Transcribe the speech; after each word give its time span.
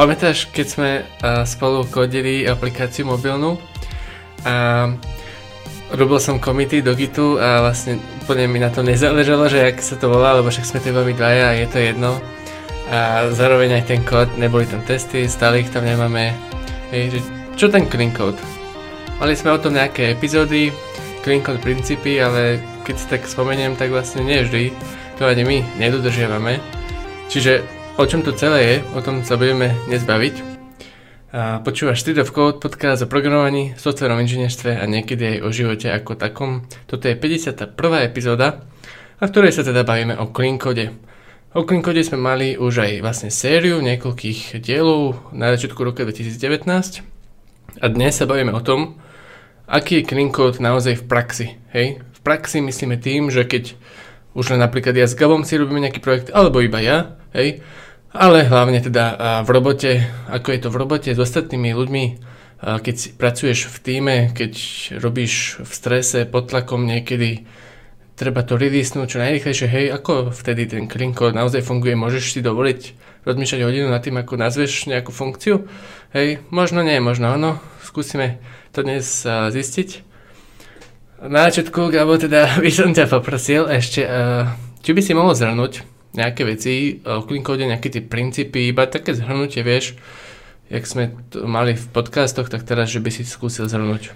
pamätáš, 0.00 0.48
keď 0.48 0.66
sme 0.66 0.90
uh, 1.04 1.44
spolu 1.44 1.84
kodili 1.84 2.48
aplikáciu 2.48 3.04
mobilnú 3.04 3.60
a 4.48 4.88
robil 5.92 6.16
som 6.16 6.40
komity 6.40 6.80
do 6.80 6.96
Gitu 6.96 7.36
a 7.36 7.60
vlastne 7.68 8.00
úplne 8.24 8.48
mi 8.48 8.64
na 8.64 8.72
to 8.72 8.80
nezáležalo, 8.80 9.52
že 9.52 9.60
jak 9.60 9.76
sa 9.84 10.00
to 10.00 10.08
volá, 10.08 10.40
lebo 10.40 10.48
však 10.48 10.64
sme 10.64 10.80
to 10.80 10.96
iba 10.96 11.04
my 11.04 11.12
dvaja 11.12 11.44
a 11.52 11.58
je 11.60 11.66
to 11.68 11.78
jedno. 11.84 12.16
A 12.88 13.28
zároveň 13.28 13.76
aj 13.76 13.84
ten 13.92 14.00
kód, 14.00 14.32
neboli 14.40 14.64
tam 14.64 14.80
testy, 14.88 15.28
stále 15.28 15.60
ich 15.60 15.68
tam 15.68 15.84
nemáme. 15.84 16.32
Hej, 16.96 17.12
že 17.12 17.18
čo 17.60 17.68
ten 17.68 17.84
clean 17.84 18.08
code? 18.16 18.40
Mali 19.20 19.36
sme 19.36 19.52
o 19.52 19.60
tom 19.60 19.76
nejaké 19.76 20.16
epizódy, 20.16 20.72
clean 21.20 21.44
code 21.44 21.60
princípy, 21.60 22.16
ale 22.24 22.56
keď 22.88 22.94
si 22.96 23.04
tak 23.04 23.28
spomeniem, 23.28 23.76
tak 23.76 23.92
vlastne 23.92 24.24
nie 24.24 24.48
vždy 24.48 24.72
to 25.20 25.28
ani 25.28 25.44
my 25.44 25.58
nedodržiavame. 25.76 26.56
Čiže 27.28 27.79
o 28.00 28.08
čom 28.08 28.24
to 28.24 28.32
celé 28.32 28.60
je, 28.64 28.76
o 28.96 29.04
tom 29.04 29.20
sa 29.28 29.36
budeme 29.36 29.76
dnes 29.84 30.00
baviť. 30.08 30.40
Počúvaš 31.60 32.00
Street 32.00 32.24
of 32.24 32.32
Code, 32.32 32.56
podcast 32.56 33.04
o 33.04 33.06
programovaní, 33.12 33.76
softverom 33.76 34.16
inžinierstve 34.24 34.72
a 34.72 34.88
niekedy 34.88 35.36
aj 35.36 35.38
o 35.44 35.48
živote 35.52 35.92
ako 35.92 36.16
takom. 36.16 36.64
Toto 36.88 37.12
je 37.12 37.12
51. 37.12 37.76
epizóda, 38.00 38.64
a 39.20 39.22
v 39.28 39.28
ktorej 39.28 39.52
sa 39.52 39.68
teda 39.68 39.84
bavíme 39.84 40.16
o 40.16 40.32
clean 40.32 40.56
code. 40.56 40.96
O 41.52 41.68
clean 41.68 41.84
code 41.84 42.00
sme 42.00 42.16
mali 42.16 42.56
už 42.56 42.88
aj 42.88 42.92
vlastne 43.04 43.28
sériu 43.28 43.84
niekoľkých 43.84 44.64
dielov 44.64 45.36
na 45.36 45.52
začiatku 45.52 45.84
roka 45.84 46.00
2019 46.00 47.04
a 47.84 47.86
dnes 47.92 48.16
sa 48.16 48.24
bavíme 48.24 48.56
o 48.56 48.64
tom, 48.64 48.96
aký 49.68 50.00
je 50.00 50.08
clean 50.08 50.32
code 50.32 50.56
naozaj 50.56 51.04
v 51.04 51.04
praxi. 51.04 51.46
Hej? 51.76 52.00
V 52.00 52.20
praxi 52.24 52.64
myslíme 52.64 52.96
tým, 52.96 53.28
že 53.28 53.44
keď 53.44 53.76
už 54.32 54.56
len 54.56 54.64
napríklad 54.64 54.96
ja 54.96 55.04
s 55.04 55.12
Gabom 55.12 55.44
si 55.44 55.60
robíme 55.60 55.84
nejaký 55.84 56.00
projekt, 56.00 56.32
alebo 56.32 56.64
iba 56.64 56.80
ja, 56.80 57.20
hej, 57.36 57.60
ale 58.10 58.46
hlavne 58.46 58.82
teda 58.82 59.04
v 59.46 59.48
robote, 59.54 59.90
ako 60.26 60.48
je 60.50 60.60
to 60.60 60.68
v 60.70 60.76
robote 60.76 61.10
s 61.14 61.20
ostatnými 61.20 61.70
ľuďmi, 61.70 62.04
keď 62.60 63.16
pracuješ 63.16 63.72
v 63.72 63.76
týme, 63.80 64.16
keď 64.36 64.52
robíš 65.00 65.62
v 65.62 65.72
strese, 65.72 66.28
pod 66.28 66.52
tlakom 66.52 66.84
niekedy, 66.84 67.46
treba 68.18 68.44
to 68.44 68.60
releasenúť 68.60 69.08
čo 69.08 69.22
najrychlejšie, 69.22 69.68
hej, 69.70 69.86
ako 69.96 70.34
vtedy 70.34 70.68
ten 70.68 70.84
clean 70.90 71.16
naozaj 71.16 71.64
funguje, 71.64 71.96
môžeš 71.96 72.36
si 72.36 72.40
dovoliť 72.44 72.80
rozmýšľať 73.24 73.60
hodinu 73.64 73.88
nad 73.88 74.04
tým, 74.04 74.20
ako 74.20 74.36
nazveš 74.36 74.90
nejakú 74.92 75.08
funkciu, 75.08 75.64
hej, 76.12 76.44
možno 76.52 76.84
nie, 76.84 77.00
možno 77.00 77.32
áno, 77.32 77.62
skúsime 77.80 78.42
to 78.76 78.84
dnes 78.84 79.24
zistiť. 79.24 80.04
Na 81.20 81.48
začiatku, 81.48 81.88
Gabo, 81.88 82.16
teda 82.20 82.48
by 82.64 82.70
som 82.74 82.92
ťa 82.92 83.08
poprosil 83.08 83.70
ešte, 83.72 84.04
či 84.84 84.90
by 84.92 85.00
si 85.00 85.16
mohol 85.16 85.32
zhrnúť 85.32 85.99
nejaké 86.10 86.42
veci, 86.42 86.98
o 87.06 87.22
clean 87.22 87.46
code, 87.46 87.62
nejaké 87.62 87.88
tie 87.90 88.02
princípy, 88.02 88.74
iba 88.74 88.86
také 88.90 89.14
zhrnutie, 89.14 89.62
vieš, 89.62 89.94
jak 90.70 90.86
sme 90.86 91.14
to 91.30 91.46
mali 91.46 91.78
v 91.78 91.86
podcastoch, 91.90 92.50
tak 92.50 92.66
teraz, 92.66 92.90
že 92.90 93.02
by 93.02 93.10
si 93.10 93.22
skúsil 93.26 93.70
zhrnúť. 93.70 94.14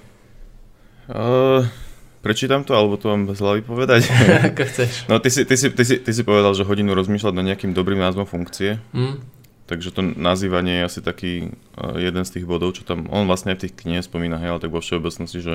Uh, 1.11 1.67
prečítam 2.25 2.67
to, 2.67 2.75
alebo 2.75 2.99
to 2.99 3.11
mám 3.11 3.31
bez 3.31 3.39
hlavy 3.39 3.63
povedať? 3.63 4.11
Ako 4.55 4.63
chceš. 4.67 5.07
No 5.07 5.23
ty 5.23 5.31
si, 5.31 5.47
ty, 5.47 5.55
si, 5.55 5.71
ty, 5.71 5.85
si, 5.87 6.03
ty 6.03 6.11
si 6.11 6.23
povedal, 6.27 6.55
že 6.55 6.67
hodinu 6.67 6.95
rozmýšľať 6.99 7.35
nad 7.35 7.47
nejakým 7.55 7.77
dobrým 7.77 8.01
názvom 8.01 8.27
funkcie. 8.27 8.83
Mm. 8.91 9.23
Takže 9.65 9.97
to 9.97 10.05
nazývanie 10.05 10.83
je 10.83 10.87
asi 10.87 11.01
taký 11.01 11.33
uh, 11.79 11.99
jeden 11.99 12.27
z 12.27 12.33
tých 12.39 12.47
bodov, 12.47 12.75
čo 12.75 12.83
tam, 12.83 13.07
on 13.11 13.31
vlastne 13.31 13.55
aj 13.55 13.59
v 13.59 13.65
tých 13.69 13.77
knihe 13.87 14.01
spomína, 14.03 14.43
hej, 14.43 14.57
ale 14.57 14.63
tak 14.63 14.75
vo 14.75 14.83
všeobecnosti, 14.83 15.41
že 15.41 15.55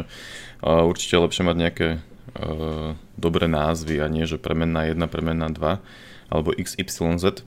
určite 0.63 1.19
lepšie 1.19 1.43
mať 1.45 1.55
nejaké 1.55 1.87
uh, 1.95 2.97
dobré 3.15 3.45
názvy 3.45 4.01
a 4.01 4.09
nie, 4.09 4.25
že 4.25 4.41
premenná 4.41 4.89
1, 4.89 4.97
premenná 5.07 5.47
2 5.51 6.08
alebo 6.29 6.53
XYZ. 6.53 7.45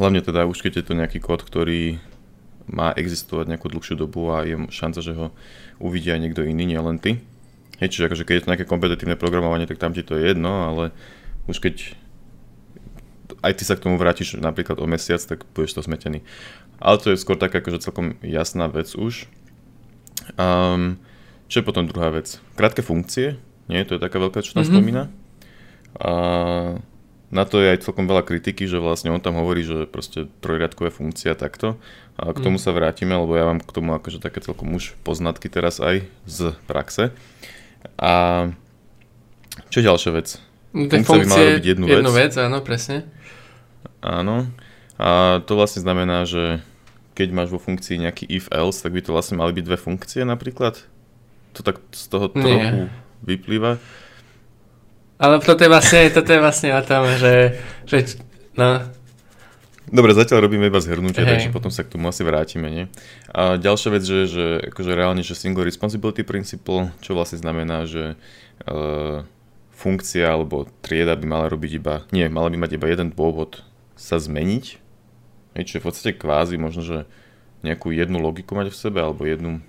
Hlavne 0.00 0.20
teda 0.24 0.48
už 0.48 0.64
keď 0.64 0.80
je 0.80 0.84
to 0.84 0.98
nejaký 0.98 1.20
kód, 1.20 1.44
ktorý 1.44 2.00
má 2.64 2.96
existovať 2.96 3.52
nejakú 3.52 3.68
dlhšiu 3.68 4.00
dobu 4.00 4.32
a 4.32 4.48
je 4.48 4.56
šanca, 4.72 5.00
že 5.04 5.12
ho 5.12 5.26
uvidí 5.76 6.08
aj 6.08 6.20
niekto 6.24 6.40
iný, 6.44 6.64
nielen 6.64 6.96
ty. 6.96 7.20
Hej, 7.76 7.92
čiže 7.92 8.06
akože 8.08 8.24
keď 8.24 8.34
je 8.34 8.42
to 8.46 8.50
nejaké 8.54 8.66
kompetitívne 8.66 9.20
programovanie, 9.20 9.68
tak 9.68 9.76
tam 9.76 9.92
ti 9.92 10.00
to 10.00 10.16
je 10.16 10.32
jedno, 10.32 10.72
ale 10.72 10.96
už 11.44 11.60
keď 11.60 11.92
aj 13.44 13.52
ty 13.60 13.64
sa 13.68 13.76
k 13.76 13.84
tomu 13.84 14.00
vrátiš 14.00 14.40
napríklad 14.40 14.80
o 14.80 14.88
mesiac, 14.88 15.20
tak 15.20 15.44
budeš 15.52 15.76
to 15.76 15.84
smetený. 15.84 16.24
Ale 16.80 16.96
to 16.96 17.12
je 17.12 17.20
skôr 17.20 17.36
taká 17.36 17.60
akože 17.60 17.84
celkom 17.84 18.16
jasná 18.24 18.72
vec 18.72 18.88
už. 18.96 19.28
Um, 20.40 20.96
čo 21.52 21.60
je 21.60 21.68
potom 21.68 21.84
druhá 21.84 22.08
vec? 22.08 22.40
Krátke 22.56 22.80
funkcie, 22.80 23.36
nie? 23.68 23.84
To 23.84 23.96
je 23.96 24.00
taká 24.00 24.16
veľká, 24.16 24.40
čo 24.40 24.56
tam 24.56 24.64
mm-hmm. 24.64 24.72
spomína. 24.72 25.02
Uh, 26.00 26.80
na 27.34 27.42
to 27.42 27.58
je 27.58 27.74
aj 27.74 27.82
celkom 27.82 28.06
veľa 28.06 28.22
kritiky, 28.22 28.70
že 28.70 28.78
vlastne 28.78 29.10
on 29.10 29.18
tam 29.18 29.34
hovorí, 29.42 29.66
že 29.66 29.90
proste 29.90 30.30
trojriadková 30.38 30.94
funkcia 30.94 31.34
takto. 31.34 31.74
A 32.14 32.30
k 32.30 32.38
tomu 32.38 32.56
mm. 32.56 32.62
sa 32.62 32.70
vrátime, 32.70 33.18
lebo 33.18 33.34
ja 33.34 33.50
mám 33.50 33.58
k 33.58 33.74
tomu 33.74 33.90
akože 33.98 34.22
také 34.22 34.38
celkom 34.38 34.70
už 34.78 34.94
poznatky 35.02 35.50
teraz 35.50 35.82
aj 35.82 36.06
z 36.30 36.54
praxe. 36.70 37.10
A 37.98 38.46
čo 39.66 39.82
je 39.82 39.88
ďalšia 39.90 40.10
vec? 40.14 40.38
No, 40.70 40.86
funkcia 40.86 41.18
by 41.18 41.26
mala 41.26 41.44
robiť 41.58 41.66
jednu, 41.66 41.84
jednu 41.90 42.12
vec. 42.14 42.32
vec. 42.34 42.38
áno, 42.38 42.58
presne. 42.62 43.02
Áno. 43.98 44.46
A 44.94 45.42
to 45.42 45.58
vlastne 45.58 45.82
znamená, 45.82 46.22
že 46.22 46.62
keď 47.18 47.34
máš 47.34 47.50
vo 47.50 47.58
funkcii 47.58 48.06
nejaký 48.06 48.30
if-else, 48.30 48.82
tak 48.82 48.94
by 48.94 49.02
to 49.02 49.10
vlastne 49.14 49.38
mali 49.38 49.50
byť 49.50 49.64
dve 49.66 49.78
funkcie 49.78 50.22
napríklad? 50.22 50.78
To 51.58 51.66
tak 51.66 51.82
z 51.90 52.04
toho 52.10 52.30
trochu 52.30 52.86
Nie. 52.86 52.94
vyplýva. 53.22 53.78
Ale 55.18 55.38
toto 55.38 55.62
je 55.62 55.70
vlastne, 55.70 56.10
toto 56.10 56.30
je 56.34 56.40
vlastne 56.42 56.70
o 56.74 56.82
tom, 56.82 57.06
že, 57.16 57.58
že 57.86 58.18
no. 58.58 58.82
Dobre, 59.84 60.16
zatiaľ 60.16 60.48
robíme 60.48 60.66
iba 60.66 60.80
zhrnutie, 60.82 61.22
hey. 61.22 61.38
takže 61.38 61.54
potom 61.54 61.70
sa 61.70 61.86
k 61.86 61.94
tomu 61.94 62.10
asi 62.10 62.26
vrátime, 62.26 62.66
nie? 62.66 62.84
A 63.30 63.60
ďalšia 63.60 63.90
vec, 63.94 64.02
že, 64.02 64.26
že 64.26 64.44
akože 64.74 64.90
reálne, 64.90 65.22
že 65.22 65.38
single 65.38 65.62
responsibility 65.62 66.26
principle, 66.26 66.90
čo 66.98 67.14
vlastne 67.14 67.38
znamená, 67.38 67.86
že 67.86 68.18
uh, 68.66 69.22
funkcia 69.76 70.26
alebo 70.26 70.66
trieda 70.82 71.14
by 71.14 71.26
mala 71.28 71.46
robiť 71.52 71.72
iba, 71.78 72.02
nie, 72.10 72.26
mala 72.26 72.50
by 72.50 72.66
mať 72.66 72.70
iba 72.80 72.86
jeden 72.90 73.12
dôvod 73.12 73.62
sa 73.94 74.18
zmeniť, 74.18 74.64
hej, 75.54 75.62
čiže 75.62 75.80
v 75.82 75.86
podstate 75.86 76.12
kvázi 76.18 76.58
možno, 76.58 76.82
že 76.82 76.98
nejakú 77.62 77.94
jednu 77.94 78.18
logiku 78.18 78.58
mať 78.58 78.72
v 78.72 78.76
sebe, 78.76 78.98
alebo 79.00 79.24
jednu 79.24 79.64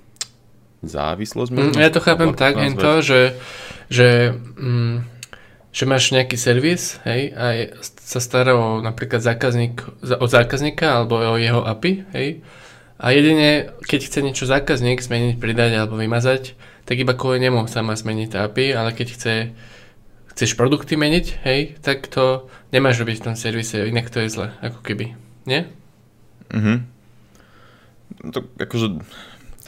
závislosť. 0.84 1.50
Mm, 1.52 1.76
ja 1.80 1.90
to 1.90 2.04
chápem 2.04 2.32
tak, 2.36 2.60
len 2.60 2.78
to, 2.78 3.02
že, 3.02 3.22
že 3.90 4.34
mm, 4.36 5.15
že 5.76 5.84
máš 5.84 6.16
nejaký 6.16 6.40
servis, 6.40 7.04
hej, 7.04 7.36
a 7.36 7.68
sa 7.84 8.24
stará 8.24 8.56
o 8.56 8.80
napríklad 8.80 9.20
zákazník, 9.20 9.84
o 10.08 10.24
zákazníka 10.24 11.04
alebo 11.04 11.20
o 11.20 11.36
jeho 11.36 11.68
API, 11.68 12.08
hej, 12.16 12.30
a 12.96 13.12
jedine, 13.12 13.76
keď 13.84 14.08
chce 14.08 14.20
niečo 14.24 14.48
zákazník 14.48 15.04
zmeniť, 15.04 15.36
pridať 15.36 15.76
alebo 15.76 16.00
vymazať, 16.00 16.56
tak 16.88 16.96
iba 16.96 17.12
kvôli 17.12 17.44
nemu 17.44 17.68
sa 17.68 17.84
má 17.84 17.92
zmeniť 17.92 18.28
tá 18.32 18.48
API, 18.48 18.72
ale 18.72 18.96
keď 18.96 19.08
chce, 19.20 19.34
chceš 20.32 20.56
produkty 20.56 20.96
meniť, 20.96 21.44
hej, 21.44 21.76
tak 21.84 22.08
to 22.08 22.48
nemáš 22.72 23.04
robiť 23.04 23.20
v 23.20 23.26
tom 23.28 23.36
servise, 23.36 23.76
inak 23.76 24.08
to 24.08 24.24
je 24.24 24.32
zle, 24.32 24.56
ako 24.64 24.80
keby, 24.80 25.12
nie? 25.44 25.68
Mhm. 26.56 26.88
No 28.24 28.30
to 28.32 28.48
akože, 28.64 29.04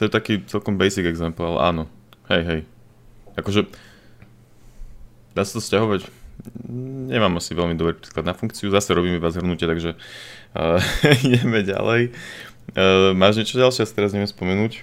je 0.08 0.10
taký 0.10 0.40
celkom 0.48 0.80
basic 0.80 1.04
example, 1.04 1.60
áno, 1.60 1.84
hej, 2.32 2.42
hej. 2.48 2.60
Akože, 3.36 3.68
Dá 5.38 5.46
sa 5.46 5.54
to 5.54 5.62
stiahovať? 5.62 6.02
Nemám 7.06 7.38
asi 7.38 7.54
veľmi 7.54 7.78
dobrý 7.78 7.94
príklad 7.94 8.26
na 8.26 8.34
funkciu, 8.34 8.74
zase 8.74 8.90
robím 8.90 9.22
iba 9.22 9.30
zhrnutie, 9.30 9.70
takže 9.70 9.94
uh, 9.94 10.82
ideme 11.30 11.62
ďalej. 11.62 12.10
Uh, 12.74 13.14
máš 13.14 13.38
niečo 13.38 13.54
ďalšie, 13.54 13.86
asi 13.86 13.94
teraz 13.94 14.10
neviem 14.10 14.26
spomenúť? 14.26 14.82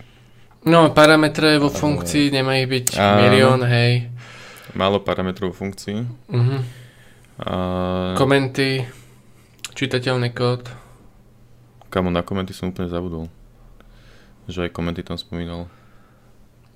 No, 0.64 0.96
parametre 0.96 1.60
vo 1.60 1.68
funkcii, 1.68 2.32
nemá 2.32 2.56
ich 2.64 2.72
byť 2.72 2.88
uh, 2.96 3.20
milión, 3.20 3.68
hej. 3.68 4.08
Málo 4.80 5.04
parametrov 5.04 5.52
vo 5.52 5.60
funkcii. 5.60 6.08
Uh-huh. 6.32 6.60
Uh, 7.44 8.16
komenty, 8.16 8.88
čitateľný 9.76 10.32
kód. 10.32 10.72
Kamo, 11.92 12.16
na 12.16 12.24
komenty 12.24 12.56
som 12.56 12.72
úplne 12.72 12.88
zabudol. 12.88 13.28
Že 14.48 14.68
aj 14.68 14.72
komenty 14.72 15.04
tam 15.04 15.20
spomínal. 15.20 15.68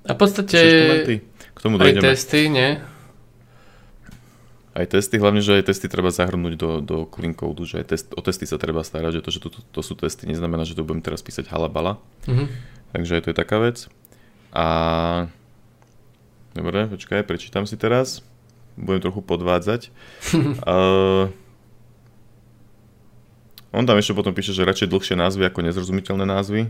A 0.03 0.11
v 0.11 0.19
podstate 0.19 0.59
K 1.55 1.59
tomu 1.63 1.79
dojdeme. 1.79 2.03
testy, 2.03 2.51
nie? 2.51 2.75
Aj 4.77 4.85
testy, 4.93 5.17
hlavne, 5.17 5.41
že 5.41 5.57
aj 5.57 5.73
testy 5.73 5.89
treba 5.89 6.13
zahrnúť 6.13 6.53
do, 6.53 6.69
do 6.79 6.97
clean 7.09 7.33
code, 7.33 7.65
že 7.65 7.81
aj 7.81 7.85
test, 7.89 8.05
o 8.13 8.21
testy 8.21 8.45
sa 8.45 8.61
treba 8.61 8.85
starať, 8.85 9.19
že 9.19 9.21
to, 9.25 9.29
že 9.33 9.39
to, 9.41 9.49
to, 9.49 9.59
to 9.65 9.81
sú 9.81 9.97
testy, 9.97 10.29
neznamená, 10.29 10.61
že 10.61 10.77
to 10.77 10.85
budem 10.85 11.01
teraz 11.01 11.25
písať 11.25 11.49
halabala. 11.49 11.97
Mm-hmm. 12.29 12.47
Takže 12.93 13.11
aj 13.17 13.21
to 13.25 13.29
je 13.33 13.37
taká 13.37 13.57
vec. 13.57 13.89
A 14.53 14.65
dobre, 16.53 16.85
počkaj, 16.85 17.25
prečítam 17.25 17.65
si 17.65 17.77
teraz. 17.77 18.21
Budem 18.77 19.01
trochu 19.09 19.25
podvádzať. 19.25 19.89
uh, 20.65 21.27
on 23.73 23.85
tam 23.85 23.97
ešte 23.97 24.17
potom 24.17 24.33
píše, 24.33 24.53
že 24.53 24.65
radšej 24.65 24.89
dlhšie 24.89 25.15
názvy 25.17 25.49
ako 25.49 25.65
nezrozumiteľné 25.65 26.25
názvy. 26.25 26.69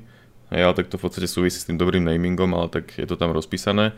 Hej, 0.49 0.61
ale 0.65 0.73
tak 0.73 0.89
to 0.89 0.97
v 0.97 1.03
podstate 1.05 1.29
súvisí 1.29 1.61
s 1.61 1.67
tým 1.69 1.77
dobrým 1.77 2.01
namingom, 2.01 2.57
ale 2.57 2.73
tak 2.73 2.97
je 2.97 3.05
to 3.05 3.13
tam 3.19 3.29
rozpísané. 3.29 3.93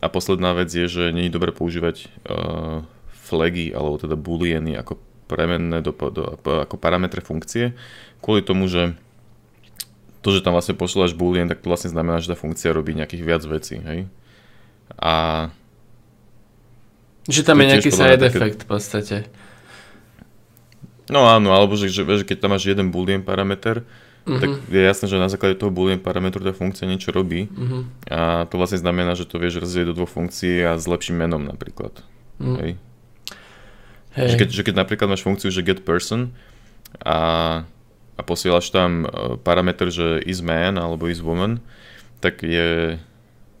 A 0.00 0.08
posledná 0.08 0.56
vec 0.56 0.72
je, 0.72 0.88
že 0.88 1.12
nie 1.12 1.28
je 1.28 1.34
dobre 1.34 1.52
používať 1.52 2.08
uh, 2.24 2.88
flagy, 3.30 3.70
alebo 3.70 3.94
teda 4.02 4.18
booleany 4.18 4.74
ako 4.74 4.98
premenné 5.30 5.78
do, 5.78 5.94
do, 5.94 6.34
ako 6.42 6.74
parametre 6.74 7.22
funkcie, 7.22 7.78
kvôli 8.18 8.42
tomu, 8.42 8.66
že 8.66 8.98
to, 10.20 10.34
že 10.34 10.42
tam 10.42 10.52
vlastne 10.52 10.74
pošľaš 10.74 11.14
boolean, 11.14 11.46
tak 11.46 11.62
to 11.62 11.70
vlastne 11.70 11.94
znamená, 11.94 12.18
že 12.18 12.34
tá 12.34 12.36
funkcia 12.36 12.74
robí 12.74 12.92
nejakých 12.92 13.22
viac 13.22 13.42
vecí, 13.46 13.78
hej. 13.78 14.10
A... 14.98 15.48
Že 17.30 17.46
tam 17.46 17.62
je 17.62 17.66
nejaký 17.70 17.90
side 17.94 18.20
také... 18.20 18.36
effect 18.36 18.60
v 18.66 18.68
podstate. 18.68 19.16
No 21.08 21.26
áno, 21.26 21.54
alebo 21.54 21.78
že, 21.78 21.88
že, 21.88 22.04
že 22.04 22.26
keď 22.26 22.46
tam 22.46 22.50
máš 22.52 22.68
jeden 22.68 22.92
boolean 22.92 23.24
parameter, 23.24 23.86
mm-hmm. 24.28 24.40
tak 24.42 24.50
je 24.68 24.82
jasné, 24.82 25.06
že 25.08 25.16
na 25.16 25.30
základe 25.32 25.56
toho 25.56 25.72
boolean 25.72 26.02
parametru 26.02 26.42
tá 26.44 26.52
funkcia 26.52 26.86
niečo 26.86 27.10
robí. 27.10 27.48
Mm-hmm. 27.48 27.82
A 28.12 28.44
to 28.46 28.54
vlastne 28.60 28.82
znamená, 28.82 29.16
že 29.16 29.24
to 29.24 29.40
vieš 29.40 29.62
rozdieť 29.62 29.90
do 29.90 29.96
dvoch 29.96 30.10
funkcií 30.10 30.62
a 30.62 30.76
s 30.76 30.84
lepším 30.84 31.22
menom 31.22 31.42
napríklad. 31.42 32.02
Mm. 32.38 32.56
Hej. 32.60 32.70
Hej. 34.18 34.34
Že, 34.34 34.36
keď, 34.42 34.48
že 34.50 34.62
keď 34.66 34.74
napríklad 34.74 35.08
máš 35.10 35.22
funkciu, 35.22 35.54
že 35.54 35.62
get 35.62 35.86
person 35.86 36.34
a 37.02 37.62
a 38.20 38.22
posielaš 38.22 38.68
tam 38.68 39.08
e, 39.08 39.40
parameter, 39.40 39.88
že 39.88 40.20
is 40.28 40.44
man 40.44 40.76
alebo 40.76 41.08
is 41.08 41.24
woman, 41.24 41.64
tak 42.20 42.44
je, 42.44 43.00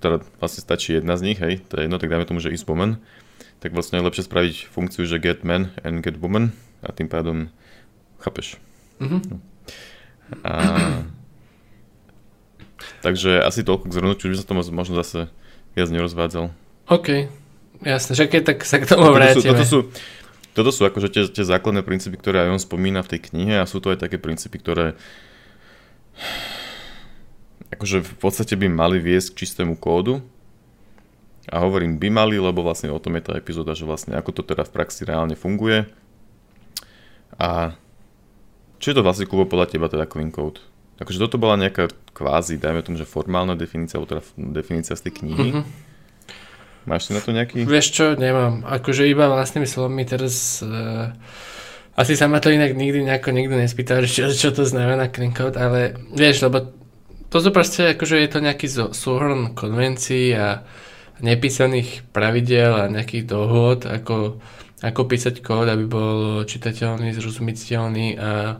teda 0.04 0.20
vlastne 0.36 0.60
stačí 0.60 1.00
jedna 1.00 1.16
z 1.16 1.32
nich, 1.32 1.40
hej, 1.40 1.64
to 1.64 1.80
je 1.80 1.88
jedno, 1.88 1.96
tak 1.96 2.12
dáme 2.12 2.28
tomu, 2.28 2.44
že 2.44 2.52
is 2.52 2.68
woman, 2.68 3.00
tak 3.64 3.72
vlastne 3.72 3.96
je 3.96 4.04
lepšie 4.04 4.28
spraviť 4.28 4.54
funkciu, 4.68 5.08
že 5.08 5.16
get 5.16 5.40
man 5.48 5.72
and 5.80 6.04
get 6.04 6.20
woman 6.20 6.52
a 6.84 6.92
tým 6.92 7.08
pádom 7.08 7.48
chápeš. 8.20 8.60
Mm-hmm. 9.00 9.40
A, 10.44 10.52
takže 13.00 13.40
asi 13.40 13.64
toľko 13.64 13.88
k 13.88 13.96
zhrnutiu, 13.96 14.28
by 14.28 14.36
sa 14.36 14.44
to 14.44 14.52
možno 14.52 14.94
zase 15.00 15.32
viac 15.72 15.88
nerozvádzal. 15.88 16.52
OK, 16.92 17.32
jasne, 17.80 18.12
že 18.12 18.28
keď 18.28 18.52
tak 18.52 18.68
sa 18.68 18.76
k 18.76 18.84
tomu 18.84 19.08
vrátime. 19.08 19.56
Toto 19.56 19.64
sú, 19.64 19.88
toto 19.88 19.96
sú, 19.96 20.10
toto 20.54 20.70
sú 20.74 20.82
akože 20.82 21.08
tie, 21.10 21.22
tie 21.30 21.44
základné 21.46 21.86
princípy, 21.86 22.18
ktoré 22.18 22.46
aj 22.46 22.50
on 22.58 22.62
spomína 22.62 23.06
v 23.06 23.16
tej 23.16 23.20
knihe 23.30 23.54
a 23.58 23.68
sú 23.70 23.78
to 23.78 23.94
aj 23.94 24.02
také 24.02 24.18
princípy, 24.18 24.58
ktoré 24.58 24.98
akože 27.70 28.02
v 28.02 28.14
podstate 28.18 28.58
by 28.58 28.66
mali 28.66 28.98
viesť 28.98 29.34
k 29.34 29.46
čistému 29.46 29.78
kódu. 29.78 30.20
A 31.50 31.66
hovorím 31.66 31.98
by 31.98 32.08
mali, 32.14 32.36
lebo 32.38 32.62
vlastne 32.62 32.92
o 32.94 33.02
tom 33.02 33.18
je 33.18 33.26
tá 33.26 33.32
epizóda, 33.34 33.74
že 33.74 33.88
vlastne 33.88 34.14
ako 34.14 34.30
to 34.38 34.42
teda 34.46 34.62
v 34.62 34.74
praxi 34.74 35.02
reálne 35.02 35.34
funguje. 35.34 35.88
A 37.40 37.74
čo 38.78 38.92
je 38.92 38.96
to 38.98 39.02
vlastne, 39.02 39.26
Kubo, 39.26 39.50
podľa 39.50 39.74
teba 39.74 39.90
teda 39.90 40.06
clean 40.06 40.30
code? 40.30 40.62
Takže 41.00 41.18
toto 41.18 41.40
bola 41.40 41.56
nejaká 41.56 41.90
kvázi, 42.12 42.60
dajme 42.60 42.84
tomu, 42.84 43.00
že 43.00 43.08
formálna 43.08 43.56
definícia, 43.56 43.96
alebo 43.98 44.12
teda 44.12 44.22
definícia 44.36 44.94
z 44.94 45.08
tej 45.08 45.24
knihy. 45.24 45.48
Mm-hmm 45.58 45.89
Máš 46.88 47.08
si 47.08 47.10
na 47.12 47.20
to 47.20 47.30
nejaký? 47.34 47.68
Vieš 47.68 47.86
čo, 47.92 48.06
nemám. 48.16 48.64
Akože 48.64 49.08
iba 49.08 49.28
vlastnými 49.28 49.68
slovami 49.68 50.02
teraz... 50.08 50.64
Uh, 50.64 51.12
asi 52.00 52.16
sa 52.16 52.32
ma 52.32 52.40
to 52.40 52.48
inak 52.48 52.72
nikdy 52.72 53.04
nejako 53.04 53.34
nikto 53.36 53.60
nespýtal, 53.60 54.00
čo, 54.08 54.32
čo 54.32 54.56
to 54.56 54.64
znamená 54.64 55.12
clean 55.12 55.36
code, 55.36 55.60
ale 55.60 55.92
vieš, 56.16 56.48
lebo 56.48 56.72
to 57.28 57.38
sú 57.38 57.52
proste, 57.52 57.92
akože 57.92 58.16
je 58.24 58.30
to 58.30 58.40
nejaký 58.40 58.66
súhrn 58.96 59.52
konvencií 59.52 60.32
a 60.32 60.64
nepísaných 61.20 62.08
pravidel 62.10 62.72
a 62.74 62.90
nejakých 62.90 63.24
dohôd, 63.28 63.84
ako, 63.84 64.40
ako 64.80 65.00
písať 65.04 65.44
kód, 65.44 65.68
aby 65.68 65.84
bol 65.84 66.42
čitateľný, 66.48 67.12
zrozumiteľný 67.12 68.16
a 68.16 68.58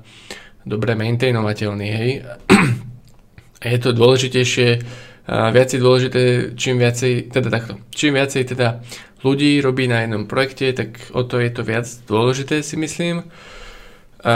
dobre 0.68 0.92
maintainovateľný, 0.94 1.88
hej. 1.88 2.12
A 3.60 3.68
je 3.68 3.76
to 3.76 3.92
dôležitejšie 3.92 4.68
a 5.26 5.52
viac 5.52 5.68
je 5.72 5.80
dôležité, 5.80 6.20
čím 6.56 6.80
viacej, 6.80 7.32
teda 7.32 7.48
takto, 7.52 7.76
čím 7.92 8.16
viacej 8.16 8.42
teda 8.56 8.80
ľudí 9.20 9.60
robí 9.60 9.84
na 9.84 10.04
jednom 10.04 10.24
projekte, 10.24 10.72
tak 10.72 11.12
o 11.12 11.22
to 11.28 11.40
je 11.40 11.50
to 11.52 11.62
viac 11.64 11.86
dôležité 12.08 12.64
si 12.64 12.80
myslím. 12.80 13.28
A 14.24 14.34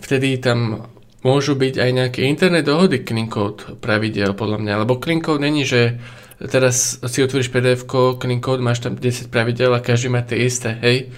vtedy 0.00 0.40
tam 0.40 0.88
môžu 1.24 1.56
byť 1.56 1.74
aj 1.80 1.90
nejaké 1.92 2.20
interné 2.28 2.60
dohody 2.60 3.00
clean 3.00 3.28
code 3.32 3.80
pravidel 3.80 4.36
podľa 4.36 4.60
mňa, 4.60 4.74
lebo 4.84 5.00
clean 5.00 5.24
code 5.24 5.40
není, 5.40 5.64
že 5.64 6.00
teraz 6.36 7.00
si 7.00 7.24
otvoríš 7.24 7.48
pdf 7.48 7.88
clean 8.20 8.40
code, 8.44 8.60
máš 8.60 8.84
tam 8.84 8.96
10 8.96 9.32
pravidel 9.32 9.72
a 9.72 9.84
každý 9.84 10.12
má 10.12 10.20
tie 10.20 10.44
isté, 10.44 10.76
hej. 10.84 11.08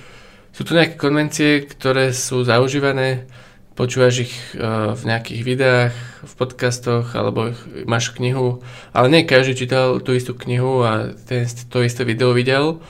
Sú 0.55 0.65
tu 0.65 0.73
nejaké 0.73 0.97
konvencie, 0.97 1.69
ktoré 1.69 2.17
sú 2.17 2.41
zaužívané 2.41 3.29
počúvaš 3.76 4.26
ich 4.26 4.34
uh, 4.56 4.96
v 4.96 5.02
nejakých 5.05 5.43
videách, 5.44 5.94
v 6.25 6.32
podcastoch, 6.34 7.12
alebo 7.12 7.52
máš 7.84 8.11
knihu, 8.17 8.64
ale 8.90 9.06
nie 9.12 9.28
každý 9.28 9.55
čítal 9.55 10.00
tú 10.00 10.17
istú 10.17 10.32
knihu 10.32 10.82
a 10.82 11.12
ten, 11.28 11.44
to 11.44 11.84
isté 11.84 12.02
video 12.08 12.32
videl. 12.32 12.81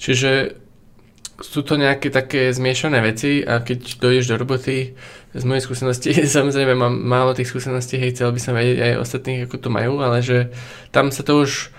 Čiže 0.00 0.56
sú 1.40 1.60
to 1.60 1.76
nejaké 1.76 2.08
také 2.08 2.52
zmiešané 2.52 3.00
veci 3.04 3.44
a 3.44 3.60
keď 3.60 4.00
dojdeš 4.00 4.26
do 4.32 4.36
roboty, 4.40 4.96
z 5.30 5.44
mojej 5.46 5.62
skúsenosti, 5.62 6.10
samozrejme 6.38 6.74
mám 6.74 6.94
málo 6.94 7.34
tých 7.34 7.50
skúseností, 7.50 7.98
hej, 7.98 8.18
chcel 8.18 8.34
by 8.34 8.40
som 8.42 8.54
vedieť 8.54 8.78
aj 8.82 8.92
ostatných, 9.02 9.46
ako 9.46 9.56
to 9.62 9.68
majú, 9.70 10.02
ale 10.02 10.18
že 10.22 10.50
tam 10.90 11.14
sa 11.14 11.22
to 11.22 11.46
už 11.46 11.70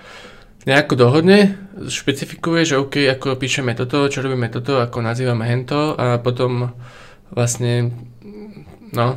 nejako 0.63 0.93
dohodne, 0.93 1.57
špecifikuje, 1.89 2.69
že 2.69 2.77
OK, 2.77 3.09
ako 3.09 3.33
píšeme 3.33 3.73
toto, 3.73 4.05
čo 4.07 4.21
robíme 4.21 4.45
toto, 4.53 4.77
ako 4.77 5.01
nazývame 5.01 5.49
hento 5.49 5.97
a 5.97 6.21
potom 6.21 6.69
vlastne 7.31 7.91
No, 8.91 9.15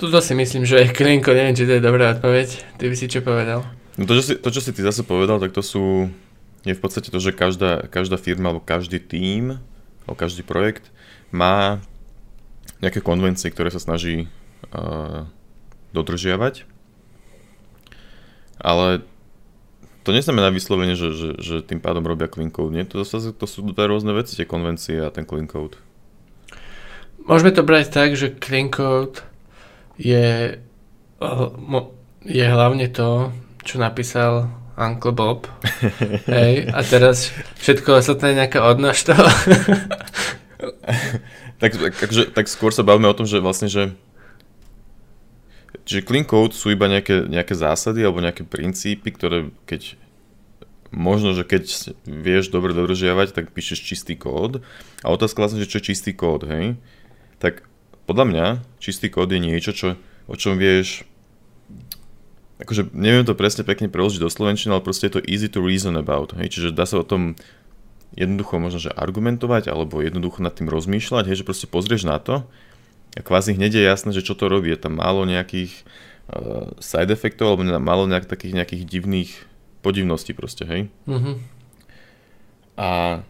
tuto 0.00 0.24
si 0.24 0.32
myslím, 0.32 0.64
že 0.64 0.88
Klinko, 0.96 1.36
neviem, 1.36 1.52
či 1.52 1.68
to 1.68 1.76
je 1.76 1.84
dobrá 1.84 2.16
odpoveď. 2.16 2.80
Ty 2.80 2.88
by 2.88 2.96
si 2.96 3.06
čo 3.06 3.20
povedal? 3.20 3.68
No 4.00 4.08
to, 4.08 4.16
čo 4.16 4.24
si, 4.24 4.34
to, 4.40 4.48
čo 4.48 4.64
si 4.64 4.72
ty 4.72 4.80
zase 4.80 5.04
povedal, 5.04 5.36
tak 5.36 5.52
to 5.52 5.60
sú, 5.60 6.08
je 6.64 6.72
v 6.72 6.80
podstate 6.80 7.12
to, 7.12 7.20
že 7.20 7.36
každá, 7.36 7.84
každá 7.92 8.16
firma 8.16 8.48
alebo 8.48 8.64
každý 8.64 8.96
tím 8.96 9.60
alebo 10.08 10.16
každý 10.16 10.40
projekt 10.40 10.88
má 11.28 11.84
nejaké 12.80 13.04
konvencie, 13.04 13.52
ktoré 13.52 13.68
sa 13.68 13.78
snaží 13.78 14.26
uh, 14.72 15.28
dodržiavať. 15.92 16.64
Ale 18.56 19.04
to 20.02 20.16
neznamená 20.16 20.48
vyslovene, 20.48 20.96
že, 20.96 21.12
že, 21.12 21.28
že 21.44 21.56
tým 21.60 21.78
pádom 21.78 22.08
robia 22.08 22.26
clean 22.26 22.48
code. 22.48 22.72
Nie? 22.72 22.88
To, 22.88 23.04
to, 23.04 23.36
to 23.36 23.46
sú 23.46 23.60
to 23.68 23.82
rôzne 23.84 24.16
veci, 24.16 24.32
tie 24.32 24.48
konvencie 24.48 24.96
a 25.04 25.12
ten 25.12 25.28
clean 25.28 25.44
code. 25.44 25.76
Môžeme 27.22 27.54
to 27.54 27.62
brať 27.62 27.94
tak, 27.94 28.18
že 28.18 28.34
clean 28.34 28.68
code 28.68 29.22
je, 29.94 30.58
je 32.26 32.46
hlavne 32.46 32.86
to, 32.90 33.30
čo 33.62 33.78
napísal 33.78 34.50
Uncle 34.74 35.14
Bob. 35.14 35.46
Hej, 36.26 36.74
a 36.74 36.82
teraz 36.82 37.30
všetko 37.62 38.02
ostatné 38.02 38.34
je 38.34 38.38
nejaká 38.42 38.60
odnož 38.66 39.06
toho. 39.06 39.22
tak, 41.62 41.78
takže, 41.78 42.34
tak 42.34 42.46
skôr 42.50 42.74
sa 42.74 42.82
bavíme 42.82 43.06
o 43.06 43.18
tom, 43.18 43.28
že 43.28 43.42
vlastne, 43.42 43.70
že 43.70 43.94
Čiže 45.82 46.06
clean 46.06 46.22
code 46.22 46.54
sú 46.54 46.70
iba 46.70 46.86
nejaké, 46.86 47.26
nejaké 47.26 47.58
zásady 47.58 48.06
alebo 48.06 48.22
nejaké 48.22 48.46
princípy, 48.46 49.10
ktoré 49.10 49.50
keď 49.66 49.98
možno, 50.94 51.34
že 51.34 51.42
keď 51.42 51.90
vieš 52.06 52.54
dobre 52.54 52.70
dodržiavať, 52.76 53.34
tak 53.34 53.50
píšeš 53.50 53.82
čistý 53.82 54.14
kód. 54.14 54.62
A 55.02 55.10
otázka 55.10 55.42
vlastne, 55.42 55.58
že 55.58 55.66
čo 55.66 55.82
je 55.82 55.90
čistý 55.90 56.14
kód, 56.14 56.46
hej? 56.46 56.78
Tak 57.42 57.66
podľa 58.06 58.24
mňa 58.30 58.46
čistý 58.78 59.10
kód 59.10 59.34
je 59.34 59.42
niečo, 59.42 59.74
čo, 59.74 59.98
o 60.30 60.34
čom 60.38 60.54
vieš 60.54 61.02
akože 62.62 62.94
neviem 62.94 63.26
to 63.26 63.34
presne 63.34 63.66
pekne 63.66 63.90
preložiť 63.90 64.22
do 64.22 64.30
slovenčiny, 64.30 64.70
ale 64.70 64.86
proste 64.86 65.10
je 65.10 65.18
to 65.18 65.26
easy 65.26 65.50
to 65.50 65.58
reason 65.58 65.98
about, 65.98 66.30
hej, 66.38 66.46
čiže 66.46 66.70
dá 66.70 66.86
sa 66.86 67.02
o 67.02 67.06
tom 67.06 67.34
jednoducho 68.14 68.62
možno, 68.62 68.78
že 68.78 68.94
argumentovať, 68.94 69.66
alebo 69.66 69.98
jednoducho 69.98 70.38
nad 70.38 70.54
tým 70.54 70.70
rozmýšľať, 70.70 71.26
hej, 71.26 71.42
že 71.42 71.48
proste 71.48 71.66
pozrieš 71.66 72.06
na 72.06 72.22
to 72.22 72.46
a 73.18 73.20
kvázi 73.20 73.58
hneď 73.58 73.82
je 73.82 73.82
jasné, 73.82 74.10
že 74.14 74.22
čo 74.22 74.38
to 74.38 74.46
robí, 74.46 74.70
je 74.70 74.78
tam 74.78 75.02
málo 75.02 75.26
nejakých 75.26 75.74
uh, 76.30 76.70
side 76.78 77.10
efektov, 77.10 77.52
alebo 77.52 77.66
málo 77.82 78.06
nejak, 78.06 78.30
takých 78.30 78.54
nejakých 78.56 78.82
divných 78.86 79.30
podivností 79.82 80.32
proste, 80.32 80.64
hej. 80.64 80.80
Mm-hmm. 81.10 81.34
A 82.78 83.20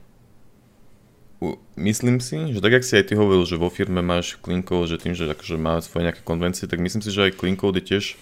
myslím 1.75 2.21
si, 2.21 2.55
že 2.55 2.61
tak, 2.63 2.77
jak 2.77 2.85
si 2.87 2.95
aj 2.99 3.11
ty 3.11 3.15
hovoril, 3.19 3.47
že 3.49 3.61
vo 3.61 3.73
firme 3.73 4.05
máš 4.05 4.39
clean 4.41 4.63
že 4.63 5.01
tým, 5.01 5.15
že 5.17 5.27
akože 5.27 5.57
má 5.59 5.81
svoje 5.83 6.09
nejaké 6.09 6.23
konvencie, 6.23 6.69
tak 6.69 6.79
myslím 6.79 7.03
si, 7.03 7.11
že 7.11 7.31
aj 7.31 7.37
clean 7.39 7.57
code 7.59 7.79
je 7.81 7.89
tiež 7.95 8.21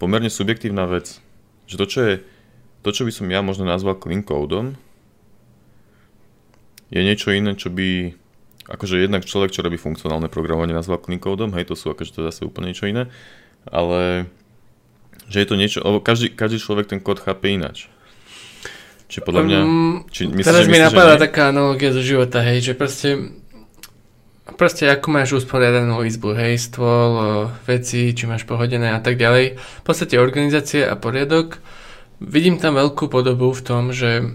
pomerne 0.00 0.28
subjektívna 0.28 0.88
vec. 0.88 1.20
Že 1.66 1.76
to, 1.76 1.86
čo 1.86 2.00
je, 2.04 2.14
to, 2.86 2.90
čo 2.92 3.02
by 3.04 3.12
som 3.12 3.26
ja 3.28 3.40
možno 3.42 3.66
nazval 3.66 3.98
clean 3.98 4.22
codom, 4.22 4.78
je 6.86 7.02
niečo 7.02 7.34
iné, 7.34 7.58
čo 7.58 7.68
by 7.68 8.14
akože 8.66 9.02
jednak 9.02 9.26
človek, 9.26 9.50
čo 9.50 9.62
robí 9.62 9.78
funkcionálne 9.78 10.30
programovanie, 10.30 10.74
nazval 10.74 11.02
clean 11.02 11.18
codom, 11.18 11.54
hej, 11.54 11.66
to 11.66 11.74
sú 11.74 11.90
akože 11.90 12.14
to 12.14 12.26
zase 12.26 12.46
úplne 12.46 12.70
niečo 12.70 12.86
iné, 12.86 13.10
ale 13.66 14.30
že 15.26 15.42
je 15.42 15.48
to 15.50 15.58
niečo, 15.58 15.78
každý, 16.02 16.30
každý 16.30 16.62
človek 16.62 16.86
ten 16.86 17.02
kód 17.02 17.18
chápe 17.18 17.50
ináč. 17.50 17.90
Či 19.06 19.18
podľa 19.22 19.42
mňa... 19.46 19.58
Či 20.10 20.22
myslíš, 20.30 20.46
teraz 20.46 20.66
mi 20.66 20.78
napadá 20.82 21.14
taká 21.14 21.54
analogia 21.54 21.94
zo 21.94 22.02
života, 22.02 22.42
hej, 22.42 22.62
že 22.62 22.72
proste 22.74 23.34
proste 24.54 24.86
ako 24.86 25.06
máš 25.10 25.34
usporiadanú 25.42 26.06
izbu, 26.06 26.38
hej, 26.38 26.58
stôl, 26.62 27.50
veci, 27.66 28.14
či 28.14 28.24
máš 28.30 28.46
pohodené 28.46 28.94
a 28.94 29.02
tak 29.02 29.18
ďalej. 29.18 29.58
V 29.58 29.82
podstate 29.82 30.22
organizácie 30.22 30.86
a 30.86 30.94
poriadok. 30.94 31.58
Vidím 32.22 32.56
tam 32.56 32.78
veľkú 32.78 33.10
podobu 33.10 33.50
v 33.52 33.62
tom, 33.62 33.90
že 33.90 34.32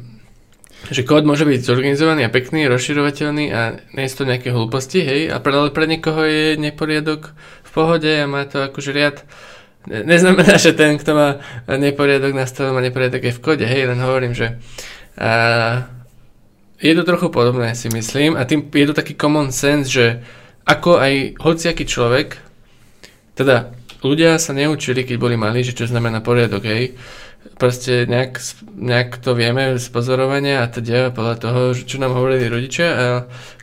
že 0.90 1.06
kód 1.06 1.30
môže 1.30 1.46
byť 1.46 1.62
zorganizovaný 1.62 2.26
a 2.26 2.34
pekný, 2.34 2.66
rozširovateľný 2.66 3.54
a 3.54 3.78
nie 3.94 4.10
sú 4.10 4.26
to 4.26 4.30
nejaké 4.34 4.50
hlúposti, 4.50 5.06
hej, 5.06 5.22
a 5.30 5.38
pre, 5.38 5.54
pre 5.70 5.86
niekoho 5.86 6.26
je 6.26 6.58
neporiadok 6.58 7.38
v 7.38 7.70
pohode 7.70 8.10
a 8.10 8.26
má 8.26 8.50
to 8.50 8.66
akože 8.66 8.90
riad. 8.90 9.22
Neznamená, 9.90 10.62
že 10.62 10.78
ten, 10.78 11.02
kto 11.02 11.18
má 11.18 11.30
neporiadok 11.66 12.38
na 12.38 12.46
stole, 12.46 12.70
má 12.70 12.86
neporiadok 12.86 13.26
aj 13.26 13.34
v 13.34 13.44
kode, 13.44 13.66
hej, 13.66 13.90
len 13.90 13.98
hovorím, 13.98 14.38
že 14.38 14.62
a, 15.18 15.90
je 16.78 16.94
to 16.94 17.02
trochu 17.02 17.34
podobné, 17.34 17.74
si 17.74 17.90
myslím, 17.90 18.38
a 18.38 18.46
tým 18.46 18.70
je 18.70 18.86
to 18.86 18.94
taký 18.94 19.18
common 19.18 19.50
sense, 19.50 19.90
že 19.90 20.22
ako 20.70 21.02
aj 21.02 21.42
hociaký 21.42 21.90
človek, 21.90 22.38
teda 23.34 23.74
ľudia 24.06 24.38
sa 24.38 24.54
neučili, 24.54 25.02
keď 25.02 25.18
boli 25.18 25.34
malí, 25.34 25.66
že 25.66 25.74
čo 25.74 25.90
znamená 25.90 26.22
poriadok, 26.22 26.62
hej, 26.62 26.94
proste 27.58 28.06
nejak, 28.06 28.38
nejak 28.78 29.18
to 29.18 29.34
vieme 29.34 29.82
z 29.82 29.86
pozorovania 29.90 30.62
a 30.62 30.70
teda 30.70 31.10
podľa 31.10 31.36
toho, 31.42 31.60
čo 31.74 31.98
nám 31.98 32.14
hovorili 32.14 32.46
rodičia 32.46 32.88
a 32.94 33.06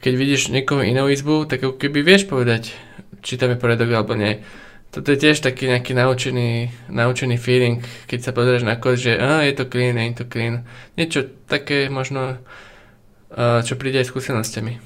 keď 0.02 0.12
vidíš 0.18 0.50
niekoho 0.50 0.82
inú 0.82 1.06
izbu, 1.06 1.46
tak 1.46 1.62
keby 1.62 2.02
vieš 2.02 2.26
povedať, 2.26 2.74
či 3.22 3.38
tam 3.38 3.54
je 3.54 3.62
poriadok 3.62 3.90
alebo 3.94 4.18
nie. 4.18 4.42
Toto 4.88 5.12
je 5.12 5.20
tiež 5.20 5.44
taký 5.44 5.68
nejaký 5.68 5.92
naučený, 5.92 6.72
naučený 6.88 7.36
feeling, 7.36 7.84
keď 8.08 8.18
sa 8.24 8.32
pozrieš 8.32 8.64
na 8.64 8.80
kód, 8.80 8.96
že 8.96 9.20
á, 9.20 9.44
je 9.44 9.52
to 9.52 9.68
clean, 9.68 10.00
je 10.00 10.16
to 10.16 10.24
clean. 10.24 10.64
Niečo 10.96 11.28
také 11.44 11.92
možno, 11.92 12.40
čo 13.36 13.76
príde 13.76 14.00
aj 14.00 14.08
skúsenostiami. 14.08 14.80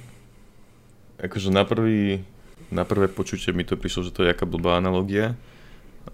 Akože 1.23 1.54
na, 1.54 1.62
prvý, 1.62 2.26
na 2.75 2.82
prvé 2.82 3.06
počutie 3.06 3.54
mi 3.54 3.62
to 3.62 3.78
prišlo, 3.78 4.11
že 4.11 4.14
to 4.14 4.26
je 4.26 4.35
aká 4.35 4.42
blbá 4.42 4.75
analogia, 4.75 5.38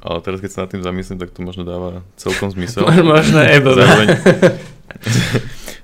ale 0.04 0.21
teraz, 0.21 0.45
keď 0.45 0.50
sa 0.52 0.61
nad 0.68 0.71
tým 0.76 0.85
zamyslím, 0.85 1.16
tak 1.16 1.33
to 1.33 1.40
možno 1.40 1.64
dáva 1.64 2.04
celkom 2.21 2.52
zmysel. 2.52 2.85
možno 3.16 3.40
aj 3.40 3.57
zároveň, 3.64 4.09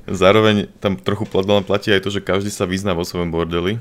zároveň 0.28 0.56
tam 0.76 1.00
trochu 1.00 1.24
platí 1.64 1.88
aj 1.88 2.04
to, 2.04 2.12
že 2.12 2.20
každý 2.20 2.52
sa 2.52 2.68
vyzná 2.68 2.92
vo 2.92 3.08
svojom 3.08 3.32
bordeli. 3.32 3.80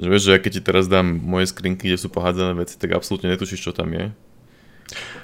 Že 0.00 0.08
vieš, 0.08 0.22
že 0.32 0.40
keď 0.40 0.52
ti 0.56 0.62
teraz 0.64 0.84
dám 0.88 1.04
moje 1.04 1.52
skrinky, 1.52 1.92
kde 1.92 2.00
sú 2.00 2.08
pohádzané 2.08 2.56
veci, 2.56 2.80
tak 2.80 2.96
absolútne 2.96 3.28
netušíš, 3.36 3.60
čo 3.60 3.72
tam 3.76 3.92
je. 3.92 4.08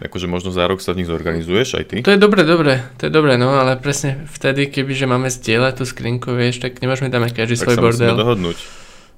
Akože 0.04 0.28
možno 0.28 0.52
za 0.52 0.68
rok 0.68 0.78
sa 0.84 0.92
v 0.92 1.02
nich 1.02 1.10
zorganizuješ 1.10 1.80
aj 1.80 1.84
ty? 1.88 1.96
To 2.04 2.12
je 2.12 2.20
dobre, 2.20 2.44
dobre, 2.44 2.84
to 3.00 3.08
je 3.08 3.12
dobre, 3.12 3.34
no 3.40 3.56
ale 3.56 3.80
presne 3.80 4.28
vtedy, 4.28 4.70
keby 4.70 4.92
že 4.94 5.10
máme 5.10 5.32
zdieľať 5.32 5.82
tú 5.82 5.84
skrinku, 5.88 6.36
vieš, 6.36 6.62
tak 6.62 6.78
nemôžeme 6.78 7.10
tam 7.10 7.24
každý 7.26 7.58
tak 7.58 7.72
svoj 7.72 7.76
bordel. 7.80 7.96
Tak 7.96 7.96
sa 7.96 8.12
musíme 8.12 8.22
dohodnúť. 8.22 8.58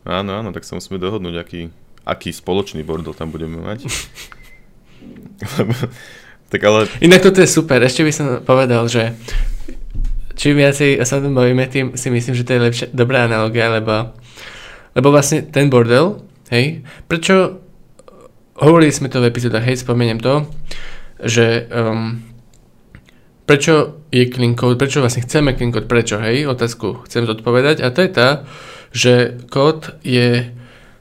Áno, 0.09 0.31
áno, 0.39 0.49
tak 0.55 0.63
sa 0.65 0.73
musíme 0.79 0.97
dohodnúť, 1.03 1.35
aký, 1.37 1.61
aký 2.07 2.31
spoločný 2.33 2.87
bordel 2.87 3.13
tam 3.13 3.29
budeme 3.35 3.61
mať. 3.61 3.85
tak 6.55 6.61
ale... 6.65 6.87
Inak 7.03 7.27
toto 7.27 7.43
je 7.43 7.51
super, 7.51 7.83
ešte 7.83 8.07
by 8.07 8.13
som 8.15 8.27
povedal, 8.41 8.87
že 8.87 9.13
čím 10.39 10.63
viacej 10.63 11.03
sa 11.03 11.19
tom 11.19 11.35
bavíme, 11.35 11.67
tým 11.67 11.99
si 11.99 12.09
myslím, 12.09 12.39
že 12.39 12.47
to 12.47 12.55
je 12.55 12.61
lepšia, 12.63 12.87
dobrá 12.95 13.27
analogia, 13.27 13.69
lebo, 13.75 14.15
lebo 14.99 15.15
vlastne 15.15 15.47
ten 15.47 15.71
bordel, 15.71 16.19
hej, 16.51 16.83
prečo 17.07 17.63
hovorili 18.59 18.91
sme 18.91 19.07
to 19.07 19.23
v 19.23 19.31
epizódach, 19.31 19.63
hej, 19.63 19.79
spomeniem 19.79 20.19
to, 20.19 20.51
že 21.23 21.71
um, 21.71 22.19
prečo 23.47 24.03
je 24.11 24.27
clean 24.27 24.59
code, 24.59 24.75
prečo 24.75 24.99
vlastne 24.99 25.23
chceme 25.23 25.55
clean 25.55 25.71
code, 25.71 25.87
prečo, 25.87 26.19
hej, 26.19 26.51
otázku 26.51 27.07
chcem 27.07 27.31
zodpovedať 27.31 27.79
a 27.87 27.95
to 27.95 28.03
je 28.03 28.11
tá, 28.11 28.29
že 28.91 29.39
kód 29.47 29.95
je 30.03 30.59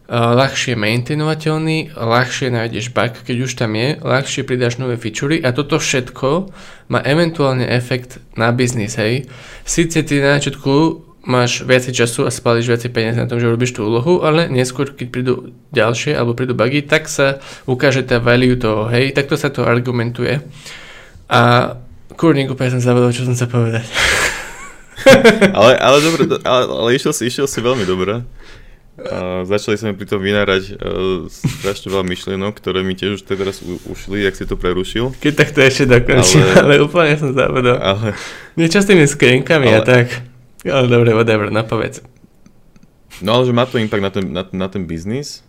ľahšie 0.08 0.80
maintainovateľný, 0.80 1.92
ľahšie 1.92 2.48
nájdeš 2.48 2.96
bug, 2.96 3.12
keď 3.27 3.38
už 3.44 3.51
tam 3.60 3.75
je, 3.75 4.00
ľahšie 4.00 4.48
pridáš 4.48 4.80
nové 4.80 4.96
featurey 4.96 5.44
a 5.44 5.51
toto 5.51 5.84
všetko 5.84 6.48
má 6.88 7.04
eventuálne 7.04 7.68
efekt 7.68 8.24
na 8.39 8.56
biznis, 8.56 8.96
hej. 8.96 9.27
Sice 9.68 10.08
ty 10.08 10.24
na 10.24 10.39
začiatku 10.39 11.07
máš 11.28 11.68
viacej 11.68 11.92
času 11.92 12.24
a 12.24 12.32
spálíš 12.32 12.72
viacej 12.72 12.92
peniazy 12.96 13.20
na 13.20 13.28
tom, 13.28 13.38
že 13.38 13.52
robíš 13.52 13.76
tú 13.76 13.84
úlohu, 13.84 14.24
ale 14.24 14.48
neskôr, 14.48 14.88
keď 14.88 15.08
prídu 15.12 15.34
ďalšie 15.76 16.16
alebo 16.16 16.34
prídu 16.34 16.56
bugy, 16.56 16.88
tak 16.88 17.12
sa 17.12 17.44
ukáže 17.68 18.08
tá 18.08 18.24
value 18.24 18.56
toho, 18.56 18.88
hej, 18.88 19.12
takto 19.12 19.36
sa 19.36 19.52
to 19.52 19.68
argumentuje. 19.68 20.40
A 21.28 21.76
kurník, 22.16 22.48
úplne 22.48 22.80
som 22.80 22.82
zavedol, 22.82 23.12
čo 23.12 23.28
som 23.28 23.36
sa 23.36 23.52
povedať. 23.52 23.84
ale, 25.58 25.78
ale 25.78 25.98
dobre, 26.02 26.24
ale, 26.44 26.64
ale 26.66 26.90
išiel, 26.96 27.14
si, 27.14 27.30
išiel 27.30 27.48
si 27.48 27.60
veľmi 27.62 27.86
dobre. 27.86 28.26
A 28.98 29.46
začali 29.46 29.78
sme 29.78 29.94
pri 29.94 30.10
tom 30.10 30.26
vynárať 30.26 30.74
uh, 30.74 31.30
strašne 31.30 31.94
veľa 31.94 32.02
myšlienok, 32.02 32.58
ktoré 32.58 32.82
mi 32.82 32.98
tiež 32.98 33.22
už 33.22 33.30
teraz 33.30 33.62
u, 33.62 33.78
ušli, 33.94 34.26
ak 34.26 34.34
si 34.34 34.50
to 34.50 34.58
prerušil. 34.58 35.14
Keď 35.22 35.34
tak 35.38 35.50
to 35.54 35.62
ešte 35.62 35.86
dokončím, 35.86 36.42
ale, 36.42 36.58
ale 36.66 36.74
úplne 36.82 37.14
som 37.14 37.30
zabudol. 37.30 37.78
Ale... 37.78 38.18
Niečo 38.58 38.82
s 38.82 38.90
tými 38.90 39.06
skrinkami 39.06 39.70
ale... 39.70 39.78
a 39.78 39.80
tak. 39.86 40.08
Ale 40.66 40.88
dobre, 40.90 41.14
whatever, 41.14 41.54
no 41.54 41.62
povedz. 41.62 42.02
No 43.22 43.38
ale 43.38 43.50
že 43.50 43.54
má 43.54 43.66
to 43.66 43.82
impact 43.82 44.04
na 44.04 44.12
ten, 44.14 44.26
na, 44.30 44.44
na 44.50 44.68
ten 44.70 44.86
biznis, 44.86 45.42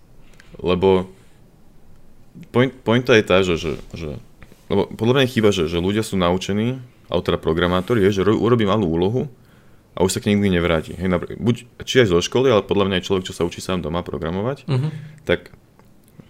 lebo 0.61 1.09
point, 2.53 2.73
pointa 2.85 3.13
je 3.17 3.25
tá, 3.25 3.45
že, 3.45 3.61
že, 3.61 3.73
že 3.93 4.17
lebo 4.69 4.85
podľa 4.89 5.15
mňa 5.21 5.33
chýba, 5.33 5.49
že, 5.53 5.65
že 5.65 5.81
ľudia 5.81 6.05
sú 6.05 6.21
naučení, 6.21 6.81
alebo 7.09 7.25
teda 7.25 7.41
programátori, 7.41 8.05
je, 8.05 8.21
že 8.21 8.23
urobí 8.25 8.69
malú 8.69 8.85
úlohu 8.89 9.23
a 9.97 10.05
už 10.05 10.13
sa 10.13 10.21
k 10.21 10.37
nikdy 10.37 10.61
nevráti. 10.61 10.93
Hej, 10.93 11.09
napr- 11.09 11.41
buď 11.41 11.65
či 11.89 12.05
aj 12.05 12.13
zo 12.13 12.21
školy, 12.21 12.53
ale 12.53 12.63
podľa 12.63 12.85
mňa 12.89 12.97
aj 13.01 13.05
človek, 13.09 13.25
čo 13.25 13.37
sa 13.37 13.49
učí 13.49 13.65
sám 13.65 13.81
doma 13.81 14.05
programovať, 14.05 14.69
uh-huh. 14.69 14.91
tak 15.25 15.57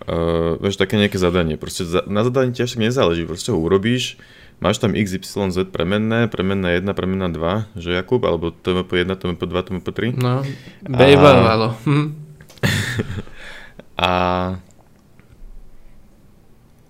uh, 0.06 0.54
vieš, 0.62 0.78
také 0.78 0.94
nejaké 0.96 1.18
zadanie. 1.18 1.58
Proste 1.58 1.82
za, 1.82 2.06
na 2.06 2.22
zadanie 2.22 2.54
tiež 2.54 2.78
nezáleží, 2.78 3.26
proste 3.26 3.50
ho 3.50 3.58
urobíš, 3.58 4.22
máš 4.58 4.82
tam 4.82 4.94
XYZ 4.94 5.70
premenné, 5.70 6.26
premenná 6.26 6.74
1, 6.74 6.86
premenná 6.94 7.28
2, 7.30 7.78
že 7.78 7.94
Jakub, 7.94 8.22
alebo 8.26 8.50
TMP1, 8.50 9.10
TMP2, 9.14 9.54
TMP3. 9.54 10.00
No, 10.18 10.42
bejbávalo. 10.86 11.74
A... 11.74 11.78
Hm. 11.86 12.08
a 14.08 14.10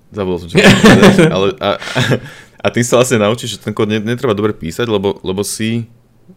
Zabudol 0.08 0.40
som, 0.40 0.48
čo 0.48 0.56
ale 1.36 1.52
a, 1.60 1.76
a, 2.64 2.66
ty 2.72 2.80
sa 2.80 2.96
vlastne 3.00 3.20
naučíš, 3.20 3.60
že 3.60 3.62
ten 3.68 3.76
kód 3.76 3.92
netreba 3.92 4.32
dobre 4.32 4.56
písať, 4.56 4.88
lebo, 4.88 5.20
lebo 5.20 5.44
si 5.44 5.84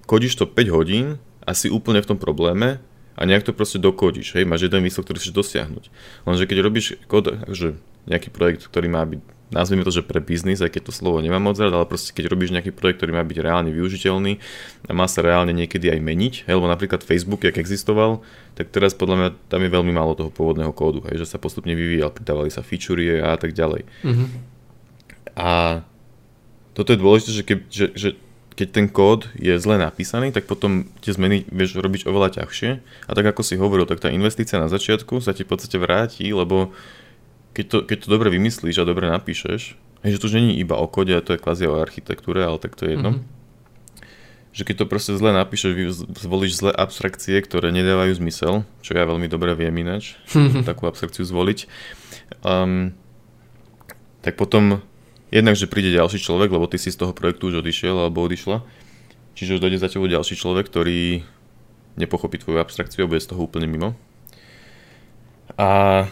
kodíš 0.07 0.35
to 0.35 0.43
5 0.43 0.75
hodín 0.75 1.15
a 1.47 1.55
si 1.55 1.71
úplne 1.71 2.03
v 2.03 2.09
tom 2.11 2.19
probléme 2.19 2.83
a 3.22 3.30
nejak 3.30 3.46
to 3.46 3.54
proste 3.54 3.78
dokodíš, 3.78 4.34
hej, 4.34 4.50
máš 4.50 4.66
jeden 4.66 4.82
výsledok, 4.82 5.13
ktorý 5.13 5.18
chceš 5.22 5.38
dosiahnuť. 5.38 5.94
Lenže 6.25 6.50
keď 6.50 6.58
robíš 6.66 6.98
kód, 7.06 7.38
že 7.54 7.78
nejaký 8.10 8.34
projekt, 8.34 8.66
ktorý 8.66 8.90
má 8.90 9.06
byť, 9.06 9.22
nazvime 9.54 9.86
to, 9.86 9.94
že 9.94 10.01
pre 10.01 10.18
biznis, 10.18 10.58
aj 10.58 10.74
keď 10.74 10.90
to 10.90 10.94
slovo 10.96 11.22
nemám 11.22 11.44
moc 11.44 11.54
rád, 11.62 11.78
ale 11.78 11.86
proste 11.86 12.18
keď 12.18 12.34
robíš 12.34 12.50
nejaký 12.50 12.74
projekt, 12.74 12.98
ktorý 12.98 13.13
má 13.13 13.22
byť 13.22 13.38
reálne 13.38 13.70
využiteľný 13.70 14.42
a 14.90 14.92
má 14.98 15.06
sa 15.06 15.22
reálne 15.22 15.54
niekedy 15.54 15.94
aj 15.94 16.01
meniť, 16.01 16.34
hej, 16.50 16.54
lebo 16.58 16.66
napríklad 16.66 17.06
Facebook, 17.06 17.46
jak 17.46 17.62
existoval, 17.62 18.25
tak 18.58 18.74
teraz 18.74 18.98
podľa 18.98 19.16
mňa 19.22 19.30
tam 19.54 19.62
je 19.62 19.70
veľmi 19.70 19.94
málo 19.94 20.18
toho 20.18 20.34
pôvodného 20.34 20.74
kódu, 20.74 21.06
hej, 21.13 21.22
že 21.22 21.30
sa 21.30 21.38
postupne 21.38 21.78
vyvíjal, 21.78 22.10
pridávali 22.10 22.50
sa 22.50 22.66
featurey 22.66 23.22
a 23.22 23.38
tak 23.38 23.54
ďalej. 23.54 23.86
Mm-hmm. 24.01 24.28
A 25.38 25.86
toto 26.74 26.90
je 26.90 26.98
dôležité, 26.98 27.30
že, 27.38 27.44
keď, 27.46 27.60
že, 27.70 27.86
že 27.94 28.10
keď 28.62 28.70
ten 28.70 28.86
kód 28.86 29.25
je 29.34 29.58
zle 29.58 29.82
napísaný, 29.82 30.30
tak 30.30 30.46
potom 30.46 30.86
tie 31.01 31.10
zmeny 31.10 31.50
vieš 31.50 31.82
robiť 31.82 32.06
oveľa 32.06 32.38
ťažšie. 32.38 32.70
A 33.10 33.12
tak 33.18 33.25
ako 33.25 33.41
si 33.41 33.58
hovoril, 33.58 33.89
tak 33.89 34.06
tá 34.06 34.13
investícia 34.13 34.62
na 34.62 34.70
začiatku 34.70 35.18
sa 35.18 35.34
ti 35.34 35.41
v 35.41 35.50
podstate 35.50 35.82
vráti, 35.82 36.30
lebo 36.30 36.70
keď 37.58 37.65
to, 37.65 37.77
keď 37.89 37.98
to 38.06 38.08
dobre 38.13 38.30
vymyslíš 38.30 38.77
a 38.77 38.86
dobre 38.86 39.10
napíšeš, 39.10 39.74
že 40.06 40.22
to 40.22 40.30
už 40.30 40.38
není 40.38 40.62
iba 40.62 40.77
o 40.77 40.86
kode, 40.86 41.18
to 41.25 41.34
je 41.34 41.41
kvázi 41.41 41.65
o 41.65 41.82
architektúre, 41.82 42.46
ale 42.46 42.62
tak 42.62 42.77
to 42.77 42.86
je 42.86 43.01
jedno. 43.01 43.18
Mm-hmm. 43.18 44.53
Že 44.53 44.63
keď 44.70 44.75
to 44.77 44.86
proste 44.86 45.13
zle 45.18 45.34
napíšeš, 45.34 45.74
zvolíš 46.22 46.62
zlé 46.62 46.70
abstrakcie, 46.70 47.41
ktoré 47.41 47.74
nedávajú 47.74 48.13
zmysel, 48.22 48.62
čo 48.86 48.94
ja 48.94 49.10
veľmi 49.10 49.25
dobre 49.25 49.58
viem 49.58 49.74
ináč, 49.74 50.22
takú 50.70 50.86
abstrakciu 50.86 51.25
zvoliť, 51.25 51.65
um, 52.46 52.94
tak 54.22 54.38
potom 54.38 54.86
jednak, 55.31 55.55
že 55.55 55.65
príde 55.65 55.95
ďalší 55.95 56.19
človek, 56.19 56.51
lebo 56.51 56.67
ty 56.67 56.77
si 56.77 56.91
z 56.91 57.00
toho 57.00 57.15
projektu 57.15 57.50
už 57.50 57.63
odišiel 57.63 57.95
alebo 57.95 58.21
odišla. 58.21 58.61
Čiže 59.33 59.57
už 59.57 59.63
dojde 59.63 59.79
za 59.79 59.88
tebou 59.88 60.11
ďalší 60.11 60.35
človek, 60.35 60.67
ktorý 60.67 61.23
nepochopí 61.95 62.38
tvoju 62.38 62.59
abstrakciu 62.59 63.07
a 63.07 63.09
bude 63.09 63.23
z 63.23 63.31
toho 63.31 63.47
úplne 63.47 63.65
mimo. 63.65 63.95
A 65.55 66.05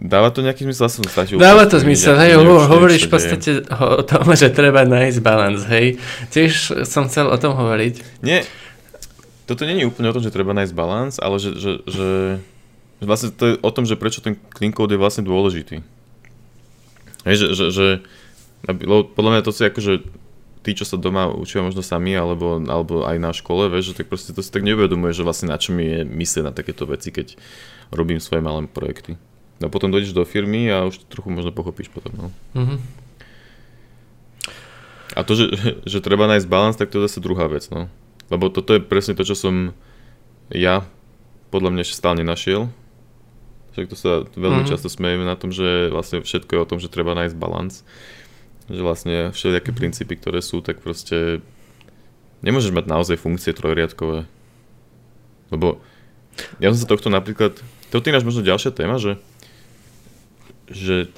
Dáva 0.00 0.32
to 0.32 0.40
nejaký 0.40 0.64
zmysel? 0.64 0.88
Som 0.88 1.04
sa 1.04 1.28
Dáva 1.28 1.68
to 1.68 1.76
zmysel, 1.76 2.16
hej, 2.16 2.40
ho, 2.40 2.64
hovoríš 2.64 3.04
v 3.04 3.12
podstate 3.12 3.50
o 3.68 4.00
tom, 4.00 4.32
že 4.32 4.48
treba 4.48 4.88
nájsť 4.88 5.20
balans, 5.20 5.68
hej. 5.68 6.00
Tiež 6.32 6.88
som 6.88 7.04
chcel 7.04 7.28
o 7.28 7.36
tom 7.36 7.52
hovoriť. 7.52 8.24
Nie, 8.24 8.48
toto 9.44 9.68
je 9.68 9.84
úplne 9.84 10.08
o 10.08 10.16
tom, 10.16 10.24
že 10.24 10.32
treba 10.32 10.56
nájsť 10.56 10.72
balans, 10.72 11.20
ale 11.20 11.36
že, 11.36 11.52
že, 11.52 11.84
že, 11.84 12.08
že 12.96 13.04
vlastne 13.04 13.28
to 13.28 13.44
je 13.44 13.54
o 13.60 13.70
tom, 13.76 13.84
že 13.84 14.00
prečo 14.00 14.24
ten 14.24 14.40
clean 14.56 14.72
code 14.72 14.96
je 14.96 15.00
vlastne 15.00 15.20
dôležitý. 15.20 15.84
Hej, 17.28 17.36
že, 17.36 17.46
že, 17.52 17.64
že 17.72 17.86
podľa 19.16 19.30
mňa 19.36 19.42
to 19.44 19.52
si 19.52 19.62
akože 19.64 19.92
tí, 20.60 20.76
čo 20.76 20.84
sa 20.84 21.00
doma 21.00 21.32
učia 21.32 21.64
možno 21.64 21.80
sami, 21.80 22.12
alebo, 22.12 22.60
alebo 22.60 23.08
aj 23.08 23.16
na 23.16 23.32
škole, 23.32 23.72
vieš, 23.72 23.92
že 23.92 24.04
tak 24.04 24.12
proste 24.12 24.36
to 24.36 24.44
si 24.44 24.52
tak 24.52 24.64
neuvedomuje, 24.64 25.16
že 25.16 25.24
vlastne 25.24 25.48
na 25.48 25.56
čo 25.56 25.72
mi 25.72 25.88
je 25.88 26.00
myslieť 26.04 26.44
na 26.44 26.52
takéto 26.52 26.84
veci, 26.84 27.08
keď 27.08 27.36
robím 27.92 28.20
svoje 28.20 28.44
malé 28.44 28.68
projekty. 28.68 29.16
No 29.60 29.68
potom 29.68 29.92
dojdeš 29.92 30.16
do 30.16 30.24
firmy 30.24 30.68
a 30.72 30.88
už 30.88 31.04
to 31.04 31.06
trochu 31.08 31.28
možno 31.32 31.52
pochopíš 31.52 31.92
potom, 31.92 32.12
no. 32.16 32.26
Mm-hmm. 32.56 32.78
A 35.10 35.20
to, 35.26 35.34
že, 35.34 35.46
že 35.84 35.98
treba 36.04 36.30
nájsť 36.30 36.48
balans, 36.48 36.78
tak 36.78 36.88
to 36.92 37.02
je 37.02 37.06
zase 37.10 37.20
druhá 37.20 37.50
vec, 37.50 37.66
no. 37.68 37.90
Lebo 38.30 38.48
toto 38.48 38.72
je 38.72 38.80
presne 38.80 39.18
to, 39.18 39.26
čo 39.26 39.34
som 39.34 39.76
ja 40.48 40.86
podľa 41.50 41.74
mňa 41.74 41.82
ešte 41.82 41.98
stále 41.98 42.22
nenašiel. 42.22 42.70
Však 43.70 43.86
to 43.86 43.96
sa 43.96 44.10
veľmi 44.34 44.66
mm-hmm. 44.66 44.70
často 44.70 44.90
smejeme 44.90 45.22
na 45.22 45.38
tom, 45.38 45.54
že 45.54 45.90
vlastne 45.94 46.22
všetko 46.22 46.50
je 46.50 46.62
o 46.62 46.68
tom, 46.68 46.78
že 46.82 46.90
treba 46.90 47.14
nájsť 47.14 47.36
balans. 47.38 47.86
Že 48.66 48.82
vlastne 48.82 49.16
všelijaké 49.30 49.70
princípy, 49.70 50.18
ktoré 50.18 50.42
sú, 50.42 50.62
tak 50.62 50.82
proste 50.82 51.42
nemôžeš 52.42 52.74
mať 52.74 52.86
naozaj 52.90 53.16
funkcie 53.20 53.54
trojriadkové. 53.54 54.26
Lebo 55.54 55.78
ja 56.62 56.70
som 56.74 56.78
sa 56.82 56.90
tohto 56.90 57.10
napríklad, 57.10 57.58
to 57.90 57.98
je 57.98 58.14
náš 58.14 58.26
možno 58.26 58.46
ďalšia 58.46 58.70
téma, 58.74 58.98
že, 58.98 59.18
že 60.70 61.10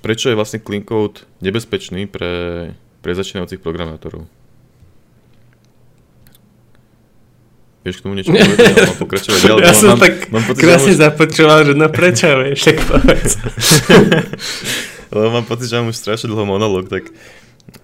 prečo 0.00 0.32
je 0.32 0.38
vlastne 0.38 0.60
clean 0.60 0.84
code 0.84 1.24
nebezpečný 1.44 2.08
pre, 2.08 2.72
pre 3.04 3.12
začínajúcich 3.12 3.60
programátorov. 3.60 4.28
Vieš 7.86 8.02
k 8.02 8.02
tomu 8.02 8.18
niečo 8.18 8.34
povedať? 8.34 8.58
Ja, 8.66 8.90
mám 8.90 8.98
pokračovať 8.98 9.40
ďalej. 9.46 9.62
Ja 9.62 9.72
som 9.78 9.86
mám, 9.94 10.02
tak 10.02 10.14
mám 10.34 10.42
pocit, 10.42 10.62
krásne 10.66 10.92
už... 10.92 10.98
započúval, 10.98 11.58
že 11.62 11.72
no 11.78 11.86
prečo, 11.86 12.26
vieš, 12.42 12.60
tak 12.66 12.76
povedz. 12.82 13.30
lebo 15.14 15.28
mám 15.30 15.46
pocit, 15.46 15.70
že 15.70 15.78
mám 15.78 15.94
už 15.94 15.96
strašne 16.02 16.26
dlho 16.34 16.42
monolog, 16.50 16.90
tak 16.90 17.14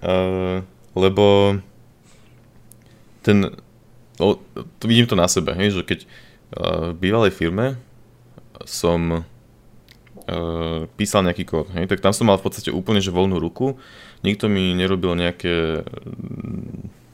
uh, 0.03 0.67
lebo 0.99 1.55
ten, 3.23 3.55
no, 4.19 4.43
to 4.83 4.85
vidím 4.91 5.07
to 5.07 5.15
na 5.15 5.31
sebe, 5.31 5.55
hej, 5.55 5.71
že 5.71 5.87
keď 5.87 6.01
uh, 6.03 6.91
v 6.91 6.99
bývalej 6.99 7.31
firme 7.31 7.79
som 8.67 9.23
uh, 9.23 10.83
písal 10.99 11.23
nejaký 11.23 11.47
kód, 11.47 11.71
hej, 11.79 11.87
tak 11.87 12.03
tam 12.03 12.11
som 12.11 12.27
mal 12.27 12.43
v 12.43 12.51
podstate 12.51 12.75
úplne 12.75 12.99
že 12.99 13.15
voľnú 13.15 13.39
ruku, 13.39 13.79
nikto 14.27 14.51
mi 14.51 14.75
nerobil 14.75 15.15
nejaké 15.15 15.87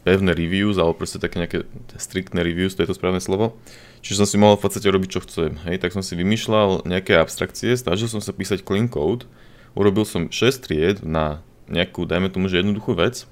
pevné 0.08 0.32
reviews, 0.32 0.80
alebo 0.80 1.04
proste 1.04 1.20
také 1.20 1.44
nejaké 1.44 1.68
striktné 2.00 2.40
reviews, 2.40 2.72
to 2.72 2.80
je 2.80 2.88
to 2.88 2.96
správne 2.96 3.20
slovo. 3.20 3.60
Čiže 4.00 4.24
som 4.24 4.28
si 4.32 4.40
mohol 4.40 4.56
v 4.56 4.64
podstate 4.64 4.88
robiť, 4.88 5.10
čo 5.12 5.20
chcem. 5.28 5.60
Hej, 5.68 5.84
tak 5.84 5.92
som 5.92 6.00
si 6.00 6.16
vymýšľal 6.16 6.88
nejaké 6.88 7.20
abstrakcie, 7.20 7.76
snažil 7.76 8.08
som 8.08 8.24
sa 8.24 8.32
písať 8.32 8.64
clean 8.64 8.88
code, 8.88 9.28
urobil 9.76 10.08
som 10.08 10.32
6 10.32 10.64
tried 10.64 11.04
na 11.04 11.44
nejakú, 11.68 12.08
dajme 12.08 12.32
tomu, 12.32 12.48
že 12.48 12.64
jednoduchú 12.64 12.96
vec 12.96 13.28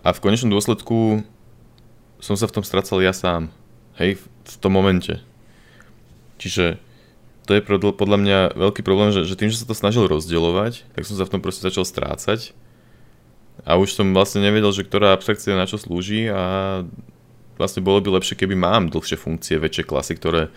a 0.00 0.16
v 0.16 0.22
konečnom 0.24 0.48
dôsledku 0.48 1.20
som 2.24 2.40
sa 2.40 2.48
v 2.48 2.56
tom 2.56 2.64
stracal 2.64 3.04
ja 3.04 3.12
sám. 3.12 3.52
Hej, 4.00 4.24
v 4.24 4.56
tom 4.64 4.72
momente. 4.72 5.20
Čiže 6.40 6.80
to 7.44 7.52
je 7.52 7.60
podľa 7.60 8.18
mňa 8.20 8.38
veľký 8.56 8.80
problém, 8.80 9.12
že, 9.12 9.28
že 9.28 9.36
tým, 9.36 9.52
že 9.52 9.60
sa 9.60 9.68
to 9.68 9.76
snažil 9.76 10.08
rozdielovať, 10.08 10.88
tak 10.96 11.04
som 11.04 11.20
sa 11.20 11.28
v 11.28 11.32
tom 11.36 11.40
proste 11.44 11.64
začal 11.64 11.84
strácať 11.84 12.56
a 13.62 13.78
už 13.78 13.94
som 13.94 14.10
vlastne 14.10 14.42
nevedel, 14.42 14.74
že 14.74 14.82
ktorá 14.82 15.14
abstrakcia 15.14 15.54
na 15.54 15.70
čo 15.70 15.78
slúži 15.78 16.26
a 16.26 16.82
vlastne 17.54 17.86
bolo 17.86 18.02
by 18.02 18.18
lepšie, 18.18 18.34
keby 18.34 18.58
mám 18.58 18.90
dlhšie 18.90 19.14
funkcie, 19.14 19.62
väčšie 19.62 19.86
klasy, 19.86 20.18
ktoré... 20.18 20.50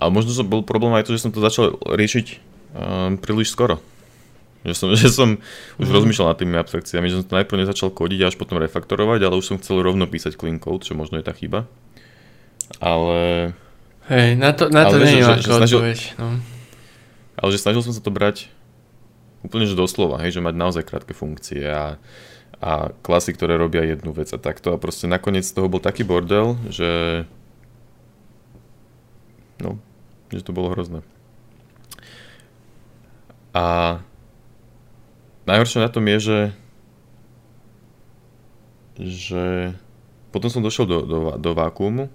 Ale 0.00 0.08
možno 0.08 0.32
som 0.32 0.48
bol 0.48 0.64
problém 0.64 0.96
aj 0.96 1.04
to, 1.04 1.12
že 1.12 1.28
som 1.28 1.34
to 1.34 1.44
začal 1.44 1.76
riešiť 1.84 2.26
um, 2.72 3.20
príliš 3.20 3.52
skoro. 3.52 3.76
Že 4.64 4.74
som, 4.76 4.88
že 5.04 5.08
som 5.12 5.28
už 5.76 5.88
mm. 5.88 5.94
rozmýšľal 6.00 6.32
nad 6.32 6.38
tými 6.40 6.56
abstrakciami, 6.56 7.12
že 7.12 7.20
som 7.20 7.26
to 7.28 7.36
najprv 7.36 7.60
nezačal 7.60 7.92
kodiť 7.92 8.20
a 8.24 8.28
až 8.32 8.36
potom 8.40 8.56
refaktorovať, 8.56 9.20
ale 9.20 9.36
už 9.36 9.46
som 9.52 9.56
chcel 9.60 9.84
rovno 9.84 10.08
písať 10.08 10.40
clean 10.40 10.56
code, 10.56 10.88
čo 10.88 10.96
možno 10.96 11.20
je 11.20 11.28
tá 11.28 11.36
chyba. 11.36 11.68
Ale... 12.80 13.52
Hej, 14.08 14.40
na 14.40 14.50
to, 14.56 14.72
na 14.72 14.88
to 14.88 14.96
nie 14.96 15.20
je 15.20 15.22
že, 15.22 15.34
že 15.44 15.50
snažil, 15.54 15.80
no. 16.18 16.40
Ale 17.36 17.48
že 17.52 17.62
snažil 17.62 17.82
som 17.84 17.94
sa 17.94 18.02
to 18.02 18.10
brať 18.10 18.50
Úplne, 19.40 19.64
že 19.64 19.78
doslova, 19.78 20.20
hej, 20.20 20.36
že 20.36 20.44
mať 20.44 20.54
naozaj 20.56 20.84
krátke 20.84 21.16
funkcie 21.16 21.64
a, 21.64 21.96
a 22.60 22.92
klasy, 23.00 23.32
ktoré 23.32 23.56
robia 23.56 23.84
jednu 23.88 24.12
vec 24.12 24.28
a 24.32 24.38
takto. 24.38 24.76
A 24.76 24.80
proste 24.80 25.08
nakoniec 25.08 25.48
z 25.48 25.56
toho 25.56 25.70
bol 25.70 25.80
taký 25.80 26.04
bordel, 26.04 26.60
že 26.68 27.24
no, 29.64 29.80
že 30.28 30.44
to 30.44 30.52
bolo 30.52 30.72
hrozné. 30.76 31.00
A 33.56 33.98
najhoršie 35.48 35.80
na 35.82 35.90
tom 35.90 36.04
je, 36.06 36.18
že 36.20 36.38
že 39.00 39.72
potom 40.30 40.52
som 40.52 40.60
došiel 40.60 40.84
do, 40.84 40.98
do, 41.08 41.18
do 41.40 41.50
vákuumu 41.56 42.12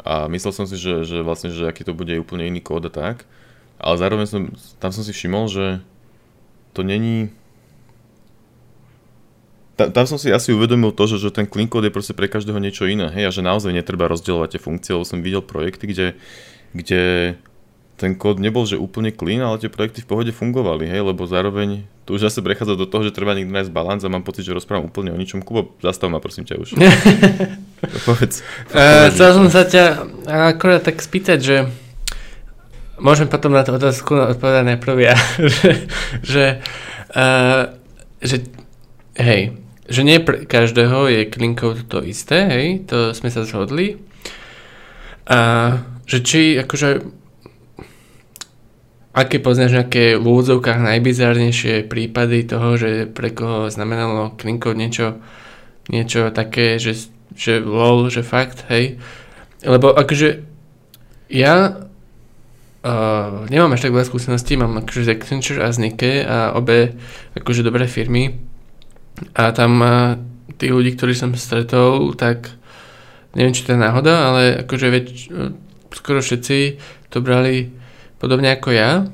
a 0.00 0.26
myslel 0.32 0.52
som 0.56 0.64
si, 0.64 0.80
že, 0.80 1.04
že 1.04 1.20
vlastne, 1.20 1.52
že 1.52 1.68
aký 1.68 1.84
to 1.84 1.92
bude 1.92 2.12
úplne 2.16 2.48
iný 2.48 2.64
kód 2.64 2.88
a 2.88 2.92
tak. 2.92 3.28
Ale 3.78 3.94
zároveň 3.98 4.26
som, 4.26 4.40
tam 4.78 4.90
som 4.94 5.02
si 5.02 5.12
všimol, 5.12 5.50
že 5.50 5.82
to 6.74 6.82
není... 6.82 7.30
Ta, 9.74 9.90
tam 9.90 10.06
som 10.06 10.18
si 10.22 10.30
asi 10.30 10.54
uvedomil 10.54 10.94
to, 10.94 11.10
že, 11.10 11.18
že 11.18 11.30
ten 11.34 11.50
code 11.50 11.90
je 11.90 11.94
proste 11.94 12.14
pre 12.14 12.30
každého 12.30 12.62
niečo 12.62 12.86
iné, 12.86 13.10
hej, 13.10 13.26
a 13.26 13.34
že 13.34 13.42
naozaj 13.42 13.74
netreba 13.74 14.06
rozdielovať 14.06 14.54
tie 14.54 14.62
funkcie, 14.62 14.94
lebo 14.94 15.02
som 15.02 15.18
videl 15.18 15.42
projekty, 15.42 15.90
kde, 15.90 16.06
kde 16.70 17.02
ten 17.98 18.14
kód 18.14 18.38
nebol 18.38 18.66
že 18.66 18.78
úplne 18.78 19.10
clean, 19.10 19.42
ale 19.42 19.58
tie 19.58 19.70
projekty 19.70 20.02
v 20.02 20.10
pohode 20.10 20.30
fungovali, 20.30 20.86
hej, 20.86 21.02
lebo 21.02 21.26
zároveň 21.26 21.86
tu 22.06 22.14
už 22.14 22.30
zase 22.30 22.44
prechádza 22.44 22.78
do 22.78 22.86
toho, 22.86 23.08
že 23.08 23.16
treba 23.16 23.34
niekde 23.34 23.50
nájsť 23.50 23.72
balans 23.74 24.02
a 24.04 24.12
mám 24.12 24.22
pocit, 24.22 24.44
že 24.44 24.52
rozprávam 24.52 24.92
úplne 24.92 25.10
o 25.10 25.16
ničom. 25.16 25.40
Kubo, 25.40 25.72
zastav 25.80 26.12
ma 26.12 26.20
prosím 26.20 26.44
ťa 26.44 26.60
už. 26.60 26.68
povedz. 28.06 28.44
Uh, 28.72 29.08
chcel 29.08 29.30
som 29.32 29.46
sa 29.48 29.64
ťa 29.64 29.84
akorát 30.52 30.84
tak 30.84 31.00
spýtať, 31.00 31.38
že 31.40 31.56
môžem 32.98 33.26
potom 33.26 33.50
na 33.50 33.66
tú 33.66 33.74
otázku 33.74 34.14
odpovedať 34.36 34.64
najprv 34.74 34.96
ja, 35.02 35.16
že, 35.54 35.70
že, 36.22 36.44
uh, 37.14 37.74
že 38.22 38.36
hej, 39.18 39.54
že 39.88 40.00
nie 40.00 40.18
pre 40.20 40.48
každého 40.48 41.10
je 41.12 41.20
code 41.58 41.84
to 41.86 42.00
isté, 42.00 42.38
hej, 42.48 42.66
to 42.88 43.12
sme 43.12 43.28
sa 43.28 43.44
zhodli. 43.44 44.00
A 45.24 45.80
že 46.04 46.20
či 46.20 46.60
akože 46.60 47.00
aké 49.14 49.38
poznáš 49.38 49.78
nejaké 49.78 50.18
v 50.18 50.24
úvodzovkách 50.26 50.80
najbizárnejšie 50.82 51.86
prípady 51.86 52.44
toho, 52.44 52.76
že 52.76 53.06
pre 53.06 53.30
koho 53.30 53.70
znamenalo 53.70 54.34
code 54.36 54.74
niečo, 54.76 55.22
niečo 55.88 56.34
také, 56.34 56.82
že, 56.82 57.08
že 57.32 57.62
lol, 57.62 58.10
že 58.10 58.26
fakt, 58.26 58.66
hej. 58.68 58.98
Lebo 59.64 59.94
akože 59.94 60.44
ja 61.32 61.86
Uh, 62.84 63.48
nemám 63.48 63.72
až 63.72 63.88
tak 63.88 63.96
veľa 63.96 64.04
skúseností, 64.04 64.60
mám 64.60 64.76
akože 64.84 65.08
z 65.08 65.12
Accenture 65.16 65.64
a 65.64 65.72
z 65.72 65.80
Nike 65.80 66.20
a 66.20 66.52
obe 66.52 66.92
akože 67.32 67.64
dobré 67.64 67.88
firmy 67.88 68.36
a 69.32 69.56
tam 69.56 69.80
uh, 69.80 70.20
tí 70.60 70.68
ľudí, 70.68 70.92
ktorí 70.92 71.16
som 71.16 71.32
stretol, 71.32 72.12
tak 72.12 72.52
neviem, 73.32 73.56
či 73.56 73.64
to 73.64 73.72
je 73.72 73.80
náhoda, 73.80 74.28
ale 74.28 74.68
akože 74.68 74.86
väč, 74.92 75.32
uh, 75.32 75.56
skoro 75.96 76.20
všetci 76.20 76.76
to 77.08 77.24
brali 77.24 77.72
podobne 78.20 78.52
ako 78.52 78.76
ja. 78.76 79.08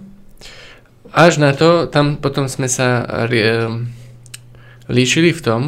Až 1.14 1.38
na 1.38 1.54
to, 1.54 1.86
tam 1.86 2.18
potom 2.18 2.50
sme 2.50 2.66
sa 2.66 3.06
uh, 3.06 3.30
líšili 4.90 5.30
v 5.30 5.40
tom, 5.46 5.62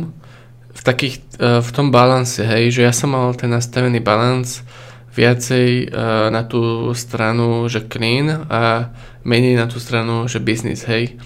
v 0.74 0.80
takých, 0.82 1.22
uh, 1.38 1.62
v 1.62 1.70
tom 1.70 1.94
balanse, 1.94 2.42
hej, 2.42 2.74
že 2.74 2.82
ja 2.82 2.90
som 2.90 3.14
mal 3.14 3.30
ten 3.38 3.54
nastavený 3.54 4.02
balans 4.02 4.66
viacej 5.12 5.92
uh, 5.92 6.32
na 6.32 6.42
tú 6.48 6.92
stranu, 6.96 7.68
že 7.68 7.84
clean 7.84 8.48
a 8.48 8.92
menej 9.22 9.60
na 9.60 9.68
tú 9.68 9.76
stranu, 9.76 10.24
že 10.26 10.40
business, 10.40 10.88
hej. 10.88 11.20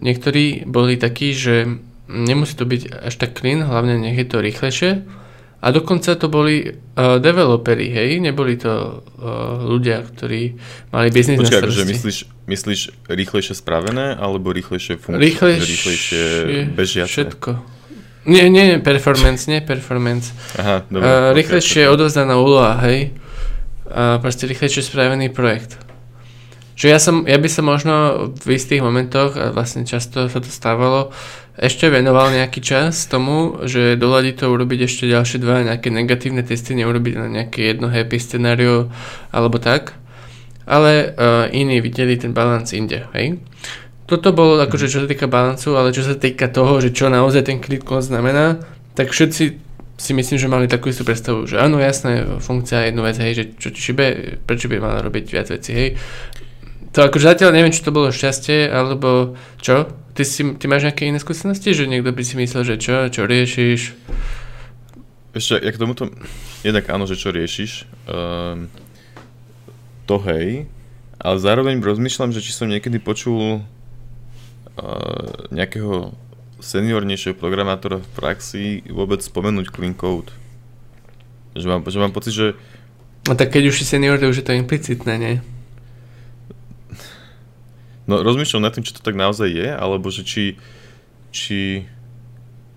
Niektorí 0.00 0.64
boli 0.64 0.96
takí, 0.96 1.36
že 1.36 1.68
nemusí 2.08 2.56
to 2.56 2.64
byť 2.64 3.08
až 3.08 3.14
tak 3.20 3.36
clean, 3.36 3.60
hlavne 3.60 4.00
nech 4.00 4.16
je 4.16 4.26
to 4.26 4.40
rýchlejšie. 4.40 5.04
A 5.62 5.70
dokonca 5.70 6.18
to 6.18 6.26
boli 6.26 6.74
uh, 6.74 7.22
developeri, 7.22 7.86
hej, 7.94 8.18
neboli 8.18 8.58
to 8.58 8.98
uh, 8.98 9.62
ľudia, 9.62 10.02
ktorí 10.02 10.58
mali 10.90 11.08
biznis 11.14 11.38
Počkaj, 11.38 11.54
na 11.54 11.62
akože 11.62 11.78
starosti. 11.78 11.92
myslíš, 11.94 12.18
myslíš 12.50 12.80
rýchlejšie 13.06 13.54
spravené, 13.54 14.18
alebo 14.18 14.50
rýchlejšie 14.50 14.98
funkčné? 14.98 15.22
Rýchlejšie, 15.22 15.62
rýchlejšie 15.62 16.22
bežiace? 16.74 17.12
Všetko. 17.14 17.50
Nie, 18.22 18.46
nie, 18.46 18.78
performance, 18.78 19.50
nie 19.50 19.58
performance. 19.58 20.30
Aha, 20.54 20.86
dobre. 20.86 21.02
Uh, 21.02 21.34
rýchlejšie 21.34 21.90
okay, 21.90 21.94
odovzdaná 21.94 22.38
úloha, 22.38 22.78
hej. 22.86 23.10
Uh, 23.90 24.22
proste 24.22 24.46
rýchlejšie 24.46 24.86
spravený 24.86 25.34
projekt. 25.34 25.74
Že 26.78 26.86
ja, 26.88 26.98
som, 27.02 27.26
ja 27.26 27.36
by 27.36 27.48
som 27.50 27.66
možno 27.66 27.94
v 28.46 28.56
istých 28.56 28.80
momentoch, 28.80 29.34
a 29.34 29.50
vlastne 29.50 29.82
často 29.82 30.30
sa 30.30 30.38
to 30.38 30.48
stávalo, 30.48 31.10
ešte 31.58 31.90
venoval 31.92 32.32
nejaký 32.32 32.64
čas 32.64 33.04
tomu, 33.10 33.60
že 33.68 34.00
doľadiť 34.00 34.34
to 34.40 34.46
urobiť 34.48 34.88
ešte 34.88 35.04
ďalšie 35.10 35.38
dva 35.42 35.66
nejaké 35.68 35.92
negatívne 35.92 36.40
testy, 36.40 36.72
neurobiť 36.78 37.14
na 37.20 37.26
nejaké 37.28 37.74
jedno 37.74 37.92
happy 37.92 38.16
scenario 38.16 38.88
alebo 39.34 39.60
tak. 39.60 39.98
Ale 40.64 41.12
uh, 41.12 41.50
iní 41.50 41.82
videli 41.82 42.16
ten 42.16 42.32
balans 42.32 42.72
inde, 42.72 43.04
hej. 43.18 43.42
Toto 44.12 44.28
bolo 44.36 44.60
akože 44.60 44.92
čo 44.92 45.00
sa 45.00 45.08
týka 45.08 45.24
balancu, 45.24 45.72
ale 45.72 45.88
čo 45.88 46.04
sa 46.04 46.12
týka 46.12 46.52
toho, 46.52 46.84
že 46.84 46.92
čo 46.92 47.08
naozaj 47.08 47.48
ten 47.48 47.64
click 47.64 47.88
znamená, 47.88 48.60
tak 48.92 49.08
všetci 49.08 49.56
si 49.96 50.12
myslím, 50.12 50.36
že 50.36 50.52
mali 50.52 50.68
takú 50.68 50.92
istú 50.92 51.00
predstavu, 51.00 51.48
že 51.48 51.56
áno, 51.56 51.80
jasné, 51.80 52.28
funkcia 52.44 52.84
je 52.84 52.86
jednu 52.92 53.02
vec, 53.08 53.16
hej, 53.16 53.32
že 53.32 53.44
čo 53.56 53.72
šibe, 53.72 54.36
prečo 54.44 54.68
by 54.68 54.76
mala 54.84 55.00
robiť 55.00 55.24
viac 55.32 55.48
veci, 55.48 55.72
hej. 55.72 55.88
To 56.92 57.08
akože 57.08 57.24
zatiaľ 57.24 57.56
neviem, 57.56 57.72
či 57.72 57.80
to 57.80 57.88
bolo 57.88 58.12
šťastie, 58.12 58.68
alebo 58.68 59.32
čo? 59.64 59.88
Ty, 60.12 60.28
si, 60.28 60.44
ty 60.60 60.68
máš 60.68 60.92
nejaké 60.92 61.08
iné 61.08 61.16
skúsenosti, 61.16 61.72
že 61.72 61.88
niekto 61.88 62.12
by 62.12 62.20
si 62.20 62.36
myslel, 62.36 62.68
že 62.68 62.76
čo, 62.76 63.08
čo 63.08 63.24
riešiš? 63.24 63.80
Ešte, 65.32 65.56
jak 65.56 65.80
tomuto... 65.80 66.12
jednak 66.60 66.84
áno, 66.92 67.08
že 67.08 67.16
čo 67.16 67.32
riešiš, 67.32 67.88
um, 68.12 68.68
to 70.04 70.20
hej, 70.28 70.68
ale 71.16 71.36
zároveň 71.40 71.80
rozmýšľam, 71.80 72.36
že 72.36 72.44
či 72.44 72.52
som 72.52 72.68
niekedy 72.68 73.00
počul 73.00 73.64
nejakého 75.50 76.14
seniornejšieho 76.62 77.34
programátora 77.34 77.98
v 77.98 78.08
praxi 78.14 78.64
vôbec 78.86 79.18
spomenúť 79.18 79.70
clean 79.74 79.94
code. 79.94 80.30
Že 81.58 81.66
mám, 81.68 81.80
že 81.84 81.98
mám 81.98 82.14
pocit, 82.14 82.32
že... 82.32 82.46
No 83.26 83.34
tak 83.34 83.54
keď 83.54 83.70
už 83.70 83.82
si 83.82 83.84
senior, 83.84 84.18
to 84.18 84.30
už 84.30 84.42
je 84.42 84.46
to 84.46 84.54
implicitné, 84.56 85.14
nie? 85.18 85.34
No 88.06 88.22
rozmýšľam 88.22 88.66
nad 88.66 88.72
tým, 88.74 88.82
či 88.82 88.94
to 88.94 89.02
tak 89.04 89.14
naozaj 89.14 89.46
je, 89.46 89.68
alebo 89.70 90.10
že 90.10 90.26
či, 90.26 90.58
či, 91.30 91.86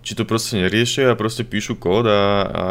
či 0.05 0.11
to 0.13 0.21
proste 0.21 0.61
neriešia 0.61 1.13
a 1.13 1.17
proste 1.17 1.41
píšu 1.41 1.77
kód 1.81 2.05
a, 2.05 2.21
a 2.45 2.65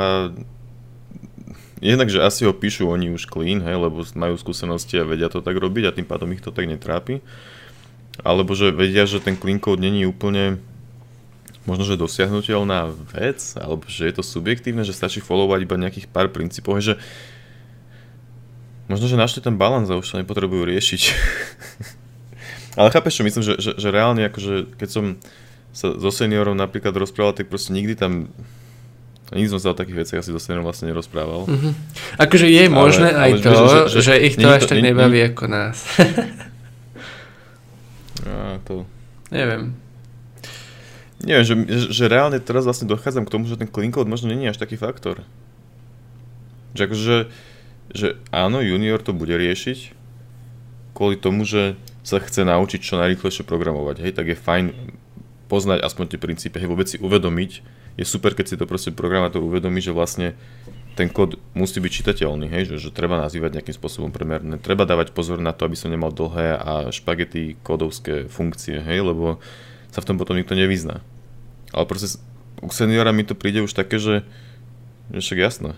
jednak, 1.83 2.11
že 2.11 2.23
asi 2.23 2.47
ho 2.47 2.55
píšu 2.55 2.87
oni 2.87 3.11
už 3.11 3.27
clean, 3.27 3.59
hej, 3.59 3.75
lebo 3.75 4.07
majú 4.15 4.39
skúsenosti 4.39 5.03
a 5.03 5.09
vedia 5.09 5.27
to 5.27 5.43
tak 5.43 5.59
robiť 5.59 5.85
a 5.91 5.95
tým 5.95 6.07
pádom 6.07 6.31
ich 6.31 6.43
to 6.43 6.55
tak 6.55 6.71
netrápi. 6.71 7.19
Alebo 8.23 8.55
že 8.55 8.71
vedia, 8.71 9.09
že 9.09 9.19
ten 9.19 9.35
clean 9.35 9.59
code 9.59 9.83
není 9.83 10.07
úplne 10.07 10.63
možno, 11.65 11.89
že 11.89 11.97
dosiahnutelná 11.97 12.93
vec, 13.17 13.57
alebo 13.57 13.89
že 13.89 14.07
je 14.07 14.15
to 14.15 14.23
subjektívne, 14.23 14.85
že 14.85 14.93
stačí 14.93 15.25
followovať 15.25 15.65
iba 15.65 15.81
nejakých 15.81 16.07
pár 16.13 16.29
princípov, 16.29 16.79
že 16.85 17.01
možno, 18.87 19.09
že 19.09 19.17
našli 19.17 19.41
ten 19.41 19.57
balans 19.57 19.89
a 19.89 19.97
už 19.97 20.05
to 20.05 20.21
nepotrebujú 20.21 20.69
riešiť. 20.69 21.03
Ale 22.79 22.93
chápeš, 22.93 23.23
čo 23.23 23.27
myslím, 23.27 23.43
že, 23.43 23.55
že, 23.57 23.71
že 23.81 23.89
reálne, 23.89 24.29
akože, 24.29 24.77
keď 24.77 24.89
som 24.93 25.05
sa 25.75 25.97
so 25.99 26.11
seniorom 26.13 26.55
napríklad 26.55 26.95
rozprával, 26.95 27.35
tak 27.35 27.51
proste 27.51 27.75
nikdy 27.75 27.99
tam 27.99 28.31
Nikdy 29.33 29.57
som 29.57 29.59
sa 29.59 29.73
o 29.73 29.79
takých 29.79 30.05
veciach 30.05 30.21
asi 30.21 30.31
so 30.31 30.39
seniorom 30.39 30.69
vlastne 30.69 30.93
nerozprával. 30.93 31.49
Mm-hmm. 31.49 31.73
Akože 32.23 32.47
je 32.47 32.65
možné 32.69 33.09
ale, 33.09 33.19
aj 33.19 33.31
ale, 33.33 33.41
to, 33.41 33.51
že, 33.51 33.65
že, 33.65 33.81
že, 33.89 34.01
že 34.05 34.15
ich 34.21 34.35
to 34.37 34.47
až 34.47 34.63
tak 34.69 34.79
nebaví 34.85 35.19
ako 35.33 35.45
nás. 35.49 35.81
a 38.27 38.59
to... 38.65 38.89
Neviem. 39.29 39.77
Neviem, 41.25 41.47
že, 41.47 41.55
že 41.89 42.05
reálne 42.11 42.37
teraz 42.43 42.69
vlastne 42.69 42.91
dochádzam 42.91 43.25
k 43.25 43.33
tomu, 43.33 43.49
že 43.49 43.57
ten 43.57 43.71
clean 43.71 43.95
code 43.95 44.11
možno 44.11 44.29
není 44.29 44.45
až 44.45 44.61
taký 44.61 44.77
faktor. 44.77 45.25
Že 46.77 46.81
akože, 46.91 47.17
že 47.95 48.07
áno, 48.29 48.61
junior 48.61 49.01
to 49.01 49.17
bude 49.17 49.33
riešiť, 49.33 49.97
kvôli 50.93 51.17
tomu, 51.17 51.49
že 51.49 51.81
sa 52.05 52.21
chce 52.21 52.45
naučiť 52.45 52.81
čo 52.85 53.01
najrýchlejšie 53.01 53.49
programovať, 53.49 54.05
hej, 54.05 54.13
tak 54.13 54.29
je 54.29 54.37
fajn 54.37 54.65
poznať 55.49 55.81
aspoň 55.81 56.05
tie 56.13 56.21
princípy, 56.21 56.57
hej, 56.61 56.69
vôbec 56.69 56.85
si 56.85 57.01
uvedomiť, 57.01 57.51
je 57.97 58.05
super, 58.05 58.37
keď 58.37 58.47
si 58.53 58.57
to 58.61 58.69
proste 58.69 58.93
programátor 58.93 59.41
uvedomí, 59.41 59.81
že 59.81 59.95
vlastne 59.95 60.37
ten 60.95 61.11
kód 61.11 61.43
musí 61.59 61.83
byť 61.83 61.93
čitateľný, 61.93 62.47
hej, 62.47 62.71
že, 62.71 62.89
že 62.89 62.95
treba 62.95 63.19
nazývať 63.19 63.59
nejakým 63.59 63.75
spôsobom 63.75 64.15
premerné. 64.15 64.63
Treba 64.63 64.87
dávať 64.87 65.11
pozor 65.11 65.43
na 65.43 65.51
to, 65.51 65.67
aby 65.67 65.75
som 65.75 65.91
nemal 65.91 66.15
dlhé 66.15 66.55
a 66.55 66.73
špagety 66.95 67.59
kódovské 67.67 68.31
funkcie, 68.31 68.79
hej, 68.79 69.03
lebo 69.03 69.43
sa 69.91 69.99
v 70.03 70.07
tom 70.07 70.17
potom 70.19 70.39
nikto 70.39 70.55
nevyzná. 70.55 71.03
Ale 71.75 71.85
proste 71.91 72.23
u 72.63 72.71
seniora 72.71 73.11
mi 73.11 73.27
to 73.27 73.35
príde 73.35 73.59
už 73.67 73.75
také, 73.75 73.99
že, 73.99 74.23
že 75.11 75.19
však 75.19 75.39
jasné. 75.43 75.73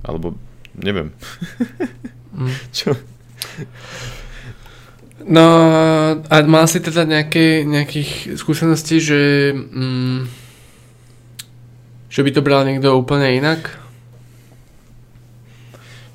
Alebo 0.00 0.32
neviem. 0.72 1.12
Mm. 2.32 2.52
Čo? 2.76 2.96
No 5.28 5.44
a 6.24 6.34
mal 6.48 6.64
si 6.64 6.80
teda 6.80 7.04
nejaké, 7.04 7.68
nejakých 7.68 8.40
skúseností, 8.40 8.96
že, 8.96 9.52
mm, 9.52 10.24
že 12.08 12.20
by 12.24 12.30
to 12.32 12.40
bral 12.40 12.64
niekto 12.64 12.96
úplne 12.96 13.36
inak? 13.36 13.87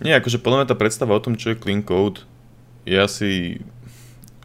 Nie, 0.04 0.20
akože 0.20 0.44
podľa 0.44 0.58
mňa 0.64 0.68
tá 0.70 0.76
predstava 0.76 1.16
o 1.16 1.24
tom, 1.24 1.40
čo 1.40 1.56
je 1.56 1.60
clean 1.60 1.82
code, 1.82 2.28
je 2.84 3.00
asi, 3.00 3.32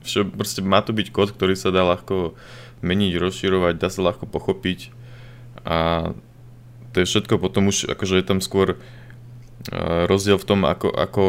že 0.07 0.23
proste 0.23 0.63
má 0.63 0.81
to 0.81 0.95
byť 0.95 1.11
kód, 1.11 1.35
ktorý 1.35 1.59
sa 1.59 1.75
dá 1.75 1.83
ľahko 1.83 2.39
meniť, 2.81 3.19
rozširovať, 3.19 3.75
dá 3.77 3.91
sa 3.91 4.07
ľahko 4.07 4.31
pochopiť 4.31 4.95
a 5.67 6.11
to 6.95 7.03
je 7.03 7.11
všetko 7.11 7.43
potom 7.43 7.69
už, 7.69 7.91
akože 7.91 8.23
je 8.23 8.25
tam 8.25 8.39
skôr 8.39 8.79
rozdiel 10.07 10.39
v 10.39 10.47
tom, 10.47 10.63
ako, 10.65 10.89
ako 10.95 11.23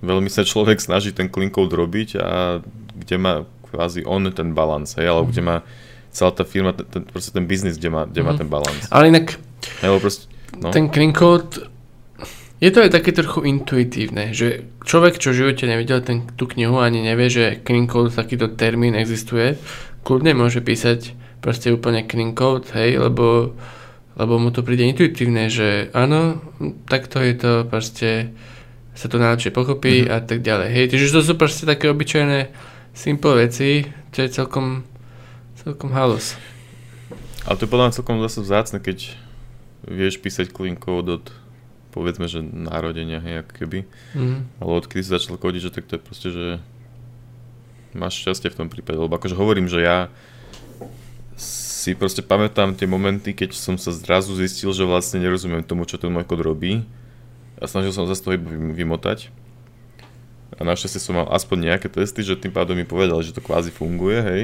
veľmi 0.00 0.30
sa 0.30 0.46
človek 0.46 0.78
snaží 0.78 1.10
ten 1.10 1.28
clean 1.28 1.50
code 1.50 1.74
robiť 1.74 2.08
a 2.16 2.62
kde 2.94 3.16
má 3.18 3.34
kvázi 3.74 4.06
on 4.06 4.30
ten 4.30 4.54
balans, 4.54 4.94
hej, 4.94 5.10
alebo 5.10 5.34
kde 5.34 5.42
má 5.42 5.56
celá 6.14 6.30
tá 6.30 6.46
firma, 6.46 6.70
ten, 6.70 6.86
ten, 6.86 7.02
proste 7.02 7.34
ten 7.34 7.44
biznis, 7.44 7.74
kde 7.76 7.90
má, 7.90 8.06
kde 8.06 8.22
má 8.22 8.32
mhm. 8.32 8.38
ten 8.38 8.48
balans. 8.48 8.84
Ale 8.94 9.10
inak 9.10 9.34
proste, 9.82 10.30
no. 10.54 10.70
ten 10.70 10.86
clean 10.88 11.10
code 11.10 11.73
je 12.64 12.70
to 12.72 12.80
aj 12.80 12.96
také 12.96 13.12
trochu 13.12 13.44
intuitívne, 13.44 14.32
že 14.32 14.64
človek, 14.88 15.20
čo 15.20 15.36
v 15.36 15.44
živote 15.44 15.68
nevidel 15.68 16.00
ten, 16.00 16.24
tú 16.40 16.48
knihu 16.48 16.80
ani 16.80 17.04
nevie, 17.04 17.28
že 17.28 17.60
clean 17.60 17.84
code, 17.84 18.16
takýto 18.16 18.56
termín 18.56 18.96
existuje, 18.96 19.60
kľudne 20.00 20.32
môže 20.32 20.64
písať 20.64 21.12
proste 21.44 21.68
úplne 21.68 22.08
clean 22.08 22.32
code, 22.32 22.72
hej, 22.72 22.96
lebo, 22.96 23.52
lebo 24.16 24.40
mu 24.40 24.48
to 24.48 24.64
príde 24.64 24.88
intuitívne, 24.88 25.52
že 25.52 25.92
áno, 25.92 26.40
takto 26.88 27.20
je 27.20 27.34
to 27.36 27.52
proste 27.68 28.32
sa 28.96 29.12
to 29.12 29.20
najlepšie 29.20 29.52
pochopí 29.52 30.06
mm-hmm. 30.06 30.16
a 30.16 30.18
tak 30.24 30.40
ďalej. 30.40 30.68
Hej, 30.72 30.86
čiže 30.96 31.12
to 31.12 31.20
sú 31.20 31.32
proste 31.36 31.68
také 31.68 31.92
obyčajné 31.92 32.48
simple 32.96 33.44
veci, 33.44 33.84
čo 34.14 34.24
je 34.24 34.30
celkom, 34.32 34.88
celkom 35.60 35.92
halus. 35.92 36.38
Ale 37.44 37.60
to 37.60 37.68
je 37.68 37.72
podľa 37.76 37.84
mňa 37.92 37.96
celkom 38.00 38.16
zase 38.24 38.40
vzácne, 38.40 38.78
keď 38.80 39.12
vieš 39.84 40.16
písať 40.16 40.48
clean 40.48 40.80
code 40.80 41.12
od 41.12 41.43
povedzme, 41.94 42.26
že 42.26 42.42
národenia, 42.42 43.22
hej, 43.22 43.46
ako 43.46 43.52
keby. 43.54 43.78
Mm-hmm. 44.18 44.40
Ale 44.58 44.70
odkedy 44.82 45.06
si 45.06 45.14
začal 45.14 45.38
kodiť, 45.38 45.70
že 45.70 45.70
tak 45.70 45.86
to 45.86 45.94
je 45.94 46.02
proste, 46.02 46.28
že 46.34 46.46
máš 47.94 48.18
šťastie 48.18 48.50
v 48.50 48.58
tom 48.58 48.68
prípade, 48.68 48.98
lebo 48.98 49.14
akože 49.14 49.38
hovorím, 49.38 49.70
že 49.70 49.78
ja 49.78 50.10
si 51.38 51.94
proste 51.94 52.26
pamätám 52.26 52.74
tie 52.74 52.90
momenty, 52.90 53.30
keď 53.30 53.54
som 53.54 53.78
sa 53.78 53.94
zrazu 53.94 54.34
zistil, 54.34 54.74
že 54.74 54.82
vlastne 54.82 55.22
nerozumiem 55.22 55.62
tomu, 55.62 55.86
čo 55.86 56.00
ten 56.00 56.10
môj 56.10 56.26
kód 56.26 56.42
robí 56.42 56.82
a 57.62 57.70
snažil 57.70 57.94
som 57.94 58.10
sa 58.10 58.18
z 58.18 58.24
toho 58.26 58.34
vymotať. 58.74 59.30
A 60.58 60.62
našťastie 60.66 61.02
som 61.02 61.18
mal 61.18 61.30
aspoň 61.30 61.70
nejaké 61.70 61.86
testy, 61.90 62.26
že 62.26 62.38
tým 62.38 62.54
pádom 62.54 62.74
mi 62.74 62.86
povedali, 62.86 63.22
že 63.22 63.34
to 63.34 63.42
kvázi 63.42 63.70
funguje, 63.74 64.18
hej. 64.22 64.42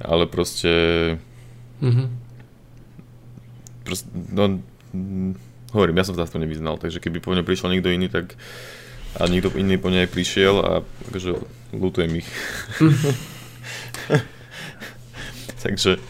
Ale 0.00 0.28
proste... 0.28 0.72
Mm-hmm. 1.80 2.06
proste 3.84 4.08
no, 4.32 4.60
hovorím, 5.74 5.98
ja 5.98 6.06
som 6.06 6.14
sa 6.14 6.24
to 6.24 6.38
nevyznal, 6.38 6.78
takže 6.78 7.02
keby 7.02 7.18
po 7.18 7.34
mňa 7.34 7.42
prišiel 7.42 7.74
niekto 7.74 7.90
iný, 7.90 8.06
tak 8.06 8.38
a 9.14 9.30
niekto 9.30 9.54
iný 9.54 9.78
po 9.78 9.94
nej 9.94 10.10
prišiel 10.10 10.54
a 10.58 10.70
akože 11.10 11.38
lutujem 11.74 12.18
ich. 12.18 12.28
takže 15.62 16.02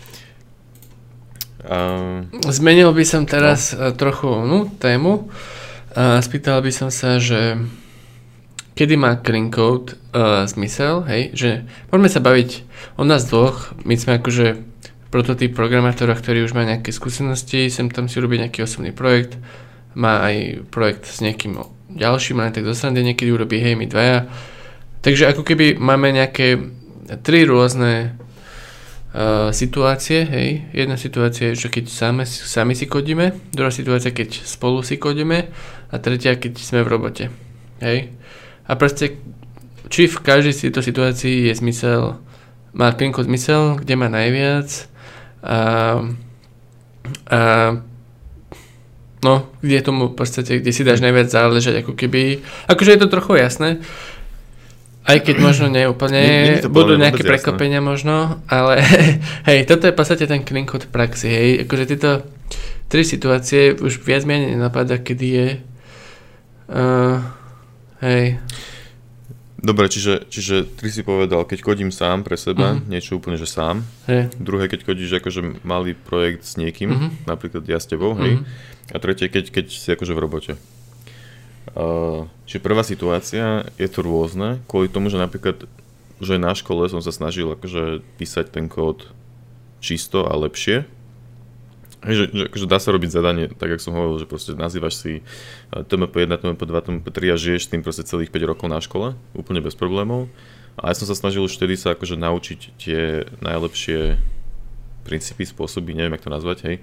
um... 1.68 2.32
Zmenil 2.48 2.92
by 2.96 3.04
som 3.04 3.28
teraz 3.28 3.76
no. 3.76 3.92
trochu 3.92 4.28
no, 4.48 4.72
tému. 4.80 5.28
A 5.94 6.18
spýtal 6.24 6.64
by 6.64 6.72
som 6.74 6.88
sa, 6.90 7.22
že 7.22 7.60
kedy 8.74 8.98
má 8.98 9.20
clean 9.22 9.54
code 9.54 9.94
uh, 10.10 10.42
zmysel, 10.50 11.06
hej, 11.06 11.30
že 11.36 11.50
poďme 11.92 12.10
sa 12.10 12.18
baviť 12.18 12.50
o 12.98 13.06
nás 13.06 13.30
dvoch, 13.30 13.70
my 13.86 13.94
sme 13.94 14.18
akože 14.18 14.73
prototyp 15.14 15.54
programátora, 15.54 16.18
ktorý 16.18 16.42
už 16.42 16.58
má 16.58 16.66
nejaké 16.66 16.90
skúsenosti, 16.90 17.70
sem 17.70 17.86
tam 17.86 18.10
si 18.10 18.18
robí 18.18 18.34
nejaký 18.34 18.66
osobný 18.66 18.90
projekt, 18.90 19.38
má 19.94 20.26
aj 20.26 20.66
projekt 20.74 21.06
s 21.06 21.22
nejakým 21.22 21.54
ďalším, 21.94 22.42
len 22.42 22.50
tak 22.50 22.66
zosrande 22.66 22.98
niekedy 22.98 23.30
urobí, 23.30 23.62
hej, 23.62 23.78
my 23.78 23.86
dvaja. 23.86 24.26
Takže 25.06 25.30
ako 25.30 25.46
keby 25.46 25.78
máme 25.78 26.10
nejaké 26.10 26.58
tri 27.22 27.46
rôzne 27.46 28.18
uh, 29.14 29.54
situácie, 29.54 30.26
hej. 30.26 30.66
Jedna 30.74 30.98
situácia 30.98 31.54
je, 31.54 31.62
že 31.62 31.68
keď 31.70 31.94
same, 31.94 32.26
sami 32.26 32.74
si 32.74 32.90
kodíme, 32.90 33.38
druhá 33.54 33.70
situácia, 33.70 34.10
keď 34.10 34.42
spolu 34.42 34.82
si 34.82 34.98
kodíme 34.98 35.46
a 35.94 35.96
tretia, 36.02 36.34
keď 36.34 36.58
sme 36.58 36.82
v 36.82 36.90
robote, 36.90 37.24
hej. 37.78 38.10
A 38.66 38.74
proste, 38.74 39.14
či 39.94 40.10
v 40.10 40.18
každej 40.18 40.58
tejto 40.58 40.82
situácii 40.82 41.46
je 41.46 41.54
zmysel, 41.54 42.18
má 42.74 42.90
klinko 42.90 43.22
zmysel, 43.22 43.78
kde 43.78 43.94
má 43.94 44.10
najviac 44.10 44.90
a, 45.44 45.58
a 47.28 47.40
no, 49.20 49.34
kde 49.60 49.84
tomu 49.84 50.08
v 50.08 50.16
podstate, 50.16 50.64
kde 50.64 50.72
si 50.72 50.82
dáš 50.82 51.04
najviac 51.04 51.28
záležať, 51.28 51.84
ako 51.84 51.92
keby, 51.92 52.40
akože 52.68 52.90
je 52.96 53.00
to 53.04 53.12
trochu 53.12 53.44
jasné, 53.44 53.84
aj 55.04 55.20
keď 55.20 55.36
možno 55.36 55.68
neúplne, 55.68 56.16
nie, 56.16 56.64
nie 56.64 56.72
budú 56.72 56.96
nejaké 56.96 57.28
prekopenia 57.28 57.84
možno, 57.84 58.40
ale 58.48 58.80
hej, 59.48 59.68
toto 59.68 59.84
je 59.84 59.92
v 59.92 59.98
podstate 60.00 60.24
ten 60.24 60.40
clean 60.40 60.64
code 60.64 60.88
praxi, 60.88 61.28
hej, 61.28 61.48
akože 61.68 61.84
tieto 61.92 62.24
tri 62.88 63.04
situácie 63.04 63.76
už 63.76 64.00
viac 64.00 64.24
menej 64.24 64.56
nenapadá, 64.56 64.96
kedy 65.00 65.26
je 65.28 65.48
uh, 66.72 67.20
Hej. 68.04 68.36
Dobre, 69.64 69.88
čiže, 69.88 70.28
čiže 70.28 70.68
ty 70.76 70.92
si 70.92 71.00
povedal, 71.00 71.48
keď 71.48 71.64
kodím 71.64 71.88
sám 71.88 72.20
pre 72.20 72.36
seba, 72.36 72.76
uh-huh. 72.76 72.84
niečo 72.84 73.16
úplne, 73.16 73.40
že 73.40 73.48
sám. 73.48 73.80
Hej. 74.04 74.28
Druhé, 74.36 74.68
keď 74.68 74.84
kodíš 74.84 75.24
akože 75.24 75.64
malý 75.64 75.96
projekt 75.96 76.44
s 76.44 76.60
niekým, 76.60 76.92
uh-huh. 76.92 77.10
napríklad 77.24 77.64
ja 77.64 77.80
s 77.80 77.88
tebou, 77.88 78.12
hej. 78.20 78.44
Uh-huh. 78.44 78.92
A 78.92 79.00
tretie, 79.00 79.32
keď, 79.32 79.48
keď 79.48 79.66
si 79.72 79.88
akože 79.88 80.12
v 80.12 80.20
robote. 80.20 80.52
Uh, 81.72 82.28
čiže 82.44 82.60
prvá 82.60 82.84
situácia, 82.84 83.64
je 83.80 83.88
to 83.88 84.04
rôzne, 84.04 84.60
kvôli 84.68 84.92
tomu, 84.92 85.08
že 85.08 85.16
napríklad, 85.16 85.64
že 86.20 86.36
na 86.36 86.52
škole 86.52 86.84
som 86.92 87.00
sa 87.00 87.08
snažil 87.08 87.48
akože 87.48 88.04
písať 88.20 88.52
ten 88.52 88.68
kód 88.68 89.08
čisto 89.80 90.28
a 90.28 90.36
lepšie. 90.36 90.84
Hej, 92.04 92.14
že, 92.20 92.24
že 92.36 92.42
akože 92.52 92.66
dá 92.68 92.76
sa 92.76 92.92
robiť 92.92 93.10
zadanie, 93.16 93.48
tak 93.48 93.72
ako 93.72 93.80
som 93.80 93.96
hovoril, 93.96 94.20
že 94.20 94.28
proste 94.28 94.52
nazývaš 94.52 95.00
si 95.00 95.12
TMP1, 95.72 96.36
TMP2, 96.36 96.72
TMP3 96.84 97.18
a 97.32 97.36
žiješ 97.40 97.62
s 97.64 97.70
tým 97.72 97.80
proste 97.80 98.04
celých 98.04 98.28
5 98.28 98.50
rokov 98.52 98.68
na 98.68 98.84
škole, 98.84 99.16
úplne 99.32 99.64
bez 99.64 99.72
problémov. 99.72 100.28
A 100.76 100.92
ja 100.92 100.94
som 101.00 101.08
sa 101.08 101.16
snažil 101.16 101.40
už 101.40 101.56
vtedy 101.56 101.80
sa 101.80 101.96
akože 101.96 102.20
naučiť 102.20 102.60
tie 102.76 103.24
najlepšie 103.40 104.20
princípy, 105.08 105.48
spôsoby, 105.48 105.96
neviem, 105.96 106.12
jak 106.16 106.28
to 106.28 106.32
nazvať, 106.32 106.58
hej, 106.68 106.76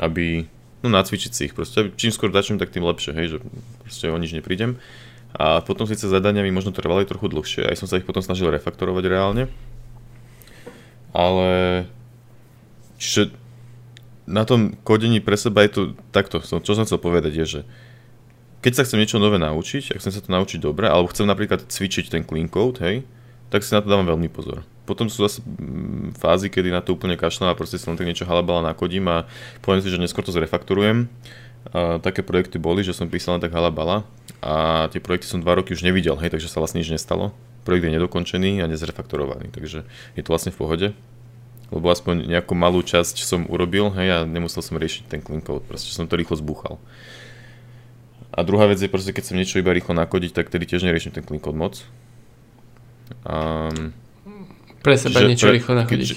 aby 0.00 0.48
no 0.80 0.88
nacvičiť 0.88 1.32
si 1.32 1.42
ich 1.52 1.54
proste. 1.56 1.92
Čím 1.92 2.16
skôr 2.16 2.32
začnem, 2.32 2.56
tak 2.56 2.72
tým 2.72 2.84
lepšie, 2.84 3.12
hej, 3.12 3.26
že 3.36 3.38
proste 3.84 4.08
o 4.08 4.16
nič 4.16 4.32
neprídem. 4.32 4.80
A 5.36 5.60
potom 5.60 5.84
síce 5.84 6.08
zadania 6.08 6.40
mi 6.40 6.48
možno 6.48 6.72
trvali 6.72 7.04
trochu 7.04 7.28
dlhšie, 7.28 7.68
aj 7.68 7.76
som 7.76 7.88
sa 7.88 8.00
ich 8.00 8.08
potom 8.08 8.24
snažil 8.24 8.48
refaktorovať 8.48 9.04
reálne. 9.04 9.52
Ale... 11.12 11.84
Čiže 12.96 13.36
na 14.26 14.42
tom 14.42 14.74
kodení 14.82 15.22
pre 15.22 15.38
seba 15.38 15.62
je 15.64 15.70
to 15.72 15.82
takto, 16.10 16.42
čo 16.42 16.72
som 16.74 16.84
chcel 16.84 16.98
povedať 16.98 17.32
je, 17.42 17.46
že 17.46 17.60
keď 18.60 18.72
sa 18.74 18.84
chcem 18.84 18.98
niečo 18.98 19.22
nové 19.22 19.38
naučiť, 19.38 19.94
ak 19.94 20.02
chcem 20.02 20.12
sa 20.12 20.22
to 20.22 20.34
naučiť 20.34 20.58
dobre, 20.58 20.90
alebo 20.90 21.10
chcem 21.10 21.26
napríklad 21.26 21.70
cvičiť 21.70 22.10
ten 22.10 22.22
clean 22.26 22.50
code, 22.50 22.82
hej, 22.82 23.06
tak 23.48 23.62
si 23.62 23.70
na 23.70 23.80
to 23.80 23.86
dávam 23.86 24.10
veľmi 24.10 24.26
pozor 24.26 24.66
potom 24.86 25.10
sú 25.10 25.26
zase 25.26 25.42
mm, 25.42 26.14
fázy, 26.16 26.46
kedy 26.46 26.70
na 26.70 26.80
to 26.80 26.94
úplne 26.94 27.18
kašľam 27.18 27.50
a 27.52 27.58
proste 27.58 27.76
si 27.76 27.84
len 27.90 27.98
tak 27.98 28.06
niečo 28.06 28.24
halabala 28.24 28.62
nakodím 28.62 29.10
a 29.10 29.26
poviem 29.60 29.82
si, 29.82 29.90
že 29.90 29.98
neskôr 29.98 30.22
to 30.22 30.30
zrefaktorujem. 30.30 31.10
A 31.74 31.98
také 31.98 32.22
projekty 32.22 32.62
boli, 32.62 32.86
že 32.86 32.94
som 32.94 33.10
písal 33.10 33.36
len 33.36 33.42
tak 33.42 33.50
halabala 33.50 34.06
a 34.38 34.86
tie 34.94 35.02
projekty 35.02 35.26
som 35.26 35.42
dva 35.42 35.58
roky 35.58 35.74
už 35.74 35.82
nevidel, 35.82 36.14
hej, 36.14 36.30
takže 36.30 36.46
sa 36.46 36.62
vlastne 36.62 36.78
nič 36.78 36.94
nestalo. 36.94 37.34
Projekt 37.66 37.90
je 37.90 37.98
nedokončený 37.98 38.62
a 38.62 38.70
nezrefaktorovaný, 38.70 39.50
takže 39.50 39.82
je 40.14 40.22
to 40.22 40.30
vlastne 40.30 40.54
v 40.54 40.58
pohode. 40.62 40.86
Lebo 41.74 41.90
aspoň 41.90 42.30
nejakú 42.30 42.54
malú 42.54 42.78
časť 42.78 43.26
som 43.26 43.42
urobil, 43.50 43.90
hej, 43.98 44.08
a 44.10 44.18
nemusel 44.22 44.62
som 44.62 44.78
riešiť 44.78 45.10
ten 45.10 45.18
clean 45.18 45.42
code, 45.42 45.66
proste 45.66 45.90
som 45.90 46.06
to 46.06 46.14
rýchlo 46.14 46.38
zbúchal. 46.38 46.78
A 48.30 48.46
druhá 48.46 48.70
vec 48.70 48.78
je 48.78 48.86
proste, 48.86 49.10
keď 49.10 49.22
chcem 49.26 49.38
niečo 49.40 49.58
iba 49.58 49.74
rýchlo 49.74 49.96
nakodiť, 49.96 50.30
tak 50.30 50.52
tedy 50.52 50.68
tiež 50.68 50.86
neriešim 50.86 51.10
ten 51.10 51.26
clean 51.26 51.42
code 51.42 51.58
moc. 51.58 51.82
Um, 53.26 53.90
pre 54.82 54.94
seba 54.94 55.24
že 55.24 55.30
niečo 55.30 55.50
pre, 55.50 55.58
rýchlo 55.58 55.72
nahodiť. 55.74 56.10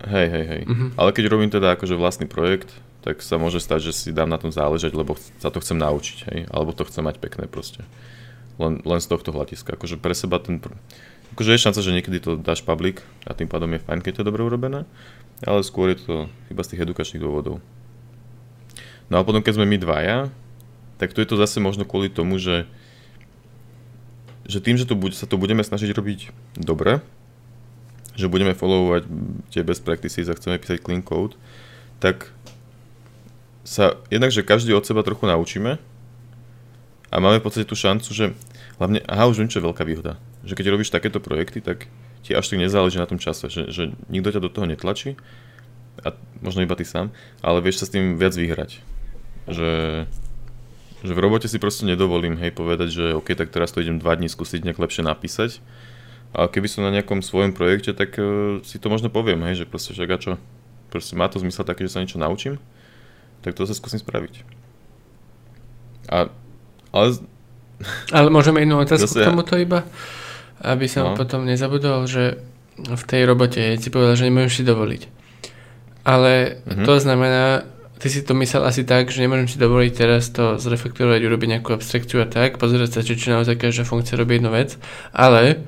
Hej, 0.00 0.26
hej, 0.28 0.44
hej. 0.48 0.62
Uh-huh. 0.64 0.88
Ale 0.96 1.10
keď 1.12 1.24
robím 1.28 1.52
teda 1.52 1.76
akože 1.76 1.96
vlastný 1.96 2.28
projekt, 2.28 2.72
tak 3.00 3.24
sa 3.24 3.40
môže 3.40 3.64
stať, 3.64 3.88
že 3.88 3.92
si 3.96 4.08
dám 4.12 4.28
na 4.28 4.36
tom 4.36 4.52
záležať, 4.52 4.92
lebo 4.92 5.16
sa 5.40 5.48
to 5.48 5.60
chcem 5.64 5.80
naučiť, 5.80 6.18
hej. 6.28 6.40
Alebo 6.52 6.76
to 6.76 6.84
chcem 6.84 7.04
mať 7.04 7.16
pekné 7.16 7.48
proste. 7.48 7.84
Len, 8.60 8.84
len 8.84 9.00
z 9.00 9.08
tohto 9.08 9.32
hľadiska. 9.32 9.76
Akože 9.76 9.96
pre 9.96 10.12
seba 10.12 10.36
ten... 10.36 10.60
Akože 11.34 11.54
je 11.54 11.62
šanca, 11.62 11.80
že 11.80 11.94
niekedy 11.94 12.18
to 12.18 12.40
dáš 12.40 12.60
public 12.66 13.02
a 13.24 13.34
tým 13.34 13.46
pádom 13.46 13.70
je 13.74 13.80
fajn, 13.80 14.02
keď 14.02 14.12
to 14.12 14.20
je 14.22 14.28
dobre 14.30 14.42
urobené, 14.42 14.82
ale 15.46 15.62
skôr 15.62 15.94
je 15.94 16.02
to 16.02 16.14
iba 16.50 16.62
z 16.66 16.74
tých 16.74 16.82
edukačných 16.84 17.22
dôvodov. 17.22 17.62
No 19.10 19.18
a 19.18 19.26
potom, 19.26 19.42
keď 19.42 19.58
sme 19.58 19.66
my 19.66 19.78
dvaja, 19.78 20.18
tak 20.98 21.14
tu 21.14 21.22
je 21.22 21.28
to 21.30 21.40
zase 21.40 21.58
možno 21.62 21.88
kvôli 21.88 22.10
tomu, 22.12 22.38
že 22.38 22.66
že 24.50 24.58
tým, 24.58 24.74
že 24.74 24.82
to 24.82 24.98
bude, 24.98 25.14
sa 25.14 25.30
to 25.30 25.38
budeme 25.38 25.62
snažiť 25.62 25.94
robiť 25.94 26.34
dobre, 26.58 26.98
že 28.18 28.26
budeme 28.26 28.50
followovať 28.50 29.06
tie 29.54 29.62
best 29.62 29.86
practices 29.86 30.26
a 30.26 30.34
chceme 30.34 30.58
písať 30.58 30.82
clean 30.82 31.06
code, 31.06 31.38
tak 32.02 32.34
sa 33.62 33.94
jednak, 34.10 34.34
každý 34.34 34.74
od 34.74 34.82
seba 34.82 35.06
trochu 35.06 35.30
naučíme 35.30 35.78
a 37.10 37.16
máme 37.22 37.38
v 37.38 37.44
podstate 37.46 37.68
tú 37.68 37.78
šancu, 37.78 38.10
že 38.10 38.34
hlavne, 38.82 38.98
aha, 39.06 39.30
už 39.30 39.38
viem, 39.38 39.50
čo 39.50 39.62
je 39.62 39.66
veľká 39.70 39.86
výhoda, 39.86 40.18
že 40.44 40.56
keď 40.56 40.66
robíš 40.72 40.92
takéto 40.92 41.20
projekty, 41.20 41.60
tak 41.60 41.86
ti 42.24 42.36
až 42.36 42.52
tak 42.52 42.60
nezáleží 42.60 43.00
na 43.00 43.08
tom 43.08 43.20
čase, 43.20 43.48
že, 43.48 43.68
že 43.72 43.82
nikto 44.12 44.32
ťa 44.32 44.40
do 44.44 44.52
toho 44.52 44.68
netlačí 44.68 45.16
a 46.04 46.16
možno 46.40 46.64
iba 46.64 46.76
ty 46.76 46.84
sám, 46.84 47.12
ale 47.44 47.60
vieš 47.60 47.84
sa 47.84 47.86
s 47.88 47.94
tým 47.94 48.16
viac 48.16 48.32
vyhrať. 48.32 48.80
Že, 49.48 49.70
že 51.04 51.12
v 51.12 51.20
robote 51.20 51.48
si 51.48 51.60
proste 51.60 51.84
nedovolím, 51.84 52.36
hej, 52.40 52.52
povedať, 52.52 52.88
že 52.92 53.04
OK, 53.16 53.32
tak 53.36 53.52
teraz 53.52 53.72
to 53.72 53.84
idem 53.84 54.00
dva 54.00 54.16
dní 54.16 54.28
skúsiť 54.28 54.64
nejak 54.64 54.80
lepšie 54.80 55.04
napísať, 55.04 55.60
a 56.30 56.46
keby 56.46 56.70
som 56.70 56.86
na 56.86 56.94
nejakom 56.94 57.26
svojom 57.26 57.50
projekte, 57.50 57.90
tak 57.90 58.14
uh, 58.14 58.62
si 58.62 58.78
to 58.78 58.86
možno 58.86 59.10
poviem, 59.10 59.42
hej, 59.50 59.64
že 59.64 59.64
proste 59.66 59.90
však 59.90 60.10
a 60.14 60.18
čo, 60.22 60.30
proste 60.86 61.18
má 61.18 61.26
to 61.26 61.42
zmysel 61.42 61.66
taký, 61.66 61.90
že 61.90 61.98
sa 61.98 62.02
niečo 62.02 62.22
naučím, 62.22 62.62
tak 63.42 63.58
to 63.58 63.66
sa 63.66 63.74
skúsim 63.74 63.98
spraviť. 63.98 64.46
A, 66.06 66.30
ale... 66.94 67.08
Ale 68.14 68.28
môžeme 68.30 68.62
inú 68.62 68.78
otázku 68.78 69.10
Zase... 69.10 69.26
k 69.26 69.26
tomuto 69.26 69.58
iba, 69.58 69.82
aby 70.60 70.86
som 70.86 71.12
no. 71.12 71.16
potom 71.16 71.48
nezabudol, 71.48 72.04
že 72.04 72.40
v 72.80 73.02
tej 73.04 73.28
robote 73.28 73.60
si 73.76 73.88
povedal, 73.92 74.16
že 74.16 74.28
nemôžem 74.28 74.62
si 74.62 74.64
dovoliť. 74.64 75.02
Ale 76.04 76.62
mm-hmm. 76.64 76.84
to 76.88 76.94
znamená, 76.96 77.68
ty 78.00 78.08
si 78.08 78.24
to 78.24 78.32
myslel 78.32 78.64
asi 78.64 78.88
tak, 78.88 79.12
že 79.12 79.20
nemôžem 79.20 79.48
si 79.48 79.60
dovoliť 79.60 79.92
teraz 79.92 80.32
to 80.32 80.56
zrefaktorovať, 80.56 81.20
urobiť 81.20 81.48
nejakú 81.56 81.76
abstrakciu 81.76 82.24
a 82.24 82.28
tak, 82.28 82.56
pozrieť 82.56 82.96
sa, 82.96 83.04
či, 83.04 83.20
či 83.20 83.28
naozaj 83.28 83.60
každá 83.60 83.84
funkcia 83.84 84.16
robí 84.16 84.40
jednu 84.40 84.48
vec, 84.48 84.80
ale 85.12 85.60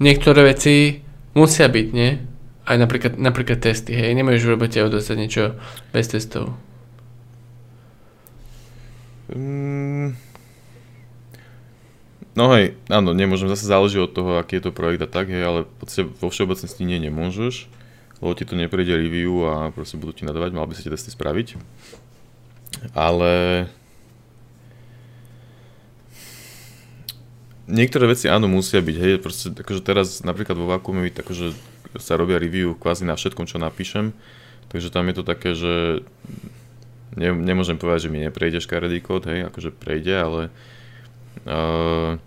niektoré 0.00 0.48
veci 0.48 1.04
musia 1.36 1.68
byť, 1.68 1.88
nie? 1.92 2.16
Aj 2.64 2.80
napríklad, 2.80 3.20
napríklad 3.20 3.60
testy, 3.60 3.92
hej, 3.92 4.16
nemôžeš 4.16 4.48
v 4.48 4.52
robote 4.56 4.78
odostať 4.80 5.16
niečo 5.20 5.44
bez 5.92 6.08
testov. 6.08 6.56
Mm. 9.28 10.16
No 12.34 12.50
hej, 12.50 12.74
áno, 12.90 13.14
nemôžem, 13.14 13.46
zase 13.46 13.70
záleží 13.70 13.94
od 14.02 14.10
toho, 14.10 14.42
aký 14.42 14.58
je 14.58 14.66
to 14.66 14.74
projekt 14.74 15.06
a 15.06 15.08
tak, 15.10 15.30
hej, 15.30 15.46
ale 15.46 15.58
v 15.70 15.74
podstate 15.78 16.10
vo 16.10 16.28
všeobecnosti 16.34 16.82
nie 16.82 16.98
nemôžeš, 16.98 17.70
lebo 18.18 18.34
ti 18.34 18.42
to 18.42 18.58
neprejde 18.58 18.90
review 18.98 19.46
a 19.46 19.70
proste 19.70 19.94
budú 19.94 20.18
ti 20.18 20.26
nadávať, 20.26 20.50
mal 20.50 20.66
by 20.66 20.74
si 20.74 20.82
tie 20.82 20.90
testy 20.90 21.14
spraviť. 21.14 21.54
Ale 22.90 23.64
niektoré 27.70 28.10
veci 28.10 28.26
áno 28.26 28.50
musia 28.50 28.82
byť, 28.82 28.96
hej, 28.98 29.14
proste 29.22 29.54
akože 29.54 29.80
teraz 29.86 30.26
napríklad 30.26 30.58
vo 30.58 30.66
Vakuume 30.66 31.14
akože 31.14 31.54
sa 32.02 32.18
robia 32.18 32.42
review 32.42 32.74
kvázi 32.74 33.06
na 33.06 33.14
všetkom, 33.14 33.46
čo 33.46 33.62
napíšem, 33.62 34.10
takže 34.74 34.90
tam 34.90 35.06
je 35.06 35.14
to 35.14 35.22
také, 35.22 35.54
že 35.54 36.02
ne, 37.14 37.30
nemôžem 37.30 37.78
povedať, 37.78 38.10
že 38.10 38.12
mi 38.12 38.26
neprejde 38.26 38.58
škaredý 38.58 38.98
kód, 38.98 39.30
hej, 39.30 39.46
akože 39.46 39.70
prejde, 39.70 40.18
ale 40.18 40.40
uh, 41.48 42.18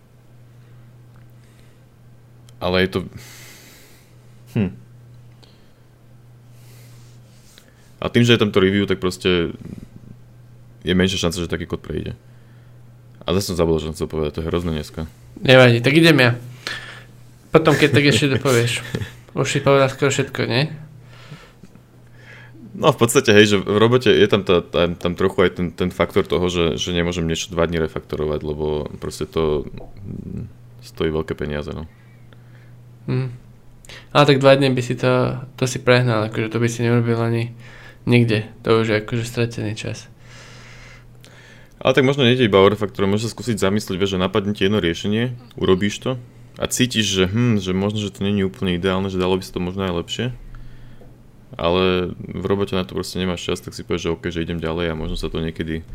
ale 2.58 2.76
je 2.82 2.90
to 2.90 3.00
hm. 4.58 4.72
a 8.02 8.06
tým, 8.10 8.24
že 8.26 8.34
je 8.34 8.42
tam 8.42 8.54
to 8.54 8.62
review, 8.62 8.86
tak 8.86 9.02
proste 9.02 9.54
je 10.88 10.94
menšia 10.94 11.20
šanca, 11.20 11.44
že 11.44 11.52
taký 11.52 11.68
kód 11.68 11.84
prejde. 11.84 12.16
A 13.28 13.36
zase 13.36 13.52
som 13.52 13.60
zabudol, 13.60 13.84
čo 13.84 13.92
som 13.92 13.98
chcel 13.98 14.08
povedať, 14.08 14.40
to 14.40 14.42
je 14.46 14.48
hrozné 14.48 14.72
dneska. 14.72 15.04
Nevadí, 15.44 15.84
tak 15.84 15.94
idem 16.00 16.16
ja. 16.16 16.32
Potom, 17.52 17.76
keď 17.76 17.90
tak 17.92 18.06
ešte 18.08 18.32
dopovieš. 18.40 18.80
Už 19.36 19.48
si 19.52 19.60
povedal 19.60 19.92
skoro 19.92 20.10
všetko, 20.14 20.48
nie? 20.48 20.87
No 22.78 22.94
v 22.94 23.00
podstate, 23.02 23.34
hej, 23.34 23.46
že 23.50 23.58
v 23.58 23.78
robote 23.82 24.14
je 24.14 24.28
tam, 24.30 24.46
tá, 24.46 24.62
tam, 24.62 24.94
tam 24.94 25.18
trochu 25.18 25.50
aj 25.50 25.52
ten, 25.58 25.68
ten 25.74 25.90
faktor 25.90 26.30
toho, 26.30 26.46
že, 26.46 26.78
že 26.78 26.94
nemôžem 26.94 27.26
niečo 27.26 27.50
dva 27.50 27.66
dní 27.66 27.82
refaktorovať, 27.82 28.40
lebo 28.46 28.86
proste 29.02 29.26
to 29.26 29.66
stojí 30.86 31.10
veľké 31.10 31.34
peniaze, 31.34 31.74
no. 31.74 31.90
Hmm. 33.10 33.34
Ale 34.14 34.24
tak 34.30 34.38
dva 34.38 34.54
dní 34.54 34.70
by 34.70 34.82
si 34.86 34.94
to, 34.94 35.42
to 35.58 35.66
si 35.66 35.82
prehnal, 35.82 36.30
akože 36.30 36.54
to 36.54 36.62
by 36.62 36.70
si 36.70 36.86
neurobil 36.86 37.18
ani 37.18 37.58
nikde. 38.06 38.46
To 38.62 38.86
už 38.86 38.88
je 38.94 38.96
akože 39.02 39.26
stratený 39.26 39.74
čas. 39.74 40.06
Ale 41.82 41.98
tak 41.98 42.06
možno 42.06 42.30
nejde 42.30 42.46
iba 42.46 42.62
o 42.62 42.70
refaktor, 42.70 43.10
môžeš 43.10 43.32
sa 43.32 43.34
skúsiť 43.34 43.58
zamyslieť, 43.58 43.98
vieš, 43.98 44.14
že 44.18 44.22
napadne 44.22 44.54
ti 44.54 44.70
jedno 44.70 44.78
riešenie, 44.78 45.34
urobíš 45.58 45.98
to 45.98 46.12
a 46.58 46.66
cítiš, 46.70 47.06
že, 47.06 47.26
hm, 47.26 47.58
že 47.58 47.74
možno, 47.74 48.02
že 48.02 48.14
to 48.14 48.22
není 48.22 48.46
úplne 48.46 48.78
ideálne, 48.78 49.10
že 49.10 49.22
dalo 49.22 49.38
by 49.38 49.44
sa 49.46 49.54
to 49.54 49.62
možno 49.62 49.82
aj 49.86 49.94
lepšie. 49.94 50.26
Ale 51.56 52.12
v 52.18 52.44
robote 52.44 52.76
na 52.76 52.84
to 52.84 52.98
proste 52.98 53.22
nemáš 53.22 53.48
čas, 53.48 53.64
tak 53.64 53.72
si 53.72 53.88
povieš, 53.88 54.04
že 54.04 54.12
OK, 54.12 54.24
že 54.28 54.44
idem 54.44 54.60
ďalej 54.60 54.92
a 54.92 55.00
možno 55.00 55.16
sa 55.16 55.32
to 55.32 55.40
niekedy, 55.40 55.88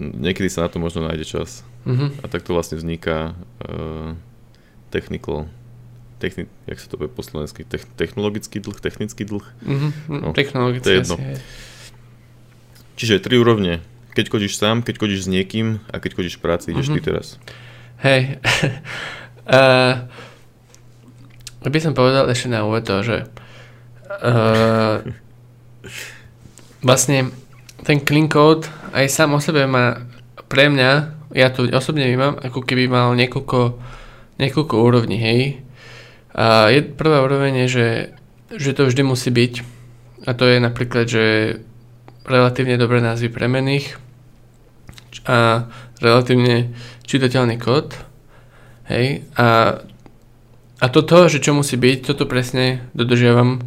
niekedy 0.00 0.48
sa 0.52 0.66
na 0.66 0.68
to 0.68 0.76
možno 0.76 1.08
nájde 1.08 1.24
čas. 1.24 1.64
Mm-hmm. 1.88 2.20
A 2.20 2.24
tak 2.28 2.44
to 2.44 2.52
vlastne 2.52 2.76
vzniká 2.76 3.32
uh, 3.64 4.12
technical, 4.92 5.48
techni, 6.20 6.44
jak 6.68 6.76
sa 6.76 6.92
to 6.92 7.00
bude 7.00 7.16
po 7.16 7.24
slovensky, 7.24 7.64
Te, 7.64 7.80
technologický 7.96 8.60
dlh, 8.60 8.76
technický 8.76 9.24
dlh? 9.24 9.46
Mm-hmm, 9.64 9.90
no, 10.12 10.36
technologický 10.36 10.84
to 10.84 10.92
je 10.92 11.00
jedno. 11.00 11.16
Asi, 11.16 11.40
Čiže 12.96 13.24
tri 13.24 13.40
úrovne 13.40 13.80
keď 14.16 14.32
chodíš 14.32 14.56
sám, 14.56 14.80
keď 14.80 14.96
chodíš 14.96 15.28
s 15.28 15.32
niekým 15.32 15.84
a 15.92 16.00
keď 16.00 16.16
chodíš 16.16 16.40
v 16.40 16.42
práci, 16.48 16.72
ideš 16.72 16.88
mm-hmm. 16.88 16.96
ty 16.96 17.00
mhm. 17.04 17.08
teraz. 17.12 17.26
Hej. 18.00 18.20
uh, 19.60 20.08
by 21.68 21.78
som 21.84 21.92
povedal 21.92 22.24
ešte 22.32 22.48
na 22.48 22.64
úvod 22.64 22.88
to, 22.88 23.04
že 23.04 23.28
uh, 24.06 25.02
vlastne 26.80 27.30
ten 27.82 28.02
clean 28.02 28.30
code 28.30 28.66
aj 28.94 29.06
sám 29.10 29.36
o 29.36 29.40
sebe 29.42 29.66
má 29.66 30.06
pre 30.46 30.70
mňa 30.70 31.16
ja 31.36 31.52
to 31.52 31.68
osobne 31.68 32.08
vnímam, 32.08 32.40
ako 32.40 32.64
keby 32.64 32.88
mal 32.88 33.12
niekoľko, 33.12 33.76
niekoľko 34.40 34.74
úrovní, 34.80 35.20
hej. 35.20 35.40
A 36.32 36.72
je, 36.72 36.80
prvá 36.80 37.20
úroveň 37.20 37.66
je, 37.66 37.68
že, 37.68 37.88
že 38.56 38.72
to 38.72 38.88
vždy 38.88 39.02
musí 39.04 39.28
byť, 39.28 39.54
a 40.24 40.30
to 40.32 40.48
je 40.48 40.56
napríklad, 40.56 41.04
že 41.04 41.24
relatívne 42.24 42.80
dobré 42.80 43.04
názvy 43.04 43.28
premených 43.28 44.00
a 45.28 45.68
relatívne 46.00 46.72
čitateľný 47.04 47.60
kód, 47.60 47.92
hej. 48.88 49.26
A, 49.36 49.80
a 50.80 50.86
toto, 50.88 51.28
že 51.28 51.44
čo 51.44 51.52
musí 51.52 51.76
byť, 51.76 51.98
toto 52.16 52.24
presne 52.24 52.86
dodržiavam 52.96 53.60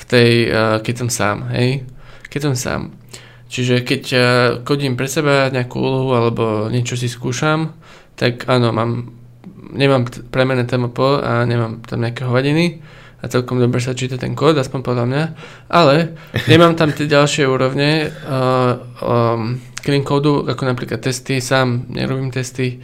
v 0.00 0.04
tej, 0.08 0.30
uh, 0.48 0.76
keď 0.80 0.94
som 1.04 1.08
sám, 1.12 1.36
hej. 1.52 1.84
Keď 2.32 2.40
som 2.48 2.54
sám. 2.56 2.80
Čiže 3.50 3.84
keď 3.84 4.02
uh, 4.14 4.22
kodím 4.64 4.96
pre 4.96 5.10
seba 5.10 5.52
nejakú 5.52 5.76
úlohu 5.76 6.16
alebo 6.16 6.44
niečo 6.72 6.96
si 6.96 7.10
skúšam, 7.10 7.76
tak 8.16 8.48
áno, 8.48 8.72
mám, 8.72 9.12
nemám 9.76 10.08
premené 10.32 10.64
tempo 10.64 11.20
a 11.20 11.44
nemám 11.44 11.84
tam 11.84 12.00
nejaké 12.00 12.24
hovadiny 12.24 12.80
a 13.20 13.28
celkom 13.28 13.60
dobre 13.60 13.80
sa 13.84 13.92
číta 13.92 14.16
ten 14.16 14.32
kód, 14.32 14.56
aspoň 14.56 14.80
podľa 14.80 15.04
mňa, 15.04 15.24
ale 15.68 16.16
nemám 16.52 16.72
tam 16.76 16.92
tie 16.92 17.04
ďalšie 17.04 17.44
úrovne 17.44 18.08
uh, 18.08 18.72
um, 19.04 19.60
clean 19.84 20.04
kódu, 20.04 20.48
ako 20.48 20.62
napríklad 20.64 21.00
testy, 21.04 21.40
sám 21.40 21.88
nerobím 21.92 22.32
testy, 22.32 22.80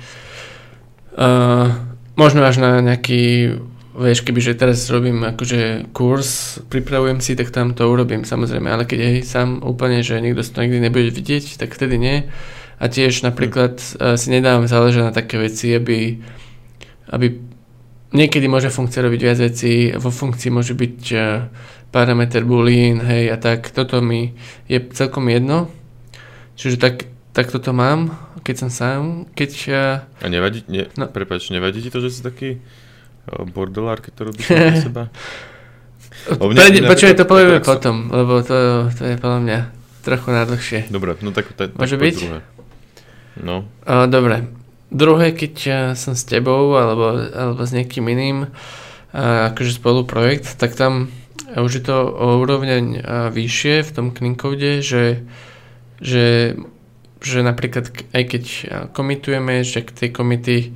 uh, 1.16 1.72
možno 2.16 2.44
až 2.44 2.61
na 2.61 2.81
nejaký 2.85 3.55
vieš, 3.96 4.20
kebyže 4.20 4.61
teraz 4.61 4.85
robím 4.92 5.24
akože 5.24 5.90
kurz, 5.96 6.61
pripravujem 6.68 7.24
si, 7.24 7.32
tak 7.32 7.48
tam 7.48 7.72
to 7.72 7.88
urobím 7.88 8.28
samozrejme, 8.28 8.68
ale 8.68 8.85
keď 8.85 9.00
aj 9.00 9.14
sám 9.24 9.48
úplne, 9.64 10.04
že 10.04 10.20
niekto 10.20 10.44
to 10.44 10.61
nikdy 10.61 10.78
nebude 10.85 11.09
vidieť, 11.11 11.56
tak 11.56 11.72
vtedy 11.72 11.96
nie. 11.96 12.16
A 12.76 12.92
tiež 12.92 13.24
napríklad 13.24 13.80
uh, 13.80 14.20
si 14.20 14.28
nedávam 14.28 14.68
záležať 14.68 15.02
na 15.09 15.12
také 15.16 15.40
veci, 15.40 15.72
aby, 15.72 16.20
aby 17.09 17.40
niekedy 18.12 18.44
môže 18.52 18.68
funkcia 18.68 19.00
robiť 19.00 19.20
viac 19.24 19.38
vecí, 19.40 19.96
vo 19.96 20.12
funkcii 20.12 20.50
môže 20.52 20.76
byť 20.76 21.00
uh, 21.16 21.48
parameter 21.88 22.44
boolean, 22.44 23.00
hej, 23.00 23.32
a 23.32 23.40
tak, 23.40 23.72
toto 23.72 24.04
mi 24.04 24.37
je 24.68 24.76
celkom 24.92 25.24
jedno. 25.32 25.72
Čiže 26.61 26.76
tak, 26.76 27.09
tak 27.32 27.48
toto 27.48 27.72
mám, 27.72 28.12
keď 28.44 28.54
som 28.61 28.68
sám, 28.68 29.00
keď... 29.32 29.50
Uh, 29.72 29.96
a 30.20 30.28
nevadí, 30.28 30.68
ne, 30.68 30.92
no. 31.00 31.09
prepáč, 31.09 31.48
nevadí 31.48 31.80
ti 31.80 31.88
to, 31.88 32.04
že 32.04 32.12
si 32.12 32.20
taký 32.20 32.61
bordelár, 33.50 33.98
keď 33.98 34.12
to 34.14 34.22
robíš 34.30 34.46
na 34.50 34.76
seba? 34.86 35.04
Počuj, 36.26 37.14
to 37.14 37.24
povieme 37.28 37.62
potom, 37.62 38.10
lebo 38.10 38.42
to, 38.42 38.88
to 38.94 39.02
je 39.04 39.16
podľa 39.18 39.40
mňa 39.42 39.58
trochu 40.02 40.28
najdlhšie. 40.30 40.80
Dobre, 40.90 41.18
no 41.22 41.30
tak, 41.34 41.50
tak 41.58 41.74
Môže 41.74 41.98
byť? 41.98 42.16
Druhé. 42.22 42.42
No. 43.42 43.66
Uh, 43.82 44.06
dobre. 44.06 44.46
Druhé, 44.88 45.34
keď 45.34 45.54
uh, 45.66 45.76
som 45.98 46.14
s 46.14 46.22
tebou 46.22 46.78
alebo, 46.78 47.26
alebo 47.30 47.62
s 47.66 47.74
niekým 47.74 48.06
iným, 48.06 48.46
uh, 48.46 49.50
akože 49.50 49.76
spolu 49.76 50.06
projekt, 50.06 50.56
tak 50.56 50.78
tam 50.78 51.10
už 51.46 51.72
je 51.78 51.84
to 51.84 51.96
o 52.10 52.42
úrovne 52.42 53.02
uh, 53.02 53.28
vyššie 53.30 53.86
v 53.86 53.90
tom 53.90 54.06
clean 54.14 54.38
code, 54.38 54.82
že, 54.82 55.26
že, 55.98 56.54
že 57.22 57.38
napríklad 57.42 57.90
aj 58.14 58.24
keď 58.30 58.44
komitujeme, 58.94 59.66
že 59.66 59.84
tie 59.84 60.14
komity 60.14 60.74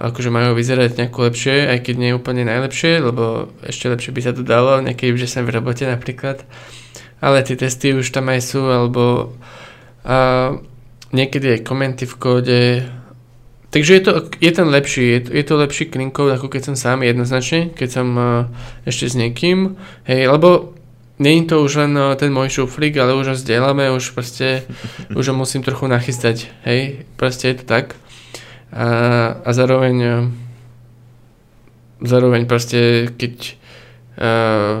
akože 0.00 0.32
majú 0.32 0.56
vyzerať 0.56 0.96
nejako 0.96 1.28
lepšie, 1.28 1.68
aj 1.68 1.78
keď 1.84 1.94
nie 2.00 2.08
je 2.12 2.18
úplne 2.18 2.42
najlepšie, 2.48 3.04
lebo 3.04 3.52
ešte 3.60 3.92
lepšie 3.92 4.10
by 4.16 4.20
sa 4.24 4.32
to 4.32 4.40
dalo, 4.40 4.80
nejaký, 4.80 5.12
že 5.20 5.28
som 5.28 5.44
v 5.44 5.52
robote 5.52 5.84
napríklad. 5.84 6.48
Ale 7.20 7.44
tie 7.44 7.54
testy 7.54 7.92
už 7.92 8.08
tam 8.08 8.32
aj 8.32 8.40
sú, 8.40 8.62
alebo 8.66 9.36
a, 10.02 10.56
niekedy 11.12 11.60
aj 11.60 11.66
komenty 11.68 12.08
v 12.08 12.18
kóde. 12.18 12.62
Takže 13.72 13.92
je 13.94 14.02
to, 14.04 14.12
je 14.40 14.52
ten 14.52 14.68
lepší, 14.68 15.04
je 15.16 15.20
to, 15.24 15.30
je 15.32 15.44
to 15.44 15.54
lepší 15.56 15.84
code, 16.12 16.34
ako 16.34 16.46
keď 16.48 16.72
som 16.72 16.76
sám 16.76 17.08
jednoznačne, 17.08 17.72
keď 17.72 17.88
som 17.88 18.08
uh, 18.20 18.44
ešte 18.84 19.08
s 19.08 19.14
niekým. 19.16 19.80
Hej, 20.04 20.28
lebo 20.28 20.76
je 21.16 21.46
to 21.46 21.62
už 21.62 21.72
len 21.80 21.92
ten 22.18 22.34
môj 22.34 22.52
šuflík, 22.52 22.98
ale 23.00 23.16
už 23.16 23.32
ho 23.32 23.36
zdieľame, 23.38 23.94
už 23.94 24.12
proste, 24.12 24.66
už 25.14 25.32
ho 25.32 25.34
musím 25.36 25.62
trochu 25.64 25.88
nachystať. 25.88 26.52
Hej, 26.68 27.08
proste 27.16 27.48
je 27.48 27.56
to 27.62 27.64
tak 27.64 27.96
a, 28.72 28.88
a 29.44 29.50
zároveň 29.52 30.28
zároveň 32.02 32.50
proste 32.50 33.10
keď 33.14 33.34
uh, 34.18 34.76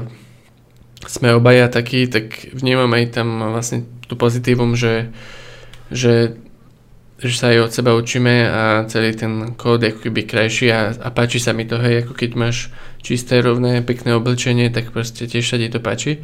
sme 1.06 1.34
obaja 1.34 1.70
takí, 1.70 2.06
tak 2.06 2.54
vnímam 2.54 2.90
aj 2.94 3.04
tam 3.14 3.28
vlastne 3.54 3.86
tú 4.06 4.14
pozitívum, 4.14 4.78
že, 4.78 5.10
že, 5.90 6.38
že 7.18 7.34
sa 7.34 7.50
aj 7.50 7.58
od 7.68 7.72
seba 7.74 7.92
učíme 7.98 8.34
a 8.46 8.62
celý 8.86 9.14
ten 9.14 9.54
kód 9.58 9.82
je 9.82 9.92
keby 9.94 10.26
krajší 10.26 10.70
a, 10.70 10.94
a 10.94 11.08
páči 11.10 11.42
sa 11.42 11.50
mi 11.54 11.66
to, 11.66 11.78
hej, 11.78 12.06
ako 12.06 12.12
keď 12.14 12.30
máš 12.38 12.70
čisté, 13.02 13.42
rovné, 13.42 13.82
pekné 13.82 14.14
oblečenie, 14.14 14.70
tak 14.70 14.94
proste 14.94 15.26
tiež 15.26 15.42
sa 15.42 15.58
ti 15.58 15.66
to 15.70 15.82
páči. 15.82 16.22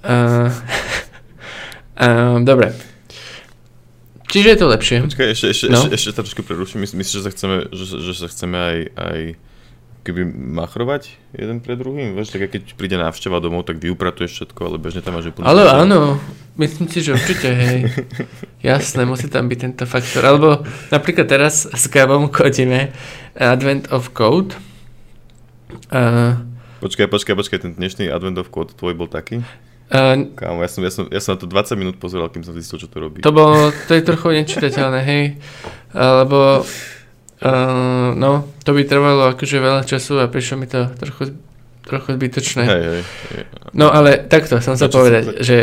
Uh, 0.00 0.48
uh, 2.04 2.40
dobre, 2.40 2.72
Čiže 4.30 4.48
je 4.54 4.58
to 4.62 4.66
lepšie. 4.70 4.96
Počkaj, 5.10 5.28
ešte, 5.34 5.46
ešte, 5.50 5.66
no? 5.74 5.82
ešte, 5.82 5.94
ešte 5.98 6.10
trošku 6.22 6.40
preruším. 6.46 6.86
Myslím, 6.86 7.02
že 7.02 7.26
sa 7.26 7.30
chceme, 7.34 7.66
že, 7.74 7.84
že 7.98 8.12
sa 8.14 8.30
chceme 8.30 8.56
aj, 8.56 8.78
aj 8.94 9.20
keby 10.00 10.22
machrovať 10.32 11.18
jeden 11.34 11.58
pre 11.60 11.74
druhým. 11.74 12.16
Vieš, 12.16 12.32
tak 12.32 12.48
keď 12.48 12.62
príde 12.78 12.96
návšteva 12.96 13.42
domov, 13.42 13.68
tak 13.68 13.82
vyupratuješ 13.82 14.32
všetko, 14.32 14.60
ale 14.64 14.76
bežne 14.80 15.02
tam 15.04 15.18
máš 15.18 15.34
úplne... 15.34 15.44
Ale 15.44 15.66
áno, 15.66 16.16
myslím 16.56 16.86
si, 16.88 17.04
že 17.04 17.18
určite, 17.18 17.48
hej. 17.50 17.78
Jasné, 18.70 19.04
musí 19.04 19.26
tam 19.28 19.50
byť 19.50 19.58
tento 19.60 19.84
faktor. 19.84 20.22
Alebo 20.24 20.62
napríklad 20.88 21.26
teraz 21.28 21.68
s 21.68 21.84
Gabom 21.90 22.32
kodíme 22.32 22.94
Advent 23.34 23.92
of 23.92 24.14
Code. 24.16 24.56
Uh, 25.90 26.38
počkaj, 26.80 27.10
počkaj, 27.10 27.34
počkaj, 27.34 27.58
ten 27.66 27.72
dnešný 27.76 28.08
Advent 28.08 28.40
of 28.40 28.48
Code 28.48 28.78
tvoj 28.78 28.94
bol 28.94 29.10
taký? 29.10 29.44
Uh, 29.90 30.30
Kámo, 30.38 30.62
ja 30.62 30.70
som, 30.70 30.86
ja, 30.86 30.92
som, 30.94 31.10
ja 31.10 31.18
som 31.18 31.34
na 31.34 31.42
to 31.42 31.50
20 31.50 31.74
minút 31.74 31.96
pozeral, 31.98 32.30
kým 32.30 32.46
som 32.46 32.54
zistil, 32.54 32.78
čo 32.78 32.86
to 32.86 33.02
robí. 33.02 33.26
To 33.26 33.34
bolo, 33.34 33.74
to 33.90 33.98
je 33.98 34.06
trochu 34.06 34.38
nečitateľné, 34.38 35.00
hej. 35.02 35.24
Lebo, 35.90 36.62
uh, 36.62 38.08
no, 38.14 38.46
to 38.62 38.70
by 38.70 38.86
trvalo 38.86 39.34
akože 39.34 39.58
veľa 39.58 39.82
času 39.82 40.22
a 40.22 40.30
prišlo 40.30 40.62
mi 40.62 40.70
to 40.70 40.86
trochu, 40.94 41.34
trochu 41.82 42.08
zbytočné. 42.14 42.62
Hej, 42.70 42.82
hej, 42.86 43.02
hej. 43.34 43.44
No 43.74 43.90
ale 43.90 44.22
takto 44.30 44.62
som 44.62 44.78
sa 44.78 44.86
povedať, 44.86 45.26
sa... 45.26 45.42
že 45.42 45.56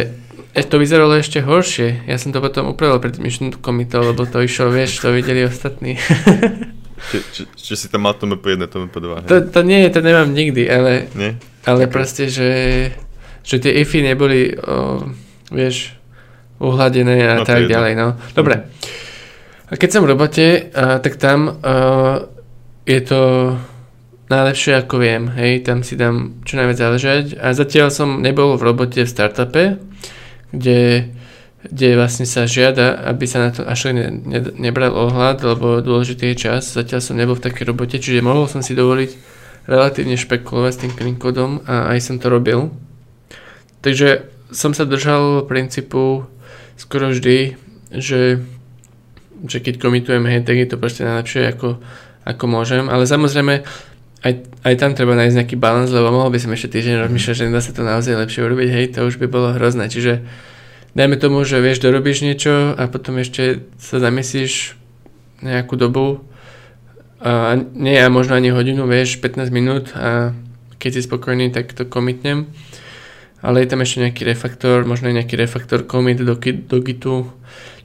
to 0.68 0.76
vyzeralo 0.76 1.16
ešte 1.16 1.40
horšie. 1.40 2.04
Ja 2.12 2.20
som 2.20 2.36
to 2.36 2.44
potom 2.44 2.68
upravil 2.68 3.00
pred 3.00 3.16
myšlenkou 3.24 3.64
to, 3.64 3.98
lebo 4.12 4.28
to 4.28 4.44
išlo, 4.44 4.76
vieš, 4.76 5.08
to 5.08 5.16
videli 5.16 5.48
ostatní. 5.48 5.96
či, 7.16 7.18
či, 7.32 7.42
či 7.56 7.74
si 7.80 7.88
tam 7.88 8.04
mal 8.04 8.12
to 8.20 8.28
MP1, 8.28 8.60
to 8.68 8.92
MP2, 8.92 9.24
hej? 9.24 9.28
To, 9.32 9.36
to 9.56 9.60
nie, 9.64 9.88
to 9.88 10.04
nemám 10.04 10.36
nikdy, 10.36 10.68
ale, 10.68 11.08
nie? 11.16 11.40
ale 11.64 11.88
okay. 11.88 11.94
proste, 11.96 12.28
že 12.28 12.48
že 13.48 13.64
tie 13.64 13.80
ify 13.80 14.04
neboli, 14.04 14.52
o, 14.60 15.08
vieš, 15.56 15.96
uhladené 16.60 17.24
a 17.32 17.34
no, 17.40 17.48
tak 17.48 17.64
ďalej, 17.64 17.94
no. 17.96 18.20
Dobre. 18.36 18.68
A 19.68 19.74
keď 19.80 19.90
som 19.90 20.04
v 20.04 20.12
robote, 20.12 20.68
a, 20.76 21.00
tak 21.00 21.16
tam 21.16 21.48
a, 21.48 22.28
je 22.84 23.00
to 23.08 23.22
najlepšie 24.28 24.84
ako 24.84 24.96
viem, 25.00 25.32
hej, 25.40 25.64
tam 25.64 25.88
si 25.88 25.96
dám 25.96 26.44
čo 26.44 26.60
najviac 26.60 26.76
záležať 26.76 27.26
a 27.40 27.56
zatiaľ 27.56 27.88
som 27.88 28.20
nebol 28.20 28.60
v 28.60 28.68
robote 28.68 29.00
v 29.00 29.08
startupe, 29.08 29.80
kde, 30.52 31.16
kde 31.64 31.88
vlastne 31.96 32.28
sa 32.28 32.44
žiada, 32.44 33.00
aby 33.08 33.24
sa 33.24 33.48
na 33.48 33.50
to 33.56 33.64
až 33.64 33.96
ne, 33.96 34.12
ne, 34.12 34.44
nebral 34.60 34.92
ohľad, 34.92 35.48
lebo 35.48 35.80
dôležitý 35.80 36.36
je 36.36 36.52
čas, 36.52 36.76
zatiaľ 36.76 37.00
som 37.00 37.16
nebol 37.16 37.40
v 37.40 37.48
takej 37.48 37.72
robote, 37.72 37.96
čiže 38.04 38.20
mohol 38.20 38.52
som 38.52 38.60
si 38.60 38.76
dovoliť 38.76 39.40
relatívne 39.68 40.20
špekulovať 40.20 40.72
s 40.76 40.82
tým 40.84 40.92
clean 40.96 41.64
a 41.64 41.96
aj 41.96 42.00
som 42.04 42.20
to 42.20 42.28
robil. 42.28 42.72
Takže 43.88 44.28
som 44.52 44.76
sa 44.76 44.84
držal 44.84 45.48
princípu 45.48 46.28
skoro 46.76 47.08
vždy, 47.08 47.56
že, 47.96 48.44
že 49.48 49.58
keď 49.64 49.80
komitujeme 49.80 50.28
hej, 50.28 50.44
tak 50.44 50.60
je 50.60 50.68
to 50.68 50.76
proste 50.76 51.08
najlepšie 51.08 51.48
ako, 51.56 51.80
ako 52.28 52.44
môžem, 52.52 52.92
ale 52.92 53.08
samozrejme 53.08 53.64
aj, 54.28 54.34
aj 54.68 54.76
tam 54.76 54.92
treba 54.92 55.16
nájsť 55.16 55.36
nejaký 55.40 55.56
balans, 55.56 55.88
lebo 55.88 56.12
mohol 56.12 56.36
by 56.36 56.40
som 56.44 56.52
ešte 56.52 56.76
týždeň 56.76 57.08
rozmýšľať, 57.08 57.36
že 57.40 57.48
dá 57.48 57.64
sa 57.64 57.72
to 57.72 57.88
naozaj 57.88 58.20
lepšie 58.20 58.44
urobiť, 58.44 58.70
hej, 58.76 58.86
to 58.92 59.08
už 59.08 59.24
by 59.24 59.32
bolo 59.32 59.56
hrozné, 59.56 59.88
čiže 59.88 60.20
dajme 60.92 61.16
tomu, 61.16 61.48
že 61.48 61.64
vieš, 61.64 61.80
dorobíš 61.80 62.28
niečo 62.28 62.76
a 62.76 62.92
potom 62.92 63.24
ešte 63.24 63.72
sa 63.80 64.04
zamyslíš 64.04 64.76
nejakú 65.48 65.80
dobu 65.80 66.28
a 67.24 67.56
nie 67.56 67.96
a 67.96 68.12
možno 68.12 68.36
ani 68.36 68.52
hodinu, 68.52 68.84
vieš, 68.84 69.24
15 69.24 69.48
minút 69.48 69.96
a 69.96 70.36
keď 70.76 70.92
si 71.00 71.08
spokojný, 71.08 71.56
tak 71.56 71.72
to 71.72 71.88
komitnem 71.88 72.52
ale 73.42 73.62
je 73.64 73.70
tam 73.70 73.82
ešte 73.86 74.02
nejaký 74.02 74.24
refaktor, 74.26 74.84
možno 74.84 75.10
aj 75.10 75.24
nejaký 75.24 75.36
refaktor 75.38 75.86
commit 75.86 76.18
do, 76.22 76.36
do 76.42 76.78
Gitu. 76.82 77.30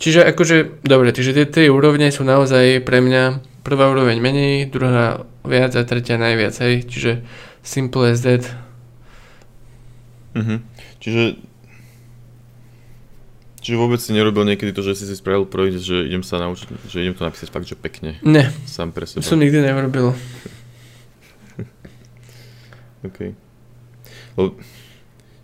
Čiže 0.00 0.26
akože, 0.34 0.82
dobre, 0.82 1.14
takže 1.14 1.36
tie 1.36 1.46
tri 1.46 1.66
úrovne 1.70 2.10
sú 2.10 2.24
naozaj 2.26 2.82
pre 2.82 2.98
mňa 2.98 3.44
prvá 3.62 3.92
úroveň 3.92 4.18
menej, 4.18 4.66
druhá 4.72 5.22
viac 5.46 5.76
a 5.78 5.86
tretia 5.86 6.18
najviac, 6.18 6.56
hej, 6.58 6.82
čiže 6.88 7.22
simple 7.62 8.10
as 8.10 8.26
that. 8.26 8.42
Mhm. 10.34 10.66
Čiže 10.98 11.22
Čiže 13.62 13.78
vôbec 13.78 14.02
si 14.02 14.10
nerobil 14.10 14.42
niekedy 14.42 14.74
to, 14.74 14.82
že 14.82 14.98
si 14.98 15.06
si 15.06 15.14
spravil 15.14 15.46
projekt, 15.46 15.86
že 15.86 16.02
idem 16.02 16.26
sa 16.26 16.42
naučiť, 16.42 16.66
že 16.82 16.98
idem 16.98 17.14
to 17.14 17.22
napísať 17.22 17.46
fakt, 17.46 17.70
že 17.70 17.78
pekne. 17.78 18.18
Ne. 18.26 18.50
Sám 18.66 18.90
pre 18.90 19.06
seba. 19.06 19.22
Som 19.22 19.38
nikdy 19.38 19.62
nerobil. 19.62 20.18
OK. 23.06 23.18
Lebo 24.34 24.58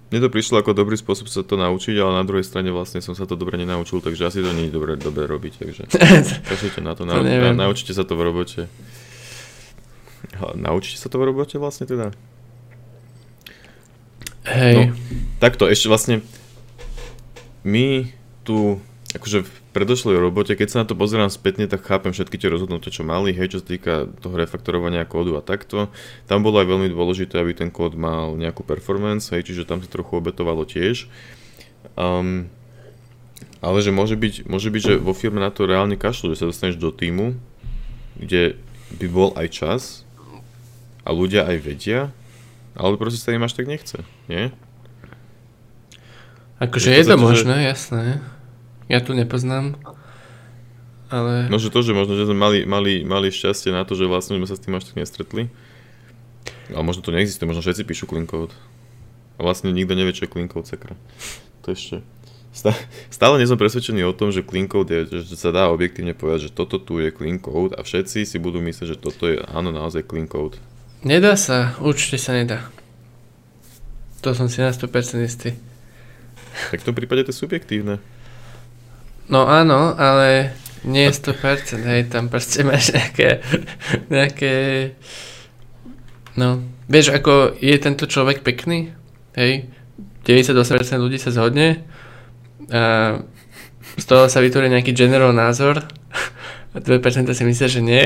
mne 0.09 0.25
to 0.25 0.33
prišlo 0.33 0.65
ako 0.65 0.73
dobrý 0.73 0.97
spôsob 0.97 1.29
sa 1.29 1.45
to 1.45 1.61
naučiť, 1.61 1.93
ale 2.01 2.17
na 2.17 2.25
druhej 2.25 2.41
strane 2.41 2.73
vlastne 2.73 3.05
som 3.05 3.13
sa 3.13 3.29
to 3.29 3.37
dobre 3.37 3.61
nenaučil, 3.61 4.01
takže 4.01 4.25
asi 4.25 4.41
to 4.41 4.57
nie 4.57 4.73
je 4.73 4.73
dobre, 4.73 4.97
dobre 4.97 5.29
robiť, 5.29 5.53
takže 5.61 5.83
kašlite 6.49 6.81
na 6.81 6.97
to, 6.97 7.05
to 7.05 7.13
na, 7.13 7.53
naučite 7.53 7.93
sa 7.93 8.09
to 8.09 8.17
v 8.17 8.23
robote. 8.25 8.73
Naučite 10.57 10.97
sa 10.97 11.13
to 11.13 11.21
v 11.21 11.29
robote 11.29 11.61
vlastne 11.61 11.85
teda? 11.85 12.17
Hej. 14.49 14.75
No, 14.75 14.83
takto, 15.45 15.69
ešte 15.69 15.93
vlastne 15.93 16.25
my 17.69 18.09
tu, 18.49 18.81
akože 19.13 19.45
predošlej 19.79 20.19
robote, 20.19 20.59
keď 20.59 20.69
sa 20.69 20.79
na 20.83 20.87
to 20.91 20.99
pozerám 20.99 21.31
spätne, 21.31 21.71
tak 21.71 21.87
chápem 21.87 22.11
všetky 22.11 22.35
tie 22.35 22.51
rozhodnutia, 22.51 22.91
čo 22.91 23.07
mali, 23.07 23.31
hej, 23.31 23.55
čo 23.55 23.59
sa 23.63 23.71
týka 23.71 24.11
toho 24.19 24.35
refaktorovania 24.35 25.07
kódu 25.07 25.39
a 25.39 25.43
takto. 25.47 25.87
Tam 26.27 26.43
bolo 26.43 26.59
aj 26.59 26.67
veľmi 26.67 26.91
dôležité, 26.91 27.39
aby 27.39 27.55
ten 27.55 27.71
kód 27.71 27.95
mal 27.95 28.35
nejakú 28.35 28.67
performance, 28.67 29.31
hej, 29.31 29.47
čiže 29.47 29.71
tam 29.71 29.79
sa 29.79 29.87
trochu 29.87 30.19
obetovalo 30.19 30.67
tiež. 30.67 31.07
Um, 31.95 32.51
ale 33.63 33.79
že 33.87 33.95
môže 33.95 34.19
byť, 34.19 34.51
môže 34.51 34.67
byť, 34.75 34.83
že 34.83 34.95
vo 34.99 35.15
firme 35.15 35.39
na 35.39 35.55
to 35.55 35.71
reálne 35.71 35.95
kašľú, 35.95 36.35
že 36.35 36.43
sa 36.43 36.51
dostaneš 36.51 36.83
do 36.83 36.91
týmu, 36.91 37.39
kde 38.19 38.59
by 38.99 39.07
bol 39.07 39.31
aj 39.39 39.47
čas 39.55 39.83
a 41.07 41.15
ľudia 41.15 41.47
aj 41.47 41.57
vedia, 41.63 42.11
ale 42.75 42.99
proste 42.99 43.23
sa 43.23 43.31
im 43.31 43.47
až 43.47 43.55
tak 43.55 43.71
nechce, 43.71 44.03
nie? 44.27 44.51
Akože 46.59 46.91
je, 46.91 46.99
je 46.99 47.07
to 47.07 47.15
možné, 47.15 47.63
že... 47.63 47.67
jasné. 47.71 48.05
Ja 48.89 49.05
tu 49.05 49.13
nepoznám. 49.13 49.77
Ale... 51.09 51.49
No, 51.49 51.57
že 51.57 51.73
to, 51.73 51.81
že 51.81 51.97
možno, 51.97 52.17
že 52.17 52.29
sme 52.29 52.37
mali, 52.37 52.59
mali, 52.69 53.01
mali 53.05 53.33
šťastie 53.33 53.73
na 53.73 53.85
to, 53.89 53.97
že 53.97 54.05
vlastne 54.09 54.37
sme 54.37 54.49
sa 54.49 54.57
s 54.57 54.65
tým 54.65 54.77
až 54.77 54.93
tak 54.93 55.01
nestretli. 55.01 55.49
Ale 56.69 56.85
možno 56.85 57.01
to 57.01 57.13
neexistuje, 57.13 57.49
možno 57.49 57.65
všetci 57.65 57.85
píšu 57.89 58.05
clean 58.05 58.29
code. 58.29 58.53
A 59.41 59.45
vlastne 59.45 59.73
nikto 59.73 59.97
nevie, 59.97 60.13
čo 60.13 60.29
je 60.29 60.33
clean 60.33 60.49
code 60.49 60.69
sekra. 60.69 60.97
To 61.65 61.73
ešte... 61.73 62.05
Stále 63.13 63.39
nie 63.39 63.47
som 63.47 63.61
presvedčený 63.61 64.03
o 64.09 64.17
tom, 64.17 64.35
že 64.35 64.43
clean 64.43 64.67
code 64.67 64.91
je, 64.91 65.23
že 65.23 65.37
sa 65.39 65.55
dá 65.55 65.71
objektívne 65.71 66.17
povedať, 66.17 66.51
že 66.51 66.57
toto 66.57 66.83
tu 66.83 66.99
je 66.99 67.13
clean 67.15 67.39
code 67.39 67.77
a 67.77 67.85
všetci 67.87 68.25
si 68.27 68.37
budú 68.41 68.59
myslieť, 68.59 68.97
že 68.97 69.01
toto 69.01 69.31
je 69.31 69.39
áno 69.53 69.71
naozaj 69.71 70.09
clean 70.09 70.27
code. 70.27 70.59
Nedá 71.07 71.39
sa, 71.39 71.79
určite 71.79 72.19
sa 72.19 72.35
nedá. 72.35 72.67
To 74.27 74.35
som 74.35 74.51
si 74.51 74.59
na 74.59 74.75
100% 74.75 74.91
istý. 75.23 75.55
Tak 76.75 76.83
v 76.83 76.87
tom 76.91 76.97
prípade 76.99 77.23
to 77.23 77.31
je 77.31 77.39
subjektívne. 77.39 78.03
No 79.29 79.45
áno, 79.45 79.93
ale 79.93 80.57
nie 80.89 81.05
je 81.09 81.13
100%, 81.21 81.85
hej, 81.85 82.09
tam 82.09 82.33
proste 82.33 82.65
máš 82.65 82.97
nejaké, 82.97 83.45
nejaké, 84.09 84.55
no, 86.41 86.65
vieš, 86.89 87.13
ako 87.13 87.61
je 87.61 87.77
tento 87.77 88.09
človek 88.09 88.41
pekný, 88.41 88.97
hej, 89.37 89.69
98% 90.25 90.97
ľudí 90.97 91.21
sa 91.21 91.33
zhodne 91.33 91.85
a 92.73 93.17
z 93.97 94.05
toho 94.05 94.29
sa 94.29 94.41
vytvorí 94.41 94.69
nejaký 94.73 94.93
general 94.93 95.37
názor 95.37 95.85
a 96.73 96.79
2% 96.79 97.33
si 97.33 97.45
myslia, 97.45 97.69
že 97.69 97.81
nie. 97.85 98.05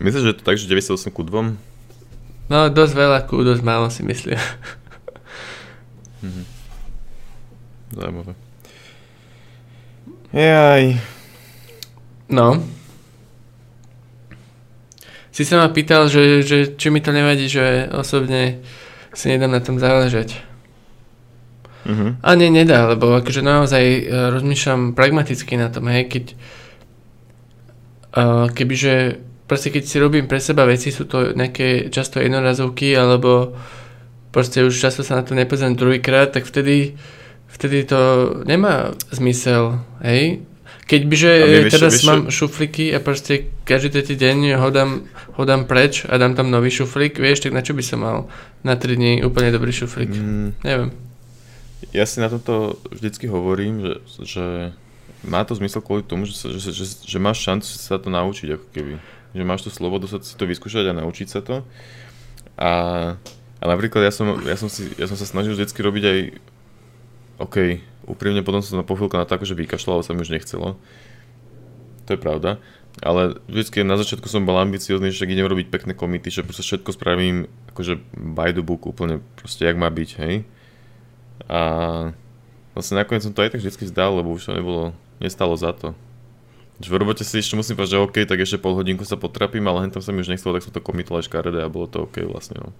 Myslíš, 0.00 0.22
že 0.24 0.30
je 0.32 0.38
to 0.40 0.44
tak, 0.44 0.56
že 0.56 0.68
98 0.68 1.12
ku 1.12 1.24
2? 1.24 1.56
No, 2.48 2.58
dosť 2.68 2.94
veľa 2.96 3.18
ku 3.28 3.40
dosť 3.44 3.62
málo 3.64 3.88
si 3.88 4.04
myslia. 4.04 4.40
Mhm. 6.22 6.42
Zaujímavé. 7.92 8.51
Jaj. 10.32 10.96
No. 12.32 12.64
Si 15.32 15.44
sa 15.44 15.60
ma 15.60 15.68
pýtal, 15.68 16.08
že, 16.08 16.44
že 16.44 16.76
či 16.76 16.88
mi 16.88 17.04
to 17.04 17.12
nevadí, 17.12 17.48
že 17.48 17.88
osobne 17.92 18.64
si 19.12 19.28
nedám 19.28 19.52
na 19.52 19.60
tom 19.60 19.76
záležať. 19.76 20.40
Uh-huh. 21.84 22.16
A 22.20 22.28
nie, 22.36 22.48
nedá, 22.48 22.88
lebo 22.88 23.12
akože 23.16 23.44
naozaj 23.44 23.84
uh, 23.84 24.02
rozmýšľam 24.32 24.96
pragmaticky 24.96 25.58
na 25.60 25.68
tom, 25.68 25.90
hej, 25.90 26.08
keď 26.08 26.24
uh, 28.16 28.46
kebyže 28.54 29.18
proste 29.52 29.68
keď 29.68 29.84
si 29.84 29.96
robím 30.00 30.24
pre 30.24 30.40
seba 30.40 30.64
veci, 30.64 30.88
sú 30.88 31.04
to 31.04 31.36
nejaké 31.36 31.92
často 31.92 32.24
jednorazovky, 32.24 32.96
alebo 32.96 33.52
proste 34.32 34.64
už 34.64 34.72
často 34.72 35.04
sa 35.04 35.20
na 35.20 35.28
to 35.28 35.36
nepozriem 35.36 35.76
druhýkrát, 35.76 36.32
tak 36.32 36.48
vtedy, 36.48 36.96
vtedy 37.52 37.84
to 37.84 38.00
nemá 38.48 38.96
zmysel, 39.12 39.84
hej? 40.00 40.42
Keď 40.82 41.02
by, 41.08 41.16
že 41.16 41.32
teraz 41.72 42.02
vyššie, 42.02 42.08
mám 42.10 42.20
šuflíky 42.28 42.92
a 42.92 42.98
proste 42.98 43.48
každý 43.64 43.96
tretí 43.96 44.18
deň 44.18 44.58
ho 44.60 44.68
dám, 44.68 45.06
ho 45.38 45.42
dám 45.46 45.64
preč 45.64 46.04
a 46.04 46.18
dám 46.18 46.34
tam 46.34 46.50
nový 46.50 46.68
šuflík, 46.68 47.16
vieš, 47.16 47.46
tak 47.46 47.54
na 47.54 47.62
čo 47.62 47.72
by 47.72 47.82
som 47.86 48.02
mal 48.02 48.26
na 48.66 48.76
3 48.76 48.98
dní 48.98 49.12
úplne 49.22 49.54
dobrý 49.54 49.72
šuflík? 49.72 50.10
Mm. 50.10 50.48
Neviem. 50.66 50.90
Ja 51.96 52.04
si 52.04 52.18
na 52.18 52.28
toto 52.28 52.82
vždycky 52.90 53.30
hovorím, 53.30 53.80
že, 53.80 53.94
že 54.26 54.44
má 55.22 55.46
to 55.46 55.54
zmysel 55.54 55.80
kvôli 55.80 56.02
tomu, 56.02 56.26
že, 56.26 56.50
že, 56.58 56.74
že, 56.74 56.84
že 57.08 57.18
máš 57.22 57.40
šancu 57.46 57.68
sa 57.68 57.96
to 57.96 58.10
naučiť, 58.10 58.48
ako 58.58 58.66
keby. 58.74 58.92
Že 59.32 59.42
máš 59.48 59.64
tú 59.64 59.70
slobodu 59.70 60.10
sa 60.10 60.18
si 60.20 60.34
to 60.34 60.44
vyskúšať 60.44 60.92
a 60.92 60.98
naučiť 60.98 61.28
sa 61.30 61.40
to. 61.40 61.64
A 62.58 62.70
a 63.62 63.64
napríklad 63.70 64.02
ja 64.02 64.10
som, 64.10 64.42
ja 64.42 64.58
som, 64.58 64.66
si, 64.66 64.90
ja 64.98 65.06
som 65.06 65.14
sa 65.14 65.22
snažil 65.22 65.54
vždycky 65.54 65.78
robiť 65.86 66.04
aj 66.04 66.18
OK, 67.42 67.82
úprimne 68.06 68.46
potom 68.46 68.62
som 68.62 68.78
na 68.78 68.86
pochvíľku 68.86 69.18
na 69.18 69.26
tako, 69.26 69.42
že 69.42 69.58
vykašľalo 69.58 70.06
sa 70.06 70.14
mi 70.14 70.22
už 70.22 70.30
nechcelo. 70.30 70.78
To 72.06 72.10
je 72.14 72.20
pravda. 72.20 72.62
Ale 73.00 73.40
vždycky 73.48 73.82
na 73.82 73.96
začiatku 73.96 74.28
som 74.28 74.44
bol 74.44 74.60
ambiciózny, 74.60 75.10
že 75.10 75.24
idem 75.24 75.48
robiť 75.48 75.72
pekné 75.72 75.92
komity, 75.96 76.28
že 76.28 76.46
proste 76.46 76.62
všetko 76.62 76.92
spravím 76.92 77.48
akože 77.72 77.98
by 78.36 78.52
the 78.52 78.60
book 78.60 78.84
úplne 78.84 79.24
proste 79.40 79.64
jak 79.64 79.80
má 79.80 79.88
byť, 79.88 80.10
hej. 80.20 80.44
A 81.48 81.60
vlastne 82.76 83.00
nakoniec 83.00 83.24
som 83.24 83.32
to 83.32 83.40
aj 83.42 83.56
tak 83.56 83.64
vždycky 83.64 83.88
zdal, 83.88 84.20
lebo 84.20 84.36
už 84.36 84.44
to 84.44 84.52
nebolo, 84.52 84.92
nestalo 85.18 85.56
za 85.56 85.72
to. 85.72 85.96
Že 86.84 86.88
v 86.92 86.98
robote 87.00 87.24
si 87.24 87.40
ešte 87.40 87.56
musím 87.56 87.80
povedať, 87.80 87.96
že 87.96 88.04
OK, 88.04 88.16
tak 88.28 88.38
ešte 88.44 88.60
pol 88.60 88.76
hodinku 88.76 89.08
sa 89.08 89.16
potrapím, 89.16 89.64
ale 89.72 89.88
hen 89.88 89.92
tam 89.94 90.04
sa 90.04 90.12
mi 90.12 90.20
už 90.20 90.28
nechcelo, 90.28 90.52
tak 90.52 90.68
som 90.68 90.74
to 90.74 90.84
komitol 90.84 91.16
aj 91.16 91.32
škaredé 91.32 91.64
a 91.64 91.72
bolo 91.72 91.88
to 91.88 92.04
OK 92.04 92.20
vlastne, 92.28 92.60
no. 92.60 92.76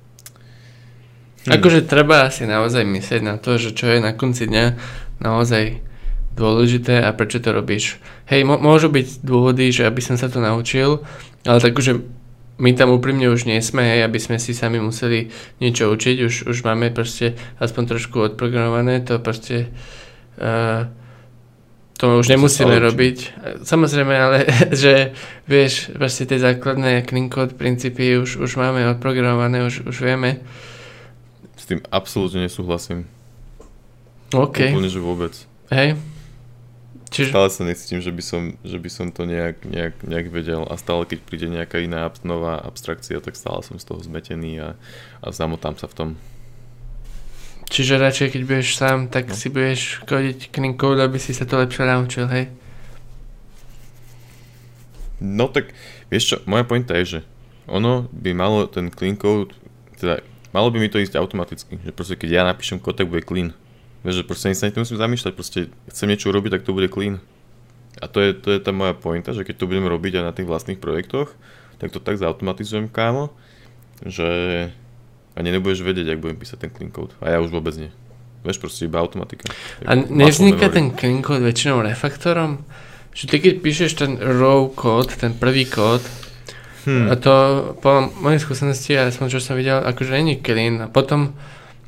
Hmm. 1.43 1.59
Akože 1.59 1.83
treba 1.83 2.31
si 2.31 2.47
naozaj 2.47 2.87
myslieť 2.87 3.23
na 3.27 3.35
to, 3.39 3.59
že 3.59 3.75
čo 3.75 3.91
je 3.91 3.99
na 3.99 4.15
konci 4.15 4.47
dňa 4.47 4.67
naozaj 5.19 5.83
dôležité 6.39 7.03
a 7.03 7.11
prečo 7.13 7.43
to 7.43 7.53
robíš. 7.53 7.99
Hej, 8.31 8.47
m- 8.47 8.63
môžu 8.63 8.89
byť 8.89 9.21
dôvody, 9.21 9.69
že 9.75 9.85
aby 9.85 10.01
som 10.01 10.17
sa 10.17 10.31
to 10.31 10.41
naučil, 10.41 11.05
ale 11.45 11.59
tak, 11.61 11.77
že 11.83 12.01
my 12.63 12.71
tam 12.79 12.95
úprimne 12.95 13.27
už 13.27 13.49
nie 13.49 13.59
sme, 13.59 13.83
hej, 13.83 14.07
aby 14.07 14.23
sme 14.23 14.39
si 14.39 14.55
sami 14.55 14.79
museli 14.79 15.35
niečo 15.59 15.91
učiť, 15.91 16.17
už, 16.23 16.35
už 16.47 16.59
máme 16.63 16.95
proste 16.95 17.35
aspoň 17.59 17.97
trošku 17.97 18.17
odprogramované, 18.33 19.03
to 19.03 19.19
proste 19.19 19.73
uh, 20.39 20.87
to 21.99 22.19
už 22.19 22.35
nemusíme 22.35 22.83
robiť. 22.83 23.17
Samozrejme, 23.63 24.15
ale 24.15 24.39
že 24.83 25.15
vieš, 25.47 25.95
proste 25.95 26.27
tie 26.27 26.39
základné 26.39 27.07
clean 27.07 27.31
code 27.31 27.55
princípy 27.59 28.19
už, 28.19 28.43
už 28.43 28.59
máme 28.59 28.87
odprogramované, 28.95 29.67
už, 29.67 29.87
už 29.87 29.97
vieme. 30.03 30.43
Tým 31.73 31.81
absolútne 31.89 32.45
nesúhlasím. 32.45 33.09
OK. 34.37 34.77
Úplne, 34.77 34.93
že 34.93 35.01
vôbec. 35.01 35.33
Hej. 35.73 35.97
Čiže... 37.09 37.33
Stále 37.33 37.49
sa 37.49 37.65
necítim, 37.65 38.05
že 38.05 38.13
by 38.13 38.21
som, 38.21 38.61
že 38.61 38.77
by 38.77 38.91
som 38.93 39.09
to 39.09 39.25
nejak, 39.25 39.65
nejak, 39.65 39.97
nejak 40.05 40.29
vedel 40.29 40.69
a 40.69 40.77
stále 40.77 41.09
keď 41.09 41.25
príde 41.25 41.49
nejaká 41.49 41.81
iná 41.81 42.13
nová 42.29 42.61
abstrakcia, 42.61 43.25
tak 43.25 43.41
stále 43.41 43.65
som 43.65 43.81
z 43.81 43.89
toho 43.89 44.05
zmetený 44.05 44.61
a, 44.61 44.77
a 45.25 45.33
zamotám 45.33 45.81
sa 45.81 45.89
v 45.89 45.97
tom. 45.97 46.09
Čiže 47.73 47.97
radšej, 47.97 48.29
keď 48.37 48.43
budeš 48.45 48.77
sám, 48.77 49.09
tak 49.09 49.33
no. 49.33 49.37
si 49.37 49.49
budeš 49.49 50.05
kodiť 50.05 50.53
clean 50.53 50.77
code, 50.77 51.01
aby 51.01 51.17
si 51.17 51.33
sa 51.33 51.49
to 51.49 51.57
lepšie 51.57 51.89
naučil, 51.89 52.29
hej? 52.29 52.53
No 55.25 55.49
tak, 55.49 55.73
vieš 56.13 56.37
čo, 56.37 56.37
moja 56.45 56.69
pointa 56.69 56.93
je, 57.01 57.17
že 57.17 57.21
ono 57.65 58.13
by 58.13 58.37
malo 58.37 58.69
ten 58.69 58.93
clean 58.93 59.17
code, 59.17 59.57
teda 59.97 60.21
Malo 60.53 60.69
by 60.69 60.79
mi 60.79 60.93
to 60.93 61.01
ísť 61.01 61.17
automaticky, 61.17 61.81
že 61.81 61.93
proste 61.97 62.15
keď 62.17 62.29
ja 62.29 62.43
napíšem 62.45 62.77
kód, 62.77 63.01
tak 63.01 63.09
bude 63.09 63.25
clean. 63.25 63.57
Vieš, 64.05 64.21
že 64.21 64.25
proste 64.29 64.53
sa 64.53 64.69
nemusím 64.69 65.01
zamýšľať, 65.01 65.33
proste 65.33 65.59
chcem 65.89 66.07
niečo 66.13 66.29
urobiť, 66.29 66.61
tak 66.61 66.67
to 66.69 66.77
bude 66.77 66.93
clean. 66.93 67.25
A 68.01 68.09
to 68.09 68.21
je, 68.21 68.37
to 68.37 68.53
je 68.53 68.61
tá 68.61 68.73
moja 68.73 68.93
pointa, 68.93 69.33
že 69.33 69.45
keď 69.45 69.63
to 69.63 69.69
budem 69.69 69.89
robiť 69.89 70.21
aj 70.21 70.25
na 70.25 70.33
tých 70.35 70.49
vlastných 70.49 70.81
projektoch, 70.81 71.33
tak 71.81 71.93
to 71.93 71.99
tak 71.99 72.21
zautomatizujem 72.21 72.93
kámo, 72.93 73.33
že 74.05 74.29
ani 75.33 75.49
nebudeš 75.55 75.81
vedieť, 75.81 76.17
ak 76.17 76.23
budem 76.23 76.37
písať 76.37 76.69
ten 76.69 76.71
clean 76.73 76.93
code. 76.93 77.17
A 77.25 77.33
ja 77.33 77.39
už 77.41 77.49
vôbec 77.49 77.73
nie. 77.81 77.89
Vieš, 78.43 78.59
proste 78.59 78.91
iba 78.91 78.99
automatika. 79.01 79.49
A 79.87 79.95
nevzniká 79.95 80.69
ten 80.69 80.93
clean 80.93 81.23
code 81.23 81.47
väčšinou 81.47 81.81
refaktorom? 81.87 82.67
Že 83.13 83.25
ty 83.29 83.37
keď 83.39 83.55
píšeš 83.61 83.93
ten 83.97 84.13
raw 84.19 84.67
kód, 84.73 85.15
ten 85.15 85.37
prvý 85.37 85.69
kód, 85.69 86.03
Hmm. 86.83 87.11
A 87.11 87.15
to 87.15 87.33
po 87.79 88.11
mojej 88.19 88.43
skúsenosti, 88.43 88.99
a 88.99 89.15
som 89.15 89.31
čo 89.31 89.39
som 89.39 89.55
videl, 89.55 89.79
akože 89.79 90.19
není 90.19 90.43
clean. 90.43 90.83
A 90.83 90.89
potom 90.91 91.35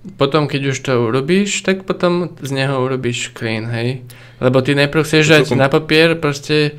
potom 0.05 0.45
keď 0.45 0.76
už 0.76 0.78
to 0.84 0.92
urobíš, 1.09 1.64
tak 1.64 1.88
potom 1.88 2.28
z 2.36 2.51
neho 2.53 2.76
urobíš 2.76 3.32
clean, 3.32 3.64
hej. 3.72 4.05
Lebo 4.36 4.61
ty 4.61 4.76
najprv 4.76 5.01
chceš 5.01 5.32
dať 5.32 5.57
na 5.57 5.72
papier 5.72 6.12
proste 6.20 6.76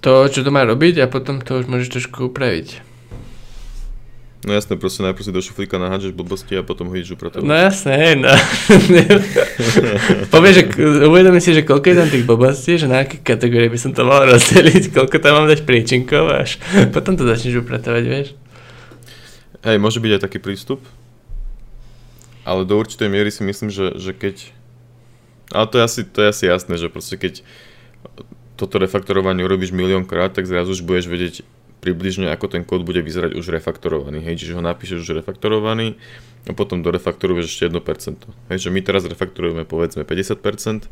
to, 0.00 0.24
čo 0.32 0.40
to 0.40 0.48
má 0.48 0.64
robiť 0.64 1.04
a 1.04 1.06
potom 1.12 1.44
to 1.44 1.60
už 1.60 1.68
môžeš 1.68 2.00
trošku 2.00 2.32
upraviť. 2.32 2.93
No 4.44 4.52
jasné, 4.52 4.76
proste 4.76 5.00
najprv 5.00 5.24
si 5.24 5.32
do 5.32 5.40
šuflíka 5.40 5.80
nahádžeš 5.80 6.12
blbosti 6.12 6.52
a 6.52 6.60
potom 6.60 6.92
ho 6.92 6.94
ideš 6.94 7.16
upratovať. 7.16 7.48
No 7.48 7.56
jasné, 7.56 8.12
no. 8.12 8.28
Povieš, 10.34 10.54
že 10.60 10.64
uvedomí 11.08 11.40
si, 11.40 11.56
že 11.56 11.64
koľko 11.64 11.86
je 11.88 11.96
tam 11.96 12.08
tých 12.12 12.28
blbostí, 12.28 12.76
že 12.76 12.84
na 12.84 13.08
aké 13.08 13.24
kategórie 13.24 13.72
by 13.72 13.80
som 13.80 13.96
to 13.96 14.04
mal 14.04 14.20
rozdeliť, 14.30 14.92
koľko 14.92 15.16
tam 15.16 15.40
mám 15.40 15.48
dať 15.48 15.64
príčinkov 15.64 16.28
až 16.28 16.60
potom 16.94 17.16
to 17.16 17.24
začneš 17.24 17.64
upratovať, 17.64 18.04
vieš. 18.04 18.28
Hej, 19.64 19.80
môže 19.80 19.96
byť 19.96 20.12
aj 20.20 20.22
taký 20.28 20.38
prístup, 20.44 20.84
ale 22.44 22.68
do 22.68 22.76
určitej 22.76 23.08
miery 23.08 23.32
si 23.32 23.40
myslím, 23.40 23.72
že, 23.72 23.96
že 23.96 24.12
keď... 24.12 24.52
Ale 25.56 25.64
to 25.72 25.80
je, 25.80 25.82
asi, 25.88 26.00
to 26.04 26.20
je 26.20 26.28
asi 26.28 26.44
jasné, 26.52 26.76
že 26.76 26.92
proste 26.92 27.16
keď 27.16 27.40
toto 28.60 28.76
refaktorovanie 28.76 29.40
urobíš 29.40 29.72
miliónkrát, 29.72 30.36
tak 30.36 30.44
zrazu 30.44 30.76
už 30.76 30.84
budeš 30.84 31.08
vedieť 31.08 31.34
približne 31.84 32.32
ako 32.32 32.48
ten 32.48 32.64
kód 32.64 32.88
bude 32.88 33.04
vyzerať 33.04 33.36
už 33.36 33.52
refaktorovaný. 33.52 34.24
Hej, 34.24 34.40
čiže 34.40 34.56
ho 34.56 34.64
napíšeš 34.64 35.04
už 35.04 35.20
refaktorovaný 35.20 36.00
a 36.48 36.56
potom 36.56 36.80
do 36.80 36.88
refaktoruješ 36.88 37.52
ešte 37.52 37.68
1%. 37.68 38.24
Hej, 38.48 38.58
že 38.64 38.68
my 38.72 38.80
teraz 38.80 39.04
refaktorujeme 39.04 39.68
povedzme 39.68 40.08
50%, 40.08 40.88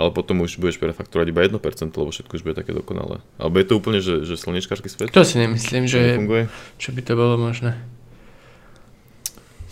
ale 0.00 0.10
potom 0.10 0.40
už 0.40 0.56
budeš 0.56 0.80
prefaktorovať 0.80 1.26
iba 1.28 1.44
1%, 1.44 1.60
lebo 1.92 2.08
všetko 2.08 2.32
už 2.32 2.42
bude 2.42 2.56
také 2.56 2.72
dokonalé. 2.72 3.20
Alebo 3.36 3.60
je 3.60 3.66
to 3.68 3.74
úplne, 3.76 4.00
že, 4.00 4.24
že 4.24 4.40
slnečkársky 4.40 4.88
svet? 4.88 5.12
To 5.12 5.22
si 5.22 5.36
nemyslím, 5.36 5.84
že 5.84 6.16
čo 6.80 6.90
by 6.96 7.00
to 7.04 7.12
bolo 7.14 7.36
možné. 7.36 7.76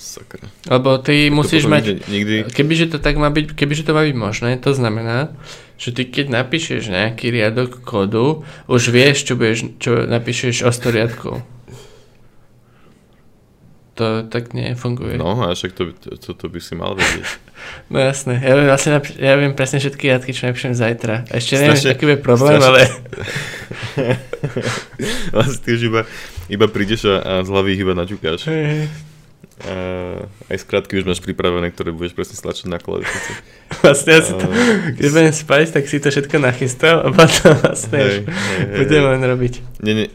Sakra. 0.03 0.51
Lebo 0.67 0.99
ty 0.99 1.31
tak 1.31 1.35
musíš 1.39 1.71
mať, 1.71 2.03
nikdy... 2.11 2.51
kebyže 2.51 2.91
to 2.91 2.99
tak 2.99 3.15
má 3.15 3.31
byť, 3.31 3.55
kebyže 3.55 3.87
to 3.87 3.95
má 3.95 4.03
byť 4.03 4.17
možné, 4.19 4.51
to 4.59 4.75
znamená, 4.75 5.31
že 5.79 5.91
ty 5.91 6.09
keď 6.09 6.31
napíšeš 6.31 6.93
nejaký 6.93 7.33
riadok 7.33 7.83
kódu, 7.83 8.47
už 8.71 8.93
vieš, 8.93 9.27
čo, 9.27 9.35
budeš, 9.35 9.77
čo 9.83 10.05
napíšeš 10.07 10.67
o 10.67 10.71
100 10.71 10.97
riadkov. 10.97 11.35
To 14.01 14.25
tak 14.25 14.57
nefunguje. 14.57 15.21
No 15.21 15.37
a 15.45 15.53
však 15.53 15.77
to, 15.77 15.93
to, 15.93 16.33
to 16.33 16.47
by 16.49 16.61
si 16.65 16.73
mal 16.73 16.97
vedieť. 16.97 17.29
no 17.93 18.01
jasné, 18.01 18.41
ja 18.41 18.57
viem, 18.57 18.65
vlastne 18.65 18.91
ja 19.21 19.35
viem 19.37 19.53
presne 19.53 19.85
všetky 19.85 20.09
riadky, 20.09 20.33
čo 20.33 20.49
napíšem 20.49 20.73
zajtra. 20.73 21.29
Ešte 21.29 21.61
neviem, 21.61 21.77
aký 21.77 22.05
bude 22.09 22.21
problém, 22.25 22.57
strašne... 22.57 22.73
ale... 22.73 22.83
vlastne 25.37 25.59
ty 25.61 25.69
už 25.77 25.83
iba, 25.93 26.01
iba 26.49 26.67
prídeš 26.73 27.05
a, 27.05 27.21
a 27.21 27.33
z 27.45 27.49
hlavy 27.53 27.77
iba 27.77 27.93
naťukáš. 27.93 28.49
A 29.63 29.75
aj 30.51 30.59
skratky 30.67 30.99
už 30.99 31.07
máš 31.07 31.23
pripravené, 31.23 31.71
ktoré 31.71 31.95
budeš 31.95 32.19
presne 32.19 32.35
stlačiť 32.35 32.67
na 32.67 32.83
klávesnici. 32.83 33.33
Vlastne 33.85 34.11
ja 34.19 34.21
si 34.27 34.33
to, 34.35 34.47
keď 34.99 35.07
budem 35.13 35.35
spať, 35.35 35.67
tak 35.71 35.85
si 35.87 36.03
to 36.03 36.09
všetko 36.11 36.37
nachystal 36.43 37.07
a 37.07 37.09
potom 37.15 37.55
vlastne 37.63 37.99
hej, 37.99 38.17
hej, 38.27 38.79
budem 38.79 39.03
len 39.07 39.23
robiť. 39.23 39.55
Nie, 39.81 39.95
nie. 39.95 40.09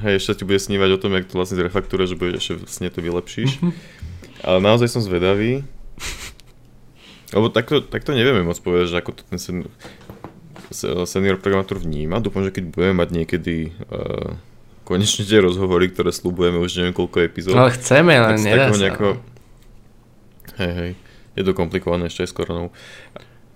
Hej, 0.00 0.22
ešte 0.22 0.42
ti 0.42 0.44
bude 0.48 0.60
snívať 0.60 0.90
o 0.96 1.00
tom, 1.00 1.12
jak 1.14 1.28
to 1.28 1.36
vlastne 1.36 1.60
zrefaktúreš, 1.60 2.14
že 2.14 2.16
budeš 2.18 2.36
ešte 2.40 2.52
sne 2.66 2.88
to 2.88 3.04
vylepšíš. 3.04 3.60
Mm-hmm. 3.60 3.72
Ale 4.44 4.58
naozaj 4.60 4.88
som 4.90 5.00
zvedavý. 5.04 5.64
Lebo 7.34 7.50
takto, 7.50 7.82
takto 7.82 8.14
nevieme 8.14 8.46
moc 8.46 8.58
povedať, 8.60 8.94
že 8.94 8.98
ako 9.00 9.10
to 9.16 9.22
ten 9.26 9.38
sen, 9.40 9.56
senior 11.08 11.38
programátor 11.38 11.78
vníma. 11.78 12.22
Dúfam, 12.22 12.46
že 12.46 12.54
keď 12.54 12.70
budeme 12.70 12.94
mať 12.94 13.08
niekedy 13.10 13.56
uh, 13.90 14.34
konečne 14.84 15.24
tie 15.24 15.40
rozhovory, 15.40 15.88
ktoré 15.90 16.12
slúbujeme 16.12 16.60
už 16.60 16.78
neviem 16.78 16.94
koľko 16.94 17.24
epizód. 17.24 17.56
Ale 17.56 17.72
chceme, 17.74 18.12
len 18.20 18.36
nedá 18.38 18.70
sa. 18.70 18.78
Nejako... 18.78 19.08
Hej, 20.60 20.72
hej, 20.76 20.92
je 21.34 21.42
to 21.42 21.52
komplikované 21.56 22.06
ešte 22.06 22.22
aj 22.22 22.30
s 22.30 22.34
koronou. 22.36 22.66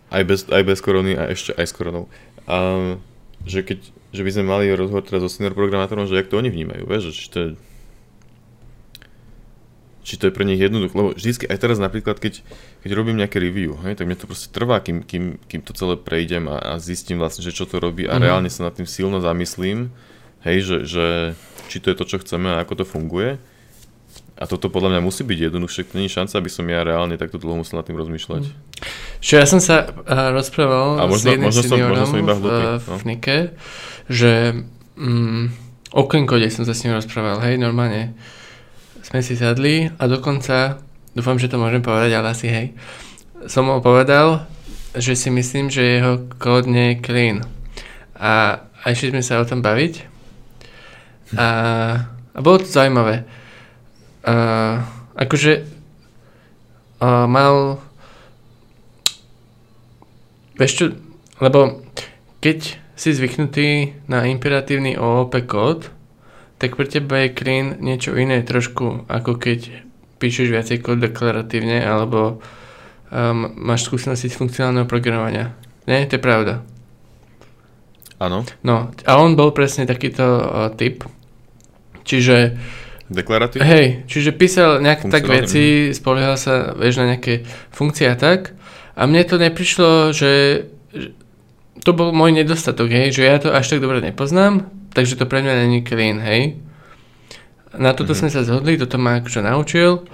Aj 0.08 0.24
bez, 0.24 0.48
aj 0.48 0.64
bez 0.64 0.78
korony 0.80 1.12
a 1.14 1.28
ešte 1.28 1.52
aj 1.54 1.66
s 1.68 1.72
koronou. 1.76 2.08
A, 2.48 2.96
že 3.44 3.60
keď, 3.60 3.78
že 4.10 4.22
by 4.24 4.30
sme 4.32 4.44
mali 4.48 4.72
rozhovor 4.72 5.04
teraz 5.04 5.20
so 5.20 5.30
senior 5.30 5.52
programátorom, 5.52 6.08
že 6.08 6.16
jak 6.16 6.32
to 6.32 6.40
oni 6.40 6.48
vnímajú, 6.48 6.88
vieš, 6.88 7.12
že 7.12 7.14
či 7.14 7.26
to 7.28 7.38
je, 7.38 7.48
či 10.08 10.14
to 10.16 10.24
je 10.26 10.32
pre 10.32 10.48
nich 10.48 10.56
jednoduché, 10.56 10.96
lebo 10.96 11.12
vždycky, 11.12 11.44
aj 11.44 11.60
teraz 11.60 11.76
napríklad, 11.76 12.16
keď, 12.16 12.40
keď 12.80 12.90
robím 12.96 13.20
nejaké 13.20 13.36
review, 13.36 13.76
hej, 13.84 14.00
tak 14.00 14.08
mne 14.08 14.16
to 14.16 14.24
proste 14.24 14.48
trvá, 14.48 14.80
kým, 14.80 15.04
kým, 15.04 15.36
kým 15.44 15.60
to 15.60 15.76
celé 15.76 16.00
prejdem 16.00 16.48
a, 16.48 16.56
a 16.56 16.72
zistím 16.80 17.20
vlastne, 17.20 17.44
že 17.44 17.52
čo 17.52 17.68
to 17.68 17.76
robí 17.76 18.08
a 18.08 18.16
mm-hmm. 18.16 18.24
reálne 18.24 18.48
sa 18.48 18.64
nad 18.64 18.74
tým 18.74 18.88
silno 18.88 19.20
zamyslím, 19.20 19.92
Hej, 20.46 20.58
že, 20.62 20.76
že 20.86 21.06
či 21.68 21.82
to 21.82 21.90
je 21.90 21.96
to, 21.98 22.04
čo 22.06 22.16
chceme 22.22 22.48
a 22.50 22.62
ako 22.62 22.82
to 22.82 22.84
funguje. 22.86 23.38
A 24.38 24.46
toto 24.46 24.70
podľa 24.70 24.94
mňa 24.94 25.00
musí 25.02 25.26
byť 25.26 25.50
jednoduchšie. 25.50 25.82
Je 25.98 26.06
šanca, 26.06 26.38
aby 26.38 26.46
som 26.46 26.62
ja 26.70 26.86
reálne 26.86 27.18
takto 27.18 27.42
dlho 27.42 27.58
musel 27.58 27.82
nad 27.82 27.86
tým 27.90 27.98
rozmýšľať. 27.98 28.46
Mm. 28.46 28.54
Čo 29.18 29.32
ja 29.34 29.46
som 29.50 29.58
sa 29.58 29.90
uh, 29.90 30.30
rozprával 30.30 31.02
a 31.02 31.10
možno, 31.10 31.26
s 31.26 31.32
jedným 31.34 31.50
možno 31.50 31.62
som, 31.66 31.78
možno 31.82 32.06
som 32.06 32.18
iba 32.22 32.34
hlupý, 32.38 32.64
v, 32.78 32.86
no. 32.86 32.96
v 32.96 33.04
Nike, 33.10 33.38
že 34.06 34.32
um, 34.94 35.50
o 35.90 36.02
Code 36.06 36.48
som 36.54 36.62
sa 36.62 36.70
s 36.70 36.86
ním 36.86 36.94
rozprával, 36.94 37.42
hej, 37.42 37.58
normálne 37.58 38.14
sme 39.02 39.26
si 39.26 39.34
sadli 39.34 39.90
a 39.90 40.06
dokonca, 40.06 40.78
dúfam, 41.18 41.34
že 41.34 41.50
to 41.50 41.58
môžem 41.58 41.82
povedať, 41.82 42.14
ale 42.14 42.30
asi 42.30 42.46
hej, 42.46 42.66
som 43.50 43.66
mu 43.66 43.82
povedal, 43.82 44.46
že 44.94 45.18
si 45.18 45.34
myslím, 45.34 45.66
že 45.66 45.98
jeho 45.98 46.30
kód 46.38 46.70
nie 46.70 46.94
je 46.94 47.02
clean. 47.02 47.36
A, 48.14 48.62
a 48.62 48.84
išli 48.94 49.10
sme 49.10 49.22
sa 49.26 49.42
o 49.42 49.48
tom 49.48 49.66
baviť 49.66 50.17
a, 51.36 51.48
a 52.32 52.38
bolo 52.40 52.62
to 52.62 52.68
zaujímavé. 52.68 53.26
A, 54.24 54.34
akože 55.18 55.66
a, 57.02 57.26
mal 57.28 57.82
vieš 60.58 60.72
čo, 60.74 60.84
lebo 61.38 61.86
keď 62.42 62.78
si 62.98 63.14
zvyknutý 63.14 63.94
na 64.10 64.26
imperatívny 64.26 64.98
OOP 64.98 65.38
kód, 65.46 65.94
tak 66.58 66.74
pre 66.74 66.90
teba 66.90 67.22
je 67.22 67.34
clean 67.38 67.78
niečo 67.78 68.18
iné 68.18 68.42
trošku, 68.42 69.06
ako 69.06 69.38
keď 69.38 69.86
píšeš 70.18 70.50
viacej 70.50 70.82
kód 70.82 70.98
deklaratívne, 70.98 71.78
alebo 71.78 72.42
um, 73.14 73.54
máš 73.54 73.86
skúsenosti 73.86 74.26
z 74.26 74.34
funkcionálneho 74.34 74.90
programovania. 74.90 75.54
Nie, 75.86 76.10
to 76.10 76.18
je 76.18 76.26
pravda. 76.26 76.66
Áno. 78.18 78.42
No, 78.66 78.90
a 79.06 79.12
on 79.22 79.38
bol 79.38 79.54
presne 79.54 79.86
takýto 79.86 80.26
uh, 80.26 80.42
typ, 80.74 81.06
Čiže... 82.08 82.56
Deklaratívne? 83.08 83.64
Hej, 83.64 83.86
čiže 84.08 84.32
písal 84.32 84.80
nejak 84.80 85.08
tak 85.08 85.28
veci, 85.28 85.92
spoliehal 85.92 86.40
sa, 86.40 86.72
vieš, 86.76 87.00
na 87.00 87.16
nejaké 87.16 87.44
funkcie 87.72 88.08
a 88.08 88.16
tak. 88.16 88.56
A 88.96 89.04
mne 89.04 89.24
to 89.24 89.36
neprišlo, 89.36 90.12
že, 90.12 90.66
že 90.92 91.12
to 91.84 91.96
bol 91.96 92.12
môj 92.12 92.34
nedostatok, 92.36 92.90
hej, 92.90 93.14
že 93.16 93.22
ja 93.24 93.38
to 93.40 93.48
až 93.48 93.76
tak 93.76 93.80
dobre 93.80 94.02
nepoznám, 94.04 94.68
takže 94.92 95.16
to 95.16 95.24
pre 95.24 95.40
mňa 95.40 95.54
není 95.64 95.80
clean, 95.86 96.20
hej. 96.20 96.60
Na 97.76 97.94
toto 97.94 98.12
mm-hmm. 98.12 98.28
sme 98.28 98.34
sa 98.34 98.44
zhodli, 98.44 98.80
toto 98.80 99.00
ma 99.00 99.20
akože 99.20 99.40
naučil 99.44 100.08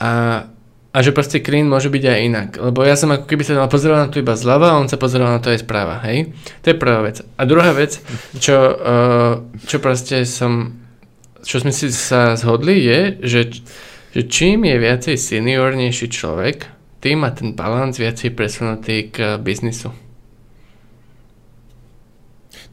a, 0.00 0.44
a 0.92 0.98
že 0.98 1.14
proste 1.14 1.44
clean 1.44 1.68
môže 1.68 1.92
byť 1.92 2.04
aj 2.04 2.18
inak. 2.24 2.48
Lebo 2.58 2.82
ja 2.82 2.98
som 2.98 3.12
ako 3.12 3.28
keby 3.28 3.44
sa 3.44 3.70
pozeral 3.70 4.04
na 4.04 4.10
to 4.10 4.18
iba 4.18 4.34
zľava 4.34 4.74
a 4.74 4.80
on 4.80 4.90
sa 4.90 4.98
pozeral 4.98 5.32
na 5.32 5.40
to 5.40 5.52
aj 5.52 5.62
správa, 5.62 6.00
hej. 6.08 6.32
To 6.64 6.72
je 6.72 6.76
prvá 6.76 7.04
vec. 7.04 7.22
A 7.38 7.42
druhá 7.46 7.70
vec, 7.72 8.00
čo, 8.36 8.56
uh, 8.56 9.32
čo 9.68 9.78
proste 9.78 10.26
som 10.26 10.74
čo 11.48 11.64
sme 11.64 11.72
si 11.72 11.88
sa 11.88 12.36
zhodli 12.36 12.84
je, 12.84 13.00
že, 13.24 13.40
že 14.12 14.22
čím 14.28 14.68
je 14.68 14.76
viacej 14.76 15.16
seniornejší 15.16 16.12
človek, 16.12 16.68
tým 17.00 17.24
má 17.24 17.32
ten 17.32 17.56
balans 17.56 17.96
viacej 17.96 18.36
presunutý 18.36 19.08
k 19.08 19.40
biznisu. 19.40 19.88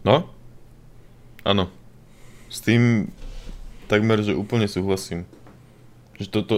No, 0.03 0.27
áno. 1.47 1.71
S 2.51 2.59
tým 2.59 3.07
takmer, 3.87 4.19
že 4.19 4.35
úplne 4.35 4.67
súhlasím. 4.67 5.23
Že 6.19 6.27
to, 6.35 6.39
to, 6.43 6.55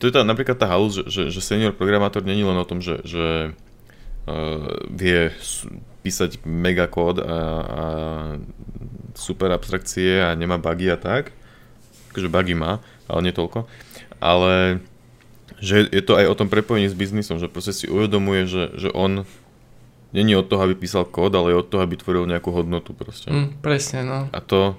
to 0.00 0.02
je 0.08 0.12
tá, 0.16 0.24
napríklad 0.24 0.56
tá 0.56 0.72
halus, 0.72 1.04
že, 1.04 1.04
že, 1.12 1.22
že 1.36 1.40
senior 1.44 1.76
programátor 1.76 2.24
není 2.24 2.48
len 2.48 2.56
o 2.56 2.64
tom, 2.64 2.80
že, 2.80 3.04
že 3.04 3.52
vie 4.90 5.30
písať 6.02 6.42
megakód 6.42 7.22
a, 7.22 7.38
a 7.62 7.84
super 9.14 9.50
abstrakcie 9.50 10.22
a 10.22 10.34
nemá 10.34 10.58
bugy 10.58 10.90
a 10.90 10.98
tak. 10.98 11.34
Takže 12.14 12.30
bugy 12.30 12.54
má, 12.54 12.78
ale 13.06 13.30
nie 13.30 13.34
toľko. 13.34 13.66
Ale 14.18 14.82
že 15.56 15.88
je 15.88 16.02
to 16.04 16.20
aj 16.20 16.26
o 16.28 16.38
tom 16.38 16.52
prepojení 16.52 16.86
s 16.86 16.96
biznisom, 16.96 17.40
že 17.40 17.48
proste 17.48 17.72
si 17.72 17.86
uvedomuje, 17.88 18.44
že, 18.44 18.64
že 18.76 18.88
on 18.92 19.24
není 20.12 20.36
od 20.36 20.46
toho, 20.46 20.62
aby 20.68 20.76
písal 20.76 21.08
kód, 21.08 21.32
ale 21.32 21.52
je 21.52 21.60
od 21.64 21.68
toho, 21.68 21.82
aby 21.82 21.96
tvoril 21.96 22.28
nejakú 22.28 22.52
hodnotu 22.52 22.92
proste. 22.92 23.32
Mm, 23.32 23.58
presne, 23.64 24.00
no. 24.04 24.18
A 24.30 24.38
to 24.44 24.76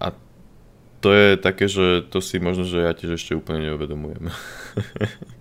a 0.00 0.16
to 1.00 1.08
je 1.12 1.28
také, 1.36 1.68
že 1.68 2.04
to 2.08 2.24
si 2.24 2.40
možno, 2.40 2.64
že 2.64 2.80
ja 2.80 2.92
tiež 2.96 3.20
ešte 3.20 3.36
úplne 3.36 3.68
neuvedomujem. 3.68 4.32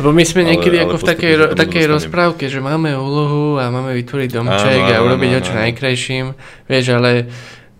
Lebo 0.00 0.16
my 0.16 0.24
sme 0.24 0.42
niekedy 0.48 0.80
ale, 0.80 0.84
ako 0.88 0.96
ale 0.96 1.02
v 1.02 1.08
takej, 1.12 1.32
takej 1.56 1.84
rozprávke, 1.90 2.44
že 2.48 2.62
máme 2.62 2.96
úlohu 2.96 3.60
a 3.60 3.68
máme 3.68 3.92
vytvoriť 4.00 4.28
domček 4.32 4.80
áno, 4.86 4.96
a 4.96 5.04
urobiť 5.04 5.30
ho 5.36 5.40
čo 5.44 5.54
najkrajším, 5.56 6.26
vieš, 6.66 6.86
ale, 6.96 7.28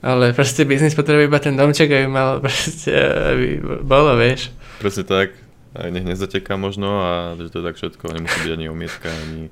ale 0.05 0.37
proste 0.37 0.69
biznis 0.69 0.93
potrebuje 0.93 1.27
iba 1.31 1.41
ten 1.41 1.57
domček, 1.57 1.89
aby 1.89 2.07
mal 2.11 2.39
proste, 2.45 2.93
aby 2.95 3.63
bolo, 3.81 4.21
vieš. 4.21 4.53
Presne 4.81 5.05
tak. 5.09 5.29
Aj 5.71 5.87
nech 5.87 6.03
nezateká 6.03 6.59
možno 6.59 6.99
a 6.99 7.39
že 7.39 7.47
to 7.47 7.63
je 7.63 7.67
tak 7.71 7.79
všetko. 7.79 8.05
Nemusí 8.11 8.39
byť 8.43 8.53
ani 8.59 8.67
omietka, 8.67 9.07
ani, 9.07 9.43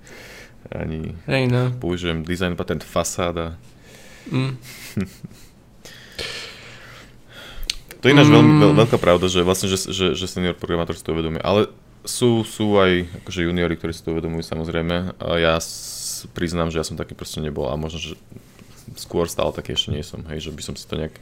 ani 0.74 1.00
Hej, 1.30 1.44
no. 1.46 1.70
použijem 1.78 2.26
design 2.26 2.58
patent 2.58 2.82
fasáda. 2.82 3.54
Mm. 4.28 4.58
to 8.02 8.04
je 8.04 8.12
ináč 8.12 8.26
mm. 8.26 8.34
veľmi 8.34 8.52
veľ, 8.58 8.72
veľká 8.82 8.98
pravda, 8.98 9.30
že 9.30 9.46
vlastne, 9.46 9.70
že, 9.70 9.78
že, 9.94 10.18
že 10.18 10.26
senior 10.26 10.58
programátor 10.58 10.98
si 10.98 11.06
to 11.06 11.14
uvedomuje. 11.14 11.38
Ale 11.38 11.70
sú, 12.08 12.40
sú 12.40 12.80
aj 12.80 13.04
akože 13.22 13.44
juniori, 13.44 13.76
ktorí 13.76 13.92
si 13.92 14.00
to 14.00 14.16
uvedomujú 14.16 14.40
samozrejme. 14.40 15.20
A 15.20 15.28
ja 15.36 15.54
s, 15.60 16.24
priznám, 16.32 16.72
že 16.72 16.80
ja 16.80 16.86
som 16.88 16.96
taký 16.96 17.12
proste 17.12 17.44
nebol 17.44 17.68
a 17.68 17.76
možno, 17.76 18.00
že 18.00 18.16
skôr 18.96 19.28
stále 19.28 19.52
taký 19.52 19.76
ešte 19.76 19.92
nie 19.92 20.00
som, 20.00 20.24
hej, 20.32 20.48
že 20.48 20.50
by 20.56 20.62
som 20.64 20.74
si 20.74 20.88
to 20.88 20.96
nejak 20.96 21.12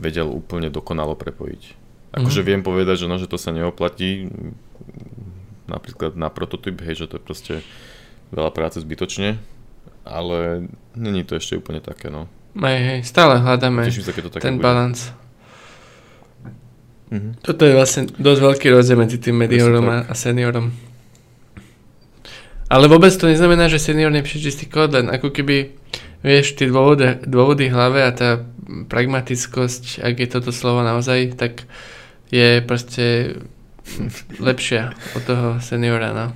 vedel 0.00 0.32
úplne 0.32 0.72
dokonalo 0.72 1.12
prepojiť. 1.12 1.76
Akože 2.16 2.40
mm-hmm. 2.40 2.48
viem 2.48 2.62
povedať, 2.64 3.04
že 3.04 3.06
no, 3.06 3.20
že 3.20 3.28
to 3.28 3.36
sa 3.36 3.52
neoplatí 3.52 4.32
napríklad 5.68 6.16
na 6.16 6.32
prototyp, 6.32 6.80
hej, 6.82 7.04
že 7.04 7.06
to 7.06 7.20
je 7.20 7.22
proste 7.22 7.54
veľa 8.34 8.50
práce 8.50 8.80
zbytočne, 8.80 9.38
ale 10.02 10.66
není 10.96 11.22
to 11.22 11.36
ešte 11.36 11.60
úplne 11.60 11.84
také, 11.84 12.08
no. 12.08 12.26
Hej, 12.58 12.80
hej, 12.82 13.00
stále 13.06 13.38
hľadáme 13.38 13.86
sa, 13.86 14.10
to 14.10 14.42
ten 14.42 14.58
balans. 14.58 15.14
Mm-hmm. 17.10 17.42
Toto 17.42 17.66
je 17.66 17.74
vlastne 17.74 18.06
dosť 18.06 18.40
veľký 18.40 18.66
rozdiel 18.70 18.98
medzi 18.98 19.18
tým 19.18 19.34
mediorom 19.34 19.86
a, 19.90 20.06
a 20.06 20.14
seniorom. 20.14 20.70
Ale 22.70 22.86
vôbec 22.86 23.10
to 23.10 23.26
neznamená, 23.26 23.66
že 23.66 23.82
senior 23.82 24.14
nepíše 24.14 24.38
čistý 24.38 24.70
kód, 24.70 24.94
len 24.94 25.10
ako 25.10 25.34
keby, 25.34 25.74
vieš, 26.22 26.54
tie 26.54 26.70
dôvody, 26.70 27.18
dôvody 27.26 27.66
hlave 27.66 28.06
a 28.06 28.14
tá 28.14 28.46
pragmatickosť, 28.86 30.06
ak 30.06 30.14
je 30.22 30.28
toto 30.30 30.54
slovo 30.54 30.86
naozaj, 30.86 31.34
tak 31.34 31.66
je 32.30 32.62
proste 32.62 33.34
lepšia 34.38 34.94
od 35.18 35.22
toho 35.26 35.48
seniora, 35.58 36.14
no. 36.14 36.26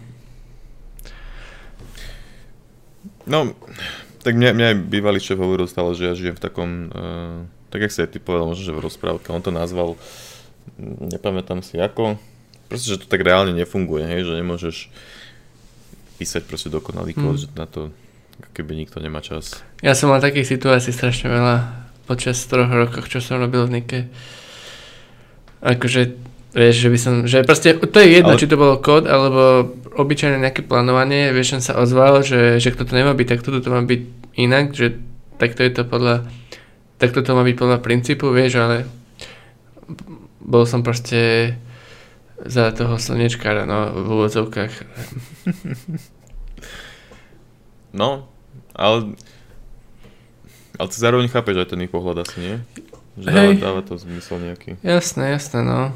No, 3.31 3.55
tak 4.27 4.35
mňa, 4.35 4.51
mňa 4.53 4.67
aj 4.75 4.77
bývalý 4.91 5.23
šéf 5.23 5.39
hovoril 5.39 5.71
stále, 5.71 5.95
že 5.95 6.11
ja 6.11 6.19
žijem 6.19 6.35
v 6.35 6.45
takom, 6.45 6.69
uh, 6.91 7.47
tak 7.71 7.87
jak 7.87 7.95
si 7.95 8.03
aj 8.03 8.11
ty 8.11 8.19
povedal, 8.19 8.51
možno, 8.51 8.67
že 8.67 8.75
v 8.75 8.85
rozprávke, 8.85 9.31
on 9.31 9.41
to 9.41 9.55
nazval, 9.55 9.95
nepamätám 10.81 11.63
si 11.63 11.79
ako, 11.79 12.19
proste, 12.69 12.97
že 12.97 13.01
to 13.03 13.07
tak 13.07 13.23
reálne 13.23 13.55
nefunguje, 13.55 14.05
hej, 14.05 14.27
že 14.27 14.41
nemôžeš 14.41 14.77
písať 16.19 16.43
proste 16.47 16.69
dokonalý 16.71 17.15
kód, 17.15 17.37
mm. 17.37 17.43
že 17.43 17.49
na 17.55 17.67
to 17.67 17.91
keby 18.55 18.75
nikto 18.75 18.99
nemá 18.99 19.23
čas. 19.23 19.63
Ja 19.83 19.95
som 19.95 20.11
mal 20.11 20.23
takých 20.23 20.59
situácií 20.59 20.91
strašne 20.91 21.31
veľa 21.31 21.57
počas 22.05 22.43
troch 22.45 22.69
rokov, 22.69 23.07
čo 23.09 23.23
som 23.23 23.41
robil 23.41 23.65
v 23.67 23.81
Nike. 23.81 24.01
Akože, 25.65 26.19
vieš, 26.53 26.75
že 26.85 26.89
by 26.91 26.99
som, 27.01 27.15
že 27.25 27.47
proste, 27.47 27.79
to 27.79 27.99
je 28.03 28.21
jedno, 28.21 28.37
Ale... 28.37 28.41
či 28.41 28.51
to 28.51 28.61
bolo 28.61 28.83
kód, 28.83 29.09
alebo 29.09 29.73
obyčajné 29.95 30.43
nejaké 30.43 30.67
plánovanie, 30.67 31.33
vieš, 31.33 31.57
som 31.57 31.63
sa 31.63 31.75
ozval, 31.81 32.21
že, 32.27 32.59
že 32.61 32.75
kto 32.75 32.85
to 32.85 32.93
nemá 32.99 33.15
byť, 33.17 33.27
tak 33.31 33.41
toto 33.47 33.63
to 33.63 33.71
má 33.71 33.81
byť 33.81 34.01
inak, 34.37 34.75
že 34.75 34.99
takto 35.39 35.65
je 35.65 35.73
to 35.73 35.83
podľa, 35.87 36.27
takto 36.99 37.23
to 37.23 37.31
má 37.33 37.47
byť 37.47 37.57
podľa 37.57 37.79
princípu, 37.81 38.29
vieš, 38.35 38.61
ale 38.61 38.85
bol 40.45 40.69
som 40.69 40.85
proste 40.85 41.57
za 42.45 42.71
toho 42.77 43.01
slnečkára, 43.01 43.65
no, 43.65 43.91
v 43.97 44.07
úvodzovkách. 44.21 44.73
No, 47.95 48.27
ale, 48.75 49.15
ale 50.75 50.87
ty 50.91 50.97
zároveň 50.99 51.31
chápeš 51.31 51.63
aj 51.63 51.69
ten 51.71 51.87
ich 51.87 51.95
pohľad 51.95 52.27
asi, 52.27 52.43
nie? 52.43 52.57
Že 53.15 53.31
dáva, 53.31 53.53
dáva 53.55 53.81
to 53.87 53.95
zmysel 53.95 54.43
nejaký. 54.43 54.83
Jasné, 54.83 55.39
jasné, 55.39 55.63
no. 55.63 55.95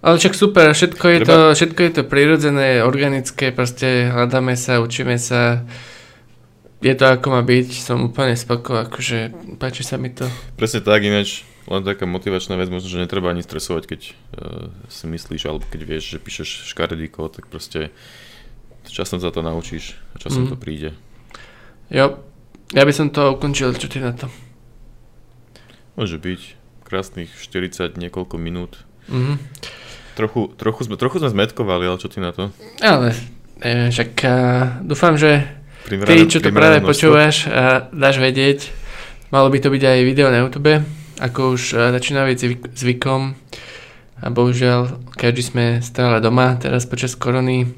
Ale 0.00 0.16
však 0.16 0.32
super, 0.32 0.72
všetko 0.72 1.04
je, 1.04 1.18
Treba... 1.20 1.28
to, 1.28 1.36
všetko 1.52 1.80
je 1.84 1.92
to 1.92 2.02
prirodzené, 2.08 2.80
organické, 2.80 3.52
proste 3.52 4.08
hľadáme 4.08 4.56
sa, 4.56 4.80
učíme 4.80 5.20
sa. 5.20 5.68
Je 6.84 6.92
to 6.92 7.04
ako 7.08 7.32
má 7.32 7.40
byť, 7.40 7.68
som 7.72 8.04
úplne 8.04 8.36
spoko, 8.36 8.84
akože 8.84 9.32
páči 9.56 9.80
sa 9.80 9.96
mi 9.96 10.12
to. 10.12 10.28
Presne 10.60 10.84
tak, 10.84 11.00
ináč 11.00 11.48
len 11.66 11.82
taká 11.82 12.06
motivačná 12.06 12.54
vec, 12.54 12.70
možno, 12.70 12.86
že 12.86 13.02
netreba 13.02 13.34
ani 13.34 13.42
stresovať, 13.42 13.84
keď 13.90 14.00
uh, 14.06 14.70
si 14.86 15.04
myslíš, 15.10 15.50
alebo 15.50 15.66
keď 15.66 15.80
vieš, 15.82 16.04
že 16.14 16.18
píšeš 16.22 16.48
škaredý 16.70 17.10
kód, 17.10 17.34
tak 17.34 17.50
proste 17.50 17.90
časom 18.86 19.18
sa 19.18 19.34
to 19.34 19.42
naučíš 19.42 19.98
a 20.14 20.22
časom 20.22 20.46
mm. 20.46 20.50
to 20.54 20.56
príde. 20.56 20.90
Jo, 21.90 22.22
ja 22.70 22.82
by 22.86 22.92
som 22.94 23.10
to 23.10 23.34
ukončil, 23.34 23.74
čo 23.74 23.90
ty 23.90 23.98
na 23.98 24.14
to? 24.14 24.30
Môže 25.98 26.18
byť. 26.22 26.58
Krásnych 26.86 27.34
40 27.34 27.98
niekoľko 27.98 28.38
minút. 28.38 28.78
Mm-hmm. 29.10 29.36
Trochu, 30.14 30.54
trochu, 30.54 30.80
sme, 30.86 30.94
trochu 30.94 31.18
sme 31.18 31.34
zmetkovali, 31.34 31.82
ale 31.82 31.98
čo 31.98 32.06
ty 32.06 32.22
na 32.22 32.30
to? 32.30 32.54
Ale 32.78 33.10
neviem, 33.58 33.90
však 33.90 34.10
uh, 34.22 34.32
dúfam, 34.86 35.18
že 35.18 35.42
ty, 35.86 36.16
čo 36.26 36.42
to 36.42 36.50
práve 36.50 36.82
počúvaš, 36.82 37.46
uh, 37.46 37.86
dáš 37.94 38.18
vedieť. 38.18 38.70
Malo 39.30 39.50
by 39.50 39.58
to 39.62 39.70
byť 39.70 39.82
aj 39.82 39.98
video 40.06 40.28
na 40.30 40.42
YouTube, 40.42 40.82
ako 41.22 41.54
už 41.54 41.62
uh, 41.74 41.90
začína 41.94 42.26
byť 42.26 42.38
zvyk, 42.38 42.60
zvykom. 42.74 43.34
A 44.16 44.32
bohužiaľ, 44.32 45.12
keďže 45.12 45.52
sme 45.52 45.64
stále 45.84 46.24
doma 46.24 46.56
teraz 46.56 46.88
počas 46.88 47.12
korony, 47.12 47.68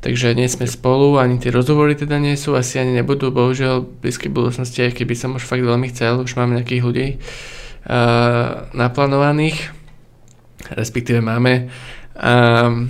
takže 0.00 0.32
nie 0.32 0.48
sme 0.48 0.64
spolu, 0.64 1.20
ani 1.20 1.36
tie 1.36 1.52
rozhovory 1.52 1.92
teda 1.92 2.16
nie 2.16 2.40
sú, 2.40 2.56
asi 2.56 2.80
ani 2.80 2.96
nebudú, 2.96 3.28
bohužiaľ 3.28 3.84
v 3.84 3.88
blízkej 4.00 4.32
budúcnosti, 4.32 4.80
aj 4.88 4.96
keby 4.96 5.12
som 5.12 5.36
už 5.36 5.44
fakt 5.44 5.60
veľmi 5.60 5.92
chcel, 5.92 6.24
už 6.24 6.40
mám 6.40 6.56
nejakých 6.56 6.82
ľudí 6.82 7.06
uh, 7.86 8.72
naplánovaných, 8.72 9.76
respektíve 10.72 11.20
máme. 11.20 11.68
Um, 12.16 12.88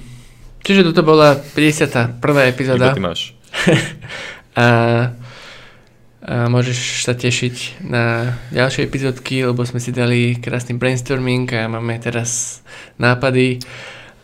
čiže 0.62 0.86
toto 0.86 1.02
bola 1.02 1.34
51. 1.34 2.22
epizóda. 2.46 2.94
Iba 2.94 2.98
ty 2.98 3.02
máš. 3.02 3.41
a, 4.58 4.66
a 6.22 6.34
môžeš 6.48 7.04
sa 7.04 7.14
tešiť 7.14 7.84
na 7.84 8.36
ďalšie 8.50 8.86
epizódky, 8.86 9.44
lebo 9.46 9.62
sme 9.66 9.78
si 9.78 9.90
dali 9.94 10.36
krásny 10.38 10.76
brainstorming 10.78 11.48
a 11.54 11.70
máme 11.70 11.98
teraz 12.00 12.60
nápady 12.96 13.60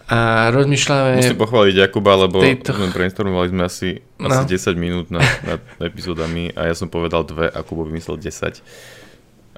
a 0.08 0.48
rozmýšľame... 0.56 1.20
Musím 1.20 1.36
pochváliť 1.36 1.74
Jakuba, 1.84 2.16
lebo 2.16 2.40
tejto... 2.40 2.72
brainstormovali 2.72 3.52
sme 3.52 3.62
asi, 3.68 4.00
no. 4.16 4.32
asi 4.32 4.56
10 4.56 4.72
minút 4.80 5.06
nad, 5.12 5.24
nad 5.44 5.60
epizódami 5.92 6.48
a 6.56 6.64
ja 6.64 6.74
som 6.74 6.88
povedal 6.88 7.28
dve 7.28 7.52
a 7.52 7.60
Kubo 7.60 7.84
vymyslel 7.84 8.16
10. 8.16 8.64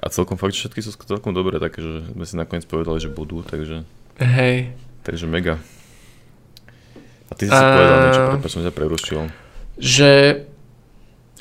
A 0.01 0.05
celkom 0.11 0.35
fakt, 0.35 0.51
že 0.51 0.67
všetky 0.67 0.83
sú 0.83 0.91
celkom 1.07 1.31
dobré, 1.31 1.55
také, 1.55 1.79
že 1.79 2.03
sme 2.11 2.25
si 2.27 2.35
nakoniec 2.35 2.67
povedali, 2.67 2.99
že 2.99 3.07
budú, 3.07 3.47
takže... 3.47 3.87
Hej. 4.19 4.75
Takže 5.07 5.25
mega. 5.29 5.55
A 7.29 7.33
ty 7.37 7.47
si 7.47 7.55
a... 7.55 7.63
povedal 7.63 7.97
niečo, 8.03 8.21
prečo 8.43 8.55
som 8.59 8.65
ťa 8.67 8.75
prerušil. 8.75 9.21
Že 9.81 10.45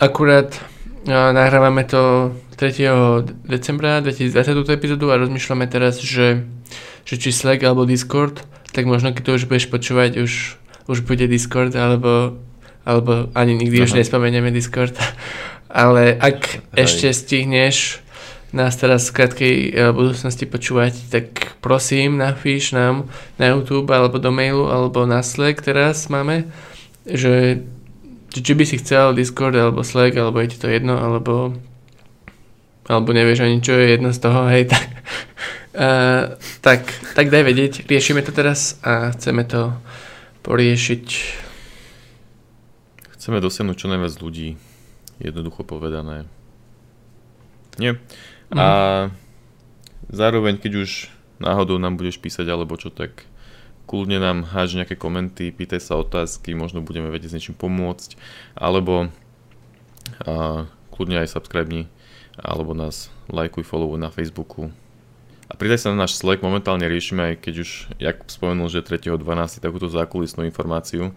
akurát 0.00 0.56
nahrávame 1.06 1.84
to 1.84 2.32
3. 2.56 3.36
decembra 3.44 4.00
2020 4.00 4.56
túto 4.56 4.72
epizódu 4.72 5.12
a 5.12 5.20
rozmýšľame 5.20 5.68
teraz, 5.68 6.00
že, 6.00 6.44
že 7.04 7.14
či 7.20 7.30
Slack 7.32 7.60
alebo 7.64 7.84
Discord 7.84 8.40
tak 8.70 8.86
možno 8.86 9.10
keď 9.10 9.22
to 9.26 9.36
už 9.36 9.44
budeš 9.50 9.66
počúvať, 9.66 10.22
už, 10.22 10.56
už 10.86 10.98
bude 11.02 11.26
Discord, 11.26 11.74
alebo, 11.74 12.38
alebo 12.86 13.30
ani 13.34 13.58
nikdy 13.58 13.82
Aha. 13.82 13.86
už 13.90 13.98
nespomenieme 13.98 14.54
Discord. 14.54 14.94
Ale 15.70 16.18
ak 16.18 16.38
Hej. 16.74 16.78
ešte 16.78 17.08
stihneš 17.14 18.02
nás 18.50 18.74
teraz 18.74 19.06
v 19.10 19.14
krátkej 19.14 19.54
uh, 19.70 19.94
budúcnosti 19.94 20.42
počúvať, 20.42 20.94
tak 21.06 21.54
prosím, 21.62 22.18
napíš 22.18 22.74
nám 22.74 23.06
na 23.38 23.54
YouTube 23.54 23.86
alebo 23.94 24.18
do 24.18 24.34
mailu 24.34 24.66
alebo 24.66 25.06
na 25.06 25.22
Slack 25.22 25.62
teraz 25.62 26.10
máme, 26.10 26.50
že 27.06 27.62
či 28.30 28.52
by 28.54 28.64
si 28.66 28.78
chcel 28.78 29.14
Discord 29.18 29.58
alebo 29.58 29.82
Slack, 29.82 30.14
alebo 30.14 30.38
je 30.40 30.54
ti 30.54 30.58
to 30.58 30.70
jedno, 30.70 30.98
alebo 30.98 31.54
alebo 32.90 33.14
nevieš 33.14 33.46
ani 33.46 33.62
čo 33.62 33.78
je 33.78 33.94
jedno 33.94 34.10
z 34.10 34.18
toho, 34.18 34.50
hej, 34.50 34.66
tak 34.72 34.86
Uh, 35.70 36.34
tak, 36.66 36.82
tak 37.14 37.30
daj 37.30 37.46
vedieť, 37.46 37.86
riešime 37.86 38.26
to 38.26 38.34
teraz 38.34 38.74
a 38.82 39.14
chceme 39.14 39.46
to 39.46 39.70
poriešiť. 40.42 41.06
Chceme 43.14 43.38
dosiahnuť 43.38 43.76
čo 43.78 43.86
najviac 43.86 44.18
ľudí, 44.18 44.58
jednoducho 45.22 45.62
povedané. 45.62 46.26
Nie. 47.78 48.02
Mm. 48.50 48.58
A 48.58 48.66
zároveň, 50.10 50.58
keď 50.58 50.82
už 50.82 51.06
náhodou 51.38 51.78
nám 51.78 51.94
budeš 51.94 52.18
písať 52.18 52.50
alebo 52.50 52.74
čo, 52.74 52.90
tak 52.90 53.22
kľudne 53.90 54.22
nám 54.22 54.46
háž 54.46 54.78
nejaké 54.78 54.94
komenty, 54.94 55.50
pýtaj 55.50 55.82
sa 55.82 55.98
otázky, 55.98 56.54
možno 56.54 56.78
budeme 56.78 57.10
vedieť 57.10 57.34
s 57.34 57.36
niečím 57.42 57.58
pomôcť, 57.58 58.14
alebo 58.54 59.10
a, 60.22 60.70
kľudne 60.94 61.18
aj 61.26 61.34
subscribe 61.34 61.90
alebo 62.38 62.72
nás 62.72 63.10
lajkuj, 63.26 63.66
followuj 63.66 63.98
na 63.98 64.14
Facebooku, 64.14 64.70
a 65.50 65.58
pridaj 65.58 65.82
sa 65.82 65.90
na 65.90 66.06
náš 66.06 66.14
Slack, 66.14 66.46
momentálne 66.46 66.86
riešime, 66.86 67.34
aj 67.34 67.42
keď 67.42 67.54
už, 67.66 67.70
jak 67.98 68.22
spomenul, 68.30 68.70
že 68.70 68.86
3.12. 68.86 69.18
takúto 69.58 69.90
zákulisnú 69.90 70.46
informáciu. 70.46 71.10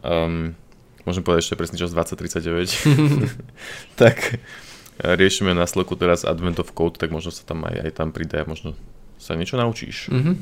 Um, 0.00 0.56
môžem 1.04 1.20
povedať 1.20 1.44
ešte 1.44 1.60
presný 1.60 1.84
čas 1.84 1.92
2039. 1.92 3.36
tak 4.00 4.40
riešime 4.96 5.52
na 5.52 5.68
Slacku 5.68 5.92
teraz 5.92 6.24
Advent 6.24 6.56
of 6.56 6.72
Code, 6.72 6.96
tak 6.96 7.12
možno 7.12 7.36
sa 7.36 7.44
tam 7.44 7.68
aj, 7.68 7.84
aj 7.84 7.92
tam 7.92 8.16
pridaj, 8.16 8.48
možno 8.48 8.72
sa 9.18 9.34
niečo 9.34 9.58
naučíš. 9.58 10.12
Mm-hmm. 10.12 10.34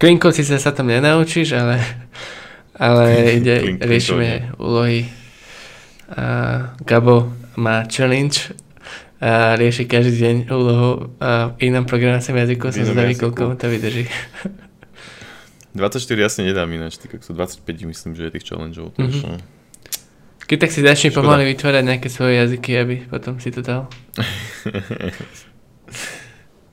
Klinkovci 0.00 0.42
sa 0.44 0.56
sa 0.56 0.72
tam 0.72 0.88
nenaučíš, 0.88 1.56
ale, 1.56 1.76
ale 2.76 3.36
ide, 3.36 3.60
Klink, 3.60 3.80
riešime 3.84 4.56
úlohy. 4.56 5.08
A 6.10 6.24
Gabo 6.82 7.30
má 7.60 7.84
challenge 7.86 8.50
a 9.20 9.52
rieši 9.60 9.84
každý 9.84 10.16
deň 10.16 10.36
úlohu 10.48 11.12
a 11.20 11.52
v 11.52 11.68
inom 11.68 11.84
programovacom 11.84 12.40
jazyku 12.40 12.72
som 12.72 12.88
zvedavý, 12.88 13.14
koľko 13.20 13.52
to 13.60 13.68
vydrží. 13.68 14.08
24 15.76 16.02
jasne 16.18 16.48
nedám 16.48 16.66
ináč, 16.72 16.98
tak 16.98 17.22
sú 17.22 17.36
25 17.36 17.62
myslím, 17.92 18.16
že 18.16 18.26
je 18.26 18.30
tých 18.34 18.48
challengeov. 18.48 18.96
Mm-hmm. 18.96 19.60
Keď 20.50 20.58
tak 20.58 20.74
si 20.74 20.82
začne 20.82 21.14
pomaly 21.14 21.46
vytvárať 21.54 21.84
nejaké 21.86 22.08
svoje 22.10 22.42
jazyky, 22.42 22.74
aby 22.74 22.96
potom 23.06 23.38
si 23.38 23.54
to 23.54 23.62
dal. 23.62 23.86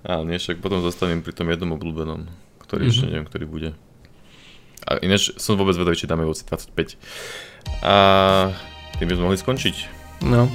Ale 0.08 0.24
nie, 0.24 0.40
však 0.40 0.64
potom 0.64 0.80
zostanem 0.80 1.20
pri 1.20 1.36
tom 1.36 1.52
jednom 1.52 1.76
obľúbenom 1.76 2.48
ktorý 2.68 2.84
mm-hmm. 2.84 3.00
ešte 3.00 3.06
neviem, 3.08 3.28
ktorý 3.32 3.46
bude. 3.48 3.70
A 4.84 5.00
ináč 5.00 5.32
som 5.40 5.56
vôbec 5.56 5.74
vedavý, 5.80 5.96
či 5.96 6.08
dáme 6.08 6.28
voci 6.28 6.44
25. 6.44 7.00
A 7.84 7.96
tým 9.00 9.08
by 9.08 9.14
sme 9.16 9.24
mohli 9.24 9.40
skončiť. 9.40 9.76
No. 10.28 10.52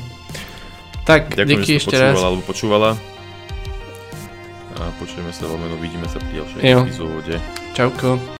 Tak, 1.08 1.34
Ďakujem, 1.34 1.48
díky 1.48 1.72
že 1.80 1.88
ešte 1.88 1.96
počúvala, 1.96 2.12
raz. 2.12 2.28
alebo 2.28 2.42
počúvala. 2.44 2.90
A 4.78 4.82
počujeme 5.00 5.32
sa, 5.34 5.48
lomeno, 5.48 5.74
vidíme 5.80 6.06
sa 6.06 6.20
pri 6.20 6.44
ďalšej 6.44 6.60
epizóde. 6.62 7.34
Čauko. 7.74 8.22